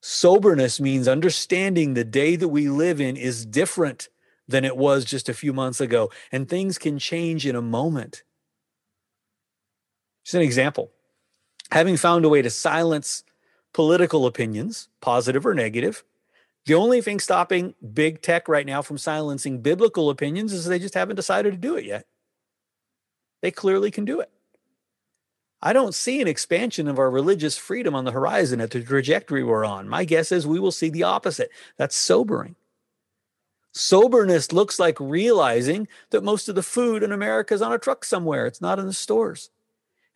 Soberness 0.01 0.81
means 0.81 1.09
understanding 1.09 1.95
the 1.95 2.05
day 2.05 2.37
that 2.37 2.49
we 2.49 2.69
live 2.69 3.01
in 3.01 3.17
is 3.17 3.47
different 3.47 4.09
than 4.49 4.65
it 4.65 4.77
was 4.77 5.05
just 5.05 5.29
a 5.29 5.35
few 5.35 5.53
months 5.53 5.81
ago, 5.81 6.11
and 6.31 6.49
things 6.49 6.79
can 6.79 6.99
change 6.99 7.47
in 7.47 7.57
a 7.57 7.63
moment. 7.63 8.23
Just 10.25 10.35
an 10.35 10.43
example 10.43 10.91
having 11.73 11.97
found 11.97 12.23
a 12.23 12.29
way 12.29 12.43
to 12.43 12.51
silence 12.51 13.25
political 13.73 14.27
opinions, 14.27 14.89
positive 15.01 15.47
or 15.47 15.55
negative, 15.55 16.05
the 16.67 16.75
only 16.75 17.01
thing 17.01 17.19
stopping 17.19 17.75
big 17.95 18.21
tech 18.21 18.47
right 18.47 18.67
now 18.67 18.83
from 18.83 18.99
silencing 18.99 19.63
biblical 19.63 20.11
opinions 20.11 20.53
is 20.53 20.67
they 20.67 20.79
just 20.79 20.93
haven't 20.93 21.17
decided 21.17 21.51
to 21.51 21.57
do 21.57 21.77
it 21.77 21.87
yet. 21.87 22.05
They 23.41 23.51
clearly 23.51 23.91
can 23.91 24.05
do 24.05 24.21
it. 24.21 24.31
I 25.63 25.73
don't 25.73 25.95
see 25.95 26.21
an 26.21 26.29
expansion 26.29 26.89
of 26.89 26.99
our 26.99 27.11
religious 27.11 27.57
freedom 27.57 27.95
on 27.95 28.05
the 28.05 28.13
horizon 28.13 28.61
at 28.61 28.71
the 28.71 28.83
trajectory 28.83 29.43
we're 29.43 29.65
on. 29.65 29.89
My 29.89 30.05
guess 30.05 30.31
is 30.31 30.47
we 30.47 30.61
will 30.61 30.73
see 30.73 30.91
the 30.91 31.05
opposite. 31.05 31.51
That's 31.79 31.97
sobering. 31.97 32.55
Soberness 33.73 34.53
looks 34.53 34.79
like 34.79 35.01
realizing 35.01 35.89
that 36.11 36.23
most 36.23 36.51
of 36.51 36.55
the 36.55 36.63
food 36.63 37.03
in 37.03 37.13
America 37.13 37.55
is 37.55 37.63
on 37.63 37.73
a 37.73 37.79
truck 37.79 38.05
somewhere, 38.05 38.47
it's 38.47 38.61
not 38.61 38.79
in 38.79 38.87
the 38.87 38.93
stores. 38.93 39.49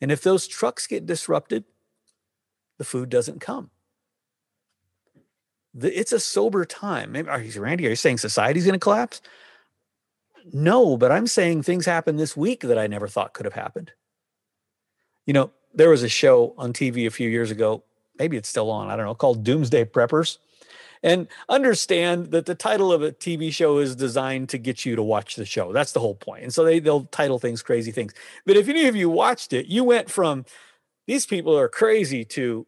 And 0.01 0.13
if 0.13 0.23
those 0.23 0.47
trucks 0.47 0.87
get 0.87 1.07
disrupted, 1.07 1.65
the 2.79 2.85
food 2.85 3.09
doesn't 3.09 3.41
come. 3.41 3.71
The, 5.75 5.99
it's 5.99 6.13
a 6.13 6.21
sober 6.21 6.65
time. 6.65 7.13
Maybe, 7.13 7.29
are 7.29 7.41
you, 7.41 7.61
Randy, 7.61 7.87
are 7.87 7.91
you 7.91 7.97
saying 7.97 8.19
society's 8.19 8.65
going 8.65 8.75
to 8.75 8.79
collapse? 8.79 9.21
No, 10.53 10.97
but 10.97 11.11
I'm 11.11 11.27
saying 11.27 11.63
things 11.63 11.87
happened 11.87 12.19
this 12.19 12.37
week 12.37 12.61
that 12.61 12.79
I 12.79 12.87
never 12.87 13.09
thought 13.09 13.35
could 13.35 13.47
have 13.47 13.55
happened. 13.55 13.93
You 15.27 15.33
know, 15.33 15.51
there 15.75 15.91
was 15.91 16.03
a 16.03 16.09
show 16.09 16.55
on 16.57 16.73
TV 16.73 17.07
a 17.07 17.11
few 17.11 17.29
years 17.29 17.51
ago, 17.51 17.83
maybe 18.19 18.37
it's 18.37 18.49
still 18.49 18.71
on, 18.71 18.89
I 18.89 18.97
don't 18.97 19.07
know, 19.07 19.15
called 19.15 19.45
Doomsday 19.45 19.87
Preppers. 19.87 20.39
And 21.03 21.29
understand 21.49 22.31
that 22.31 22.47
the 22.47 22.55
title 22.55 22.93
of 22.93 23.03
a 23.03 23.13
TV 23.13 23.53
show 23.53 23.79
is 23.79 23.95
designed 23.95 24.49
to 24.49 24.59
get 24.59 24.85
you 24.85 24.97
to 24.97 25.03
watch 25.03 25.37
the 25.37 25.45
show. 25.45 25.73
That's 25.73 25.93
the 25.93 26.01
whole 26.01 26.15
point. 26.15 26.43
And 26.43 26.55
so 26.55 26.65
they, 26.65 26.79
they'll 26.79 27.05
title 27.05 27.39
things 27.39 27.63
crazy 27.63 27.93
things. 27.93 28.13
But 28.45 28.57
if 28.57 28.69
any 28.69 28.87
of 28.87 28.97
you 28.97 29.11
watched 29.11 29.53
it, 29.53 29.67
you 29.67 29.85
went 29.85 30.11
from 30.11 30.47
these 31.07 31.27
people 31.27 31.57
are 31.57 31.69
crazy 31.69 32.25
to, 32.25 32.67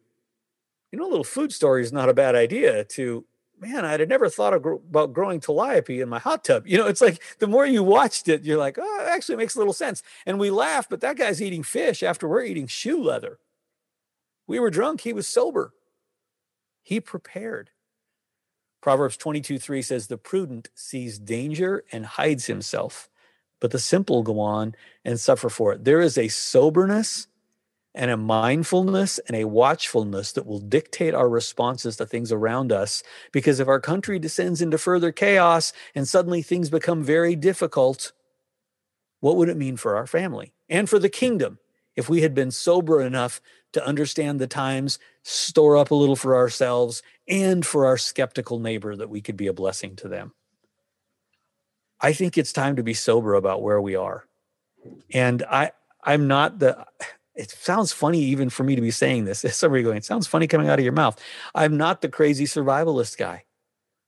you 0.91 0.99
know, 0.99 1.07
a 1.07 1.09
little 1.09 1.23
food 1.23 1.51
story 1.51 1.81
is 1.81 1.91
not 1.91 2.07
a 2.07 2.13
bad 2.13 2.35
idea 2.35 2.83
to 2.85 3.25
man, 3.61 3.85
I'd 3.85 4.07
never 4.07 4.29
thought 4.29 4.53
about 4.53 5.13
growing 5.13 5.39
tilapia 5.39 6.01
in 6.01 6.09
my 6.09 6.19
hot 6.19 6.43
tub. 6.43 6.65
You 6.65 6.77
know, 6.77 6.87
it's 6.87 7.01
like 7.01 7.21
the 7.39 7.47
more 7.47 7.65
you 7.65 7.83
watched 7.83 8.27
it, 8.27 8.43
you're 8.43 8.57
like, 8.57 8.77
oh, 8.79 9.01
it 9.01 9.09
actually 9.09 9.35
makes 9.37 9.55
a 9.55 9.57
little 9.59 9.73
sense. 9.73 10.01
And 10.25 10.39
we 10.39 10.49
laugh, 10.49 10.87
but 10.89 11.01
that 11.01 11.17
guy's 11.17 11.41
eating 11.41 11.63
fish 11.63 12.03
after 12.03 12.27
we're 12.27 12.43
eating 12.43 12.67
shoe 12.67 13.03
leather. 13.03 13.39
We 14.49 14.59
were 14.59 14.71
drunk, 14.71 15.01
he 15.01 15.13
was 15.13 15.27
sober. 15.27 15.75
He 16.81 16.99
prepared. 16.99 17.69
Proverbs 18.81 19.15
22 19.15 19.59
3 19.59 19.83
says, 19.83 20.07
The 20.07 20.17
prudent 20.17 20.69
sees 20.73 21.19
danger 21.19 21.83
and 21.91 22.03
hides 22.03 22.47
himself, 22.47 23.09
but 23.59 23.69
the 23.69 23.77
simple 23.77 24.23
go 24.23 24.39
on 24.39 24.73
and 25.05 25.19
suffer 25.19 25.49
for 25.49 25.73
it. 25.73 25.83
There 25.85 26.01
is 26.01 26.17
a 26.17 26.29
soberness 26.29 27.27
and 27.93 28.09
a 28.09 28.17
mindfulness 28.17 29.19
and 29.27 29.37
a 29.37 29.47
watchfulness 29.47 30.31
that 30.31 30.47
will 30.47 30.59
dictate 30.59 31.13
our 31.13 31.29
responses 31.29 31.97
to 31.97 32.07
things 32.07 32.31
around 32.31 32.71
us. 32.71 33.03
Because 33.31 33.59
if 33.59 33.67
our 33.67 33.79
country 33.79 34.17
descends 34.17 34.63
into 34.63 34.79
further 34.79 35.11
chaos 35.11 35.73
and 35.93 36.07
suddenly 36.07 36.41
things 36.41 36.71
become 36.71 37.03
very 37.03 37.35
difficult, 37.35 38.13
what 39.19 39.35
would 39.35 39.49
it 39.49 39.57
mean 39.57 39.77
for 39.77 39.95
our 39.95 40.07
family 40.07 40.53
and 40.67 40.89
for 40.89 40.97
the 40.97 41.09
kingdom 41.09 41.59
if 41.99 42.07
we 42.07 42.21
had 42.21 42.33
been 42.33 42.49
sober 42.49 43.01
enough 43.01 43.41
to 43.73 43.85
understand 43.85 44.39
the 44.39 44.47
times, 44.47 44.99
store 45.23 45.75
up 45.75 45.91
a 45.91 45.95
little 45.95 46.15
for 46.15 46.37
ourselves 46.37 47.03
and 47.27 47.65
for 47.65 47.85
our 47.85 47.97
skeptical 47.97 48.57
neighbor 48.57 48.95
that 48.95 49.09
we 49.09 49.19
could 49.19 49.35
be 49.35 49.47
a 49.47 49.53
blessing 49.53 49.97
to 49.97 50.07
them? 50.07 50.33
I 51.99 52.13
think 52.13 52.37
it's 52.37 52.53
time 52.53 52.77
to 52.77 52.83
be 52.83 52.93
sober 52.93 53.33
about 53.33 53.61
where 53.61 53.81
we 53.81 53.95
are. 53.95 54.23
And 55.13 55.43
I, 55.43 55.73
I'm 56.01 56.27
not 56.27 56.59
the 56.59 56.85
it 57.35 57.51
sounds 57.51 57.91
funny 57.91 58.19
even 58.19 58.49
for 58.49 58.63
me 58.63 58.75
to 58.75 58.81
be 58.81 58.91
saying 58.91 59.25
this. 59.25 59.39
Somebody 59.55 59.83
going, 59.83 59.97
it 59.97 60.05
sounds 60.05 60.25
funny 60.25 60.47
coming 60.47 60.69
out 60.69 60.79
of 60.79 60.83
your 60.83 60.93
mouth. 60.93 61.21
I'm 61.53 61.75
not 61.75 62.01
the 62.01 62.09
crazy 62.09 62.45
survivalist 62.45 63.17
guy. 63.17 63.43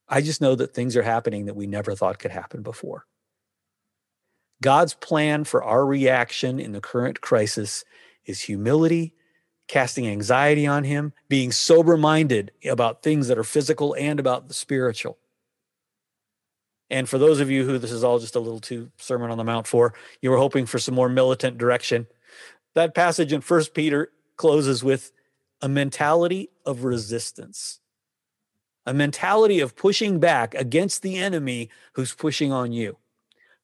I 0.07 0.21
just 0.21 0.41
know 0.41 0.55
that 0.55 0.73
things 0.73 0.95
are 0.95 1.03
happening 1.03 1.45
that 1.45 1.55
we 1.55 1.67
never 1.67 1.93
thought 1.93 2.19
could 2.19 2.31
happen 2.31 2.61
before. 2.61 3.05
God's 4.61 4.93
plan 4.93 5.43
for 5.43 5.63
our 5.63 5.85
reaction 5.85 6.59
in 6.59 6.71
the 6.71 6.81
current 6.81 7.21
crisis 7.21 7.83
is 8.25 8.41
humility, 8.41 9.13
casting 9.67 10.07
anxiety 10.07 10.67
on 10.67 10.83
Him, 10.83 11.13
being 11.27 11.51
sober 11.51 11.97
minded 11.97 12.51
about 12.65 13.03
things 13.03 13.27
that 13.27 13.37
are 13.37 13.43
physical 13.43 13.95
and 13.99 14.19
about 14.19 14.47
the 14.47 14.53
spiritual. 14.53 15.17
And 16.89 17.09
for 17.09 17.17
those 17.17 17.39
of 17.39 17.49
you 17.49 17.65
who 17.65 17.77
this 17.77 17.91
is 17.91 18.03
all 18.03 18.19
just 18.19 18.35
a 18.35 18.39
little 18.39 18.59
too 18.59 18.91
Sermon 18.97 19.31
on 19.31 19.37
the 19.37 19.43
Mount 19.43 19.65
for, 19.65 19.93
you 20.21 20.29
were 20.29 20.37
hoping 20.37 20.65
for 20.65 20.77
some 20.77 20.93
more 20.93 21.09
militant 21.09 21.57
direction 21.57 22.07
that 22.73 22.95
passage 22.95 23.33
in 23.33 23.41
First 23.41 23.73
Peter 23.73 24.11
closes 24.37 24.83
with 24.83 25.11
a 25.61 25.69
mentality 25.69 26.49
of 26.65 26.83
resistance, 26.83 27.79
a 28.85 28.93
mentality 28.93 29.59
of 29.59 29.75
pushing 29.75 30.19
back 30.19 30.55
against 30.55 31.01
the 31.01 31.17
enemy 31.17 31.69
who's 31.93 32.13
pushing 32.13 32.51
on 32.51 32.71
you. 32.71 32.97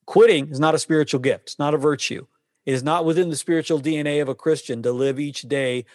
Quitting 0.07 0.49
is 0.49 0.59
not 0.59 0.73
a 0.73 0.79
spiritual 0.79 1.19
gift, 1.19 1.43
it's 1.43 1.59
not 1.59 1.75
a 1.75 1.77
virtue. 1.77 2.25
It 2.65 2.73
is 2.73 2.83
not 2.83 3.05
within 3.05 3.29
the 3.29 3.35
spiritual 3.35 3.79
DNA 3.79 4.21
of 4.21 4.27
a 4.27 4.35
Christian 4.35 4.81
to 4.83 4.91
live 4.91 5.19
each 5.19 5.43
day 5.43 5.85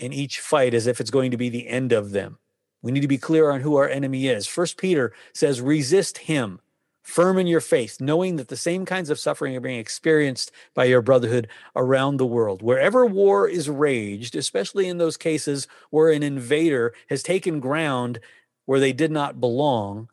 and 0.00 0.14
each 0.14 0.38
fight 0.38 0.72
as 0.72 0.86
if 0.86 1.00
it's 1.00 1.10
going 1.10 1.32
to 1.32 1.36
be 1.36 1.48
the 1.48 1.68
end 1.68 1.92
of 1.92 2.12
them. 2.12 2.38
We 2.80 2.92
need 2.92 3.00
to 3.00 3.08
be 3.08 3.18
clear 3.18 3.50
on 3.50 3.60
who 3.60 3.76
our 3.76 3.88
enemy 3.88 4.28
is. 4.28 4.46
First 4.46 4.78
Peter 4.78 5.12
says, 5.34 5.60
resist 5.60 6.18
him 6.18 6.60
firm 7.02 7.38
in 7.38 7.46
your 7.46 7.60
faith, 7.60 8.00
knowing 8.00 8.36
that 8.36 8.48
the 8.48 8.56
same 8.56 8.84
kinds 8.84 9.08
of 9.08 9.18
suffering 9.18 9.56
are 9.56 9.60
being 9.60 9.80
experienced 9.80 10.52
by 10.74 10.84
your 10.84 11.00
brotherhood 11.00 11.48
around 11.74 12.18
the 12.18 12.26
world. 12.26 12.60
Wherever 12.60 13.06
war 13.06 13.48
is 13.48 13.70
raged, 13.70 14.36
especially 14.36 14.88
in 14.88 14.98
those 14.98 15.16
cases 15.16 15.66
where 15.88 16.10
an 16.10 16.22
invader 16.22 16.92
has 17.08 17.22
taken 17.22 17.60
ground 17.60 18.20
where 18.66 18.78
they 18.78 18.92
did 18.92 19.10
not 19.10 19.40
belong, 19.40 20.10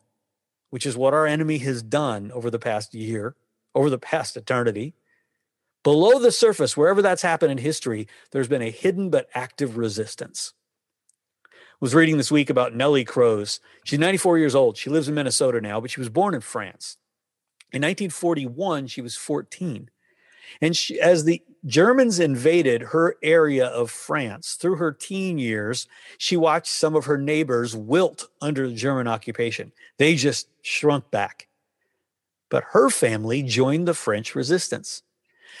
which 0.76 0.84
is 0.84 0.94
what 0.94 1.14
our 1.14 1.26
enemy 1.26 1.56
has 1.56 1.82
done 1.82 2.30
over 2.32 2.50
the 2.50 2.58
past 2.58 2.92
year, 2.92 3.34
over 3.74 3.88
the 3.88 3.96
past 3.96 4.36
eternity. 4.36 4.92
Below 5.82 6.18
the 6.18 6.30
surface, 6.30 6.76
wherever 6.76 7.00
that's 7.00 7.22
happened 7.22 7.50
in 7.50 7.56
history, 7.56 8.06
there's 8.30 8.46
been 8.46 8.60
a 8.60 8.70
hidden 8.70 9.08
but 9.08 9.30
active 9.32 9.78
resistance 9.78 10.52
was 11.80 11.94
reading 11.94 12.16
this 12.16 12.30
week 12.30 12.50
about 12.50 12.74
Nellie 12.74 13.04
Kroes. 13.04 13.60
She's 13.84 13.98
94 13.98 14.38
years 14.38 14.54
old. 14.54 14.76
She 14.76 14.90
lives 14.90 15.08
in 15.08 15.14
Minnesota 15.14 15.60
now, 15.62 15.80
but 15.80 15.90
she 15.90 16.00
was 16.00 16.08
born 16.08 16.34
in 16.34 16.40
France. 16.42 16.96
In 17.72 17.82
1941, 17.82 18.86
she 18.86 19.00
was 19.00 19.16
14. 19.16 19.90
And 20.60 20.76
she, 20.76 21.00
as 21.00 21.24
the 21.24 21.42
Germans 21.66 22.20
invaded 22.20 22.82
her 22.82 23.16
area 23.22 23.66
of 23.66 23.90
France 23.90 24.54
through 24.54 24.76
her 24.76 24.92
teen 24.92 25.38
years, 25.38 25.86
she 26.18 26.36
watched 26.36 26.68
some 26.68 26.94
of 26.94 27.06
her 27.06 27.18
neighbors 27.18 27.74
wilt 27.74 28.28
under 28.40 28.68
the 28.68 28.74
German 28.74 29.08
occupation. 29.08 29.72
They 29.98 30.14
just 30.14 30.48
shrunk 30.62 31.10
back. 31.10 31.48
But 32.48 32.64
her 32.70 32.90
family 32.90 33.42
joined 33.42 33.88
the 33.88 33.94
French 33.94 34.34
resistance. 34.34 35.02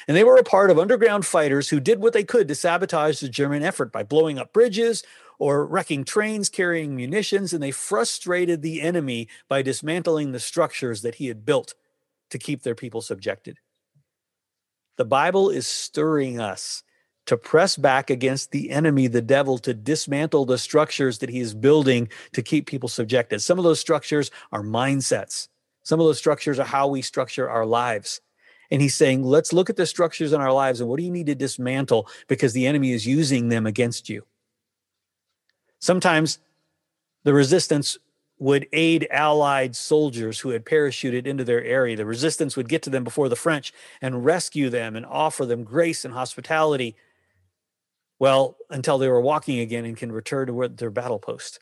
And 0.06 0.16
they 0.16 0.24
were 0.24 0.36
a 0.36 0.44
part 0.44 0.70
of 0.70 0.78
underground 0.78 1.26
fighters 1.26 1.68
who 1.68 1.80
did 1.80 2.00
what 2.00 2.12
they 2.12 2.22
could 2.22 2.46
to 2.48 2.54
sabotage 2.54 3.20
the 3.20 3.28
German 3.28 3.62
effort 3.62 3.90
by 3.90 4.02
blowing 4.02 4.38
up 4.38 4.52
bridges 4.52 5.02
or 5.38 5.66
wrecking 5.66 6.04
trains 6.04 6.48
carrying 6.48 6.94
munitions, 6.94 7.52
and 7.52 7.62
they 7.62 7.70
frustrated 7.70 8.62
the 8.62 8.80
enemy 8.80 9.28
by 9.48 9.62
dismantling 9.62 10.32
the 10.32 10.40
structures 10.40 11.02
that 11.02 11.16
he 11.16 11.26
had 11.26 11.44
built 11.44 11.74
to 12.30 12.38
keep 12.38 12.62
their 12.62 12.74
people 12.74 13.00
subjected. 13.00 13.58
The 14.96 15.04
Bible 15.04 15.50
is 15.50 15.66
stirring 15.66 16.40
us 16.40 16.82
to 17.26 17.36
press 17.36 17.76
back 17.76 18.08
against 18.08 18.50
the 18.50 18.70
enemy, 18.70 19.08
the 19.08 19.22
devil, 19.22 19.58
to 19.58 19.74
dismantle 19.74 20.46
the 20.46 20.58
structures 20.58 21.18
that 21.18 21.28
he 21.28 21.40
is 21.40 21.54
building 21.54 22.08
to 22.32 22.42
keep 22.42 22.66
people 22.66 22.88
subjected. 22.88 23.40
Some 23.40 23.58
of 23.58 23.64
those 23.64 23.80
structures 23.80 24.30
are 24.52 24.62
mindsets, 24.62 25.48
some 25.82 26.00
of 26.00 26.06
those 26.06 26.18
structures 26.18 26.58
are 26.58 26.64
how 26.64 26.88
we 26.88 27.02
structure 27.02 27.48
our 27.48 27.66
lives. 27.66 28.20
And 28.70 28.82
he's 28.82 28.96
saying, 28.96 29.22
let's 29.22 29.52
look 29.52 29.70
at 29.70 29.76
the 29.76 29.86
structures 29.86 30.32
in 30.32 30.40
our 30.40 30.52
lives 30.52 30.80
and 30.80 30.90
what 30.90 30.98
do 30.98 31.04
you 31.04 31.12
need 31.12 31.26
to 31.26 31.36
dismantle 31.36 32.08
because 32.26 32.52
the 32.52 32.66
enemy 32.66 32.90
is 32.90 33.06
using 33.06 33.48
them 33.48 33.64
against 33.64 34.08
you. 34.08 34.24
Sometimes 35.78 36.40
the 37.22 37.32
resistance 37.32 37.98
would 38.38 38.68
aid 38.72 39.06
Allied 39.10 39.74
soldiers 39.74 40.40
who 40.40 40.50
had 40.50 40.64
parachuted 40.64 41.26
into 41.26 41.44
their 41.44 41.64
area. 41.64 41.96
The 41.96 42.04
resistance 42.04 42.56
would 42.56 42.68
get 42.68 42.82
to 42.82 42.90
them 42.90 43.04
before 43.04 43.28
the 43.28 43.36
French 43.36 43.72
and 44.02 44.24
rescue 44.24 44.68
them 44.68 44.96
and 44.96 45.06
offer 45.06 45.46
them 45.46 45.64
grace 45.64 46.04
and 46.04 46.12
hospitality. 46.12 46.96
Well, 48.18 48.56
until 48.70 48.98
they 48.98 49.08
were 49.08 49.20
walking 49.20 49.60
again 49.60 49.84
and 49.84 49.96
can 49.96 50.12
return 50.12 50.48
to 50.48 50.68
their 50.68 50.90
battle 50.90 51.18
post. 51.18 51.60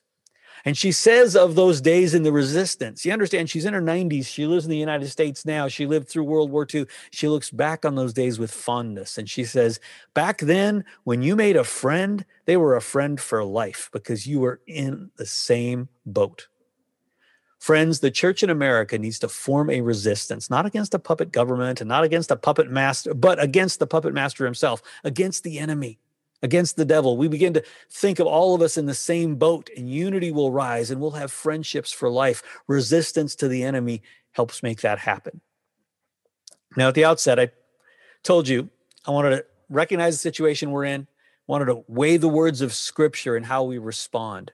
And 0.64 0.78
she 0.78 0.92
says 0.92 1.36
of 1.36 1.56
those 1.56 1.80
days 1.80 2.14
in 2.14 2.22
the 2.22 2.32
resistance, 2.32 3.04
you 3.04 3.12
understand, 3.12 3.50
she's 3.50 3.66
in 3.66 3.74
her 3.74 3.82
90s. 3.82 4.26
She 4.26 4.46
lives 4.46 4.64
in 4.64 4.70
the 4.70 4.76
United 4.78 5.08
States 5.08 5.44
now. 5.44 5.68
She 5.68 5.86
lived 5.86 6.08
through 6.08 6.24
World 6.24 6.50
War 6.50 6.66
II. 6.72 6.86
She 7.10 7.28
looks 7.28 7.50
back 7.50 7.84
on 7.84 7.96
those 7.96 8.14
days 8.14 8.38
with 8.38 8.50
fondness. 8.50 9.18
And 9.18 9.28
she 9.28 9.44
says, 9.44 9.78
Back 10.14 10.38
then, 10.38 10.84
when 11.02 11.22
you 11.22 11.36
made 11.36 11.56
a 11.56 11.64
friend, 11.64 12.24
they 12.46 12.56
were 12.56 12.76
a 12.76 12.80
friend 12.80 13.20
for 13.20 13.44
life 13.44 13.90
because 13.92 14.26
you 14.26 14.40
were 14.40 14.60
in 14.66 15.10
the 15.16 15.26
same 15.26 15.88
boat. 16.06 16.48
Friends, 17.64 18.00
the 18.00 18.10
church 18.10 18.42
in 18.42 18.50
America 18.50 18.98
needs 18.98 19.18
to 19.20 19.26
form 19.26 19.70
a 19.70 19.80
resistance, 19.80 20.50
not 20.50 20.66
against 20.66 20.92
a 20.92 20.98
puppet 20.98 21.32
government 21.32 21.80
and 21.80 21.88
not 21.88 22.04
against 22.04 22.30
a 22.30 22.36
puppet 22.36 22.70
master, 22.70 23.14
but 23.14 23.42
against 23.42 23.78
the 23.78 23.86
puppet 23.86 24.12
master 24.12 24.44
himself, 24.44 24.82
against 25.02 25.44
the 25.44 25.58
enemy 25.58 25.98
against 26.42 26.76
the 26.76 26.84
devil. 26.84 27.16
We 27.16 27.26
begin 27.26 27.54
to 27.54 27.64
think 27.88 28.18
of 28.18 28.26
all 28.26 28.54
of 28.54 28.60
us 28.60 28.76
in 28.76 28.84
the 28.84 28.92
same 28.92 29.36
boat, 29.36 29.70
and 29.78 29.88
unity 29.88 30.30
will 30.30 30.52
rise, 30.52 30.90
and 30.90 31.00
we'll 31.00 31.12
have 31.12 31.32
friendships 31.32 31.90
for 31.90 32.10
life. 32.10 32.42
Resistance 32.66 33.34
to 33.36 33.48
the 33.48 33.62
enemy 33.62 34.02
helps 34.32 34.62
make 34.62 34.82
that 34.82 34.98
happen. 34.98 35.40
Now, 36.76 36.88
at 36.88 36.94
the 36.94 37.06
outset, 37.06 37.40
I 37.40 37.48
told 38.22 38.46
you 38.46 38.68
I 39.06 39.10
wanted 39.10 39.30
to 39.30 39.46
recognize 39.70 40.16
the 40.16 40.18
situation 40.18 40.70
we're 40.70 40.84
in, 40.84 41.06
wanted 41.46 41.64
to 41.66 41.82
weigh 41.88 42.18
the 42.18 42.28
words 42.28 42.60
of 42.60 42.74
Scripture 42.74 43.36
and 43.36 43.46
how 43.46 43.64
we 43.64 43.78
respond. 43.78 44.52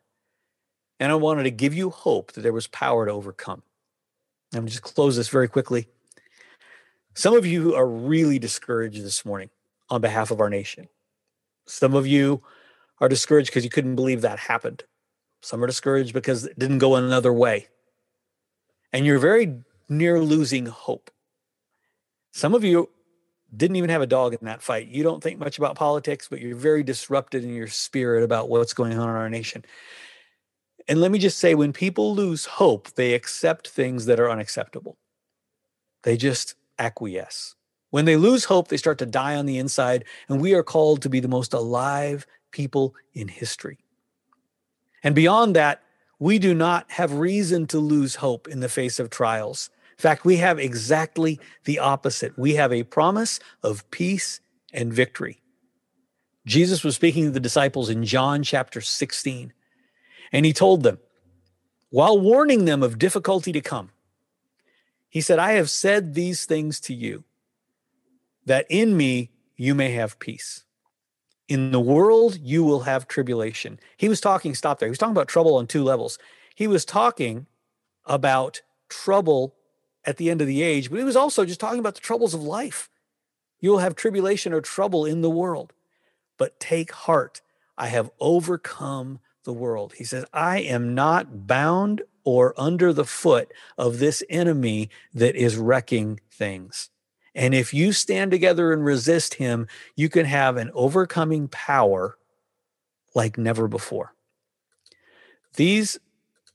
And 1.01 1.11
I 1.11 1.15
wanted 1.15 1.45
to 1.45 1.51
give 1.51 1.75
you 1.75 1.89
hope 1.89 2.33
that 2.33 2.43
there 2.43 2.53
was 2.53 2.67
power 2.67 3.07
to 3.07 3.13
overcome. 3.13 3.63
I'm 4.55 4.67
just 4.67 4.83
close 4.83 5.17
this 5.17 5.29
very 5.31 5.49
quickly. 5.49 5.89
Some 7.15 7.35
of 7.35 7.47
you 7.47 7.75
are 7.75 7.87
really 7.87 8.39
discouraged 8.39 9.03
this 9.03 9.25
morning 9.25 9.49
on 9.89 10.03
behalf 10.03 10.31
of 10.31 10.41
our 10.41 10.51
nation. 10.51 10.89
Some 11.67 11.95
of 11.95 12.07
you 12.07 12.43
are 13.01 13.09
discouraged 13.09 13.51
because 13.51 13.65
you 13.65 13.71
couldn't 13.71 13.97
believe 13.97 14.21
that 14.21 14.39
happened. 14.39 14.85
Some 15.41 15.65
are 15.65 15.67
discouraged 15.67 16.13
because 16.13 16.45
it 16.45 16.59
didn't 16.59 16.79
go 16.79 16.97
another 16.97 17.33
way. 17.33 17.69
And 18.93 19.07
you're 19.07 19.19
very 19.19 19.63
near 19.89 20.21
losing 20.21 20.67
hope. 20.67 21.11
Some 22.33 22.55
of 22.55 22.63
you 22.63 22.91
didn't 23.57 23.77
even 23.77 23.91
have 23.91 24.03
a 24.03 24.07
dog 24.07 24.35
in 24.35 24.45
that 24.45 24.63
fight. 24.63 24.89
You 24.89 25.03
don't 25.03 25.23
think 25.23 25.39
much 25.39 25.59
about 25.59 25.77
politics, 25.77 26.29
but 26.29 26.41
you're 26.41 26.57
very 26.57 26.83
disrupted 26.83 27.43
in 27.43 27.55
your 27.55 27.69
spirit 27.69 28.23
about 28.23 28.49
what's 28.49 28.75
going 28.75 28.99
on 28.99 29.09
in 29.09 29.17
our 29.17 29.31
nation. 29.31 29.65
And 30.89 31.01
let 31.01 31.11
me 31.11 31.19
just 31.19 31.39
say 31.39 31.55
when 31.55 31.73
people 31.73 32.15
lose 32.15 32.47
hope, 32.47 32.93
they 32.95 33.15
accept 33.15 33.69
things 33.69 34.07
that 34.07 34.21
are 34.21 34.31
unacceptable. 34.31 34.97
They 36.03 36.17
just 36.17 36.55
acquiesce. 36.79 37.55
When 37.91 38.05
they 38.05 38.17
lose 38.17 38.45
hope, 38.45 38.69
they 38.69 38.77
start 38.77 38.99
to 38.99 39.07
die 39.07 39.37
on 39.37 39.47
the 39.47 39.59
inside, 39.59 40.05
and 40.29 40.41
we 40.41 40.55
are 40.55 40.63
called 40.63 41.03
to 41.03 41.09
be 41.09 41.21
the 41.21 41.29
most 41.29 41.53
alive 41.53 42.27
people 42.53 42.95
in 43.13 43.29
history. 43.29 43.79
And 45.03 45.15
beyond 45.15 45.57
that, 45.57 45.83
we 46.19 46.39
do 46.39 46.55
not 46.55 46.91
have 46.93 47.15
reason 47.15 47.67
to 47.69 47.79
lose 47.79 48.17
hope 48.17 48.47
in 48.47 48.61
the 48.61 48.69
face 48.69 48.99
of 48.99 49.11
trials. 49.11 49.71
In 49.99 50.03
fact, 50.03 50.25
we 50.25 50.37
have 50.37 50.59
exactly 50.59 51.41
the 51.65 51.79
opposite. 51.79 52.39
We 52.39 52.55
have 52.55 52.73
a 52.73 52.85
promise 52.85 53.41
of 53.63 53.91
peace 53.91 54.41
and 54.73 54.93
victory. 54.93 55.41
Jesus 56.47 56.85
was 56.85 56.95
speaking 56.97 57.25
to 57.25 57.31
the 57.31 57.41
disciples 57.41 57.91
in 57.91 58.05
John 58.05 58.43
chapter 58.43 58.81
16, 58.81 59.53
and 60.33 60.47
he 60.47 60.53
told 60.53 60.83
them, 60.83 60.99
while 61.91 62.19
warning 62.19 62.65
them 62.65 62.83
of 62.83 62.99
difficulty 62.99 63.53
to 63.53 63.61
come, 63.61 63.91
he 65.09 65.21
said, 65.21 65.39
I 65.39 65.53
have 65.53 65.69
said 65.69 66.15
these 66.15 66.45
things 66.45 66.79
to 66.81 66.95
you 66.95 67.25
that 68.47 68.67
in 68.69 68.97
me 68.97 69.31
you 69.57 69.75
may 69.75 69.91
have 69.91 70.19
peace. 70.19 70.65
In 71.49 71.73
the 71.73 71.81
world, 71.81 72.39
you 72.41 72.63
will 72.63 72.81
have 72.81 73.09
tribulation. 73.09 73.81
He 73.97 74.09
was 74.09 74.21
talking, 74.21 74.55
stop 74.55 74.79
there. 74.79 74.87
He 74.87 74.91
was 74.91 74.99
talking 74.99 75.15
about 75.17 75.27
trouble 75.27 75.57
on 75.57 75.67
two 75.67 75.83
levels. 75.83 76.17
He 76.55 76.69
was 76.69 76.85
talking 76.85 77.47
about 78.07 78.63
trouble 78.89 79.57
at 80.05 80.17
the 80.17 80.31
end 80.31 80.41
of 80.41 80.47
the 80.47 80.63
age, 80.63 80.91
but 80.91 80.99
he 80.99 81.05
was 81.05 81.17
also 81.17 81.45
just 81.45 81.59
talking 81.59 81.81
about 81.81 81.95
the 81.97 82.01
troubles 82.01 82.35
of 82.35 82.43
life. 82.43 82.89
You 83.59 83.71
will 83.71 83.79
have 83.79 83.97
tribulation 83.97 84.53
or 84.53 84.61
trouble 84.61 85.05
in 85.05 85.23
the 85.23 85.31
world, 85.31 85.73
but 86.39 86.61
take 86.61 86.93
heart. 86.93 87.41
I 87.77 87.89
have 87.89 88.11
overcome 88.21 89.19
the 89.45 89.53
world. 89.53 89.95
He 89.97 90.05
says, 90.05 90.25
I 90.33 90.61
am 90.61 90.95
not 90.95 91.47
bound 91.47 92.03
or 92.25 92.55
under 92.59 92.93
the 92.93 93.05
foot 93.05 93.53
of 93.79 93.99
this 93.99 94.23
enemy 94.29 94.91
that 95.15 95.35
is 95.37 95.57
wrecking 95.57 96.21
things. 96.31 96.91
And 97.35 97.55
if 97.55 97.73
you 97.73 97.93
stand 97.93 98.31
together 98.31 98.73
and 98.73 98.85
resist 98.85 99.35
him, 99.35 99.69
you 99.97 100.09
can 100.09 100.27
have 100.27 100.57
an 100.57 100.71
overcoming 100.75 101.49
power 101.49 102.19
like 103.15 103.39
never 103.39 103.69
before. 103.69 104.15
These 105.55 105.99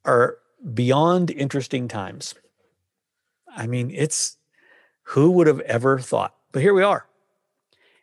are 0.04 0.38
beyond 0.74 1.32
interesting 1.32 1.88
times. 1.88 2.36
I 3.56 3.68
mean, 3.68 3.92
it's 3.92 4.38
who 5.04 5.32
would 5.32 5.48
have 5.48 5.62
ever 5.62 6.00
thought? 6.00 6.36
But 6.52 6.62
here 6.62 6.74
we 6.74 6.84
are. 6.84 7.08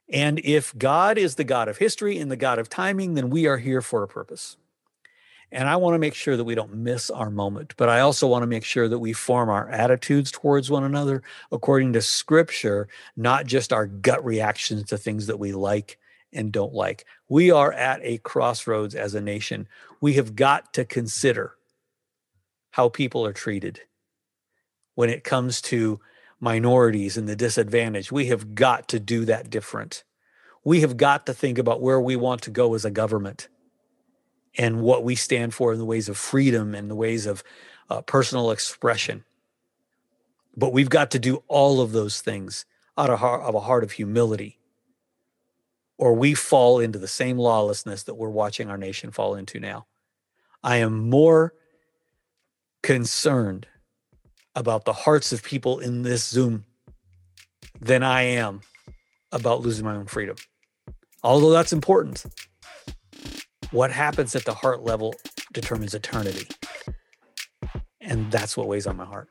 And 0.09 0.41
if 0.45 0.77
God 0.77 1.17
is 1.19 1.37
the 1.37 1.45
God 1.45 1.69
of 1.69 1.79
history 1.79 2.19
and 2.19 2.31
the 2.31 2.37
God 2.37 2.59
of 2.59 2.69
timing, 2.69 3.15
then 3.15 3.31
we 3.31 3.47
are 3.47 3.59
here 3.59 3.81
for 3.81 4.03
a 4.03 4.09
purpose. 4.09 4.57
And 5.53 5.69
I 5.69 5.77
want 5.77 5.95
to 5.95 5.99
make 5.99 6.15
sure 6.15 6.39
that 6.39 6.45
we 6.45 6.55
don't 6.55 6.75
miss 6.75 7.11
our 7.11 7.31
moment, 7.31 7.75
but 7.77 7.91
I 7.91 8.01
also 8.01 8.27
want 8.27 8.43
to 8.43 8.47
make 8.47 8.65
sure 8.65 8.89
that 8.89 8.99
we 8.99 9.13
form 9.13 9.51
our 9.51 9.69
attitudes 9.69 10.31
towards 10.31 10.71
one 10.71 10.83
another 10.83 11.23
according 11.53 11.93
to 11.93 12.01
scripture, 12.01 12.89
not 13.17 13.47
just 13.47 13.71
our 13.71 13.87
gut 13.87 14.25
reactions 14.25 14.85
to 14.87 14.97
things 14.97 15.27
that 15.27 15.39
we 15.39 15.53
like 15.53 15.99
and 16.33 16.53
don't 16.53 16.73
like. 16.73 17.05
We 17.29 17.51
are 17.51 17.71
at 17.71 18.01
a 18.03 18.17
crossroads 18.19 18.95
as 18.95 19.15
a 19.15 19.21
nation. 19.21 19.69
We 20.01 20.15
have 20.15 20.35
got 20.35 20.73
to 20.73 20.87
consider 20.87 21.53
how 22.71 22.89
people 22.89 23.27
are 23.27 23.35
treated 23.35 23.83
when 24.95 25.11
it 25.11 25.23
comes 25.23 25.61
to 25.63 26.01
minorities 26.41 27.19
and 27.19 27.29
the 27.29 27.37
disadvantaged. 27.37 28.11
We 28.11 28.27
have 28.29 28.55
got 28.55 28.89
to 28.89 28.99
do 28.99 29.27
that 29.27 29.51
different. 29.51 30.03
We 30.65 30.81
have 30.81 30.97
got 30.97 31.27
to 31.27 31.35
think 31.35 31.59
about 31.59 31.83
where 31.83 32.01
we 32.01 32.17
want 32.17 32.41
to 32.43 32.51
go 32.51 32.73
as 32.73 32.87
a 32.87 32.91
government 32.91 33.49
and 34.57 34.83
what 34.83 35.05
we 35.05 35.15
stand 35.15 35.55
for 35.55 35.73
in 35.73 35.79
the 35.79 35.85
ways 35.85 36.09
of 36.09 36.17
freedom 36.17 36.75
and 36.75 36.91
the 36.91 36.95
ways 36.95 37.27
of 37.27 37.43
uh, 37.91 38.03
personal 38.03 38.51
expression. 38.51 39.25
But 40.57 40.73
we've 40.73 40.91
got 40.91 41.11
to 41.13 41.19
do 41.19 41.43
all 41.49 41.81
of 41.81 41.93
those 41.93 42.21
things 42.21 42.67
out 42.99 43.11
of, 43.11 43.19
heart, 43.19 43.43
of 43.43 43.55
a 43.55 43.61
heart 43.61 43.85
of 43.85 43.93
humility, 43.93 44.59
or 45.97 46.15
we 46.15 46.35
fall 46.35 46.79
into 46.79 46.99
the 46.99 47.09
same 47.09 47.39
lawlessness 47.39 48.03
that 48.05 48.15
we're 48.15 48.29
watching 48.29 48.69
our 48.69 48.77
nation 48.77 49.11
fall 49.11 49.35
into 49.35 49.59
now. 49.59 49.87
I 50.63 50.77
am 50.77 51.09
more 51.09 51.55
concerned 52.83 53.67
about 54.55 54.85
the 54.85 54.93
hearts 54.93 55.33
of 55.33 55.43
people 55.43 55.79
in 55.79 56.03
this 56.03 56.29
Zoom 56.29 56.67
than 57.81 58.03
I 58.03 58.23
am 58.23 58.61
about 59.31 59.63
losing 59.63 59.85
my 59.85 59.97
own 59.97 60.07
freedom. 60.07 60.37
Although 61.23 61.51
that's 61.51 61.73
important 61.73 62.25
what 63.73 63.91
happens 63.91 64.37
at 64.37 64.45
the 64.45 64.55
heart 64.55 64.83
level 64.83 65.15
determines 65.53 65.95
eternity. 65.95 66.47
And 68.01 68.31
that's 68.31 68.57
what 68.57 68.69
weighs 68.69 68.87
on 68.87 68.97
my 68.97 69.05
heart. 69.05 69.29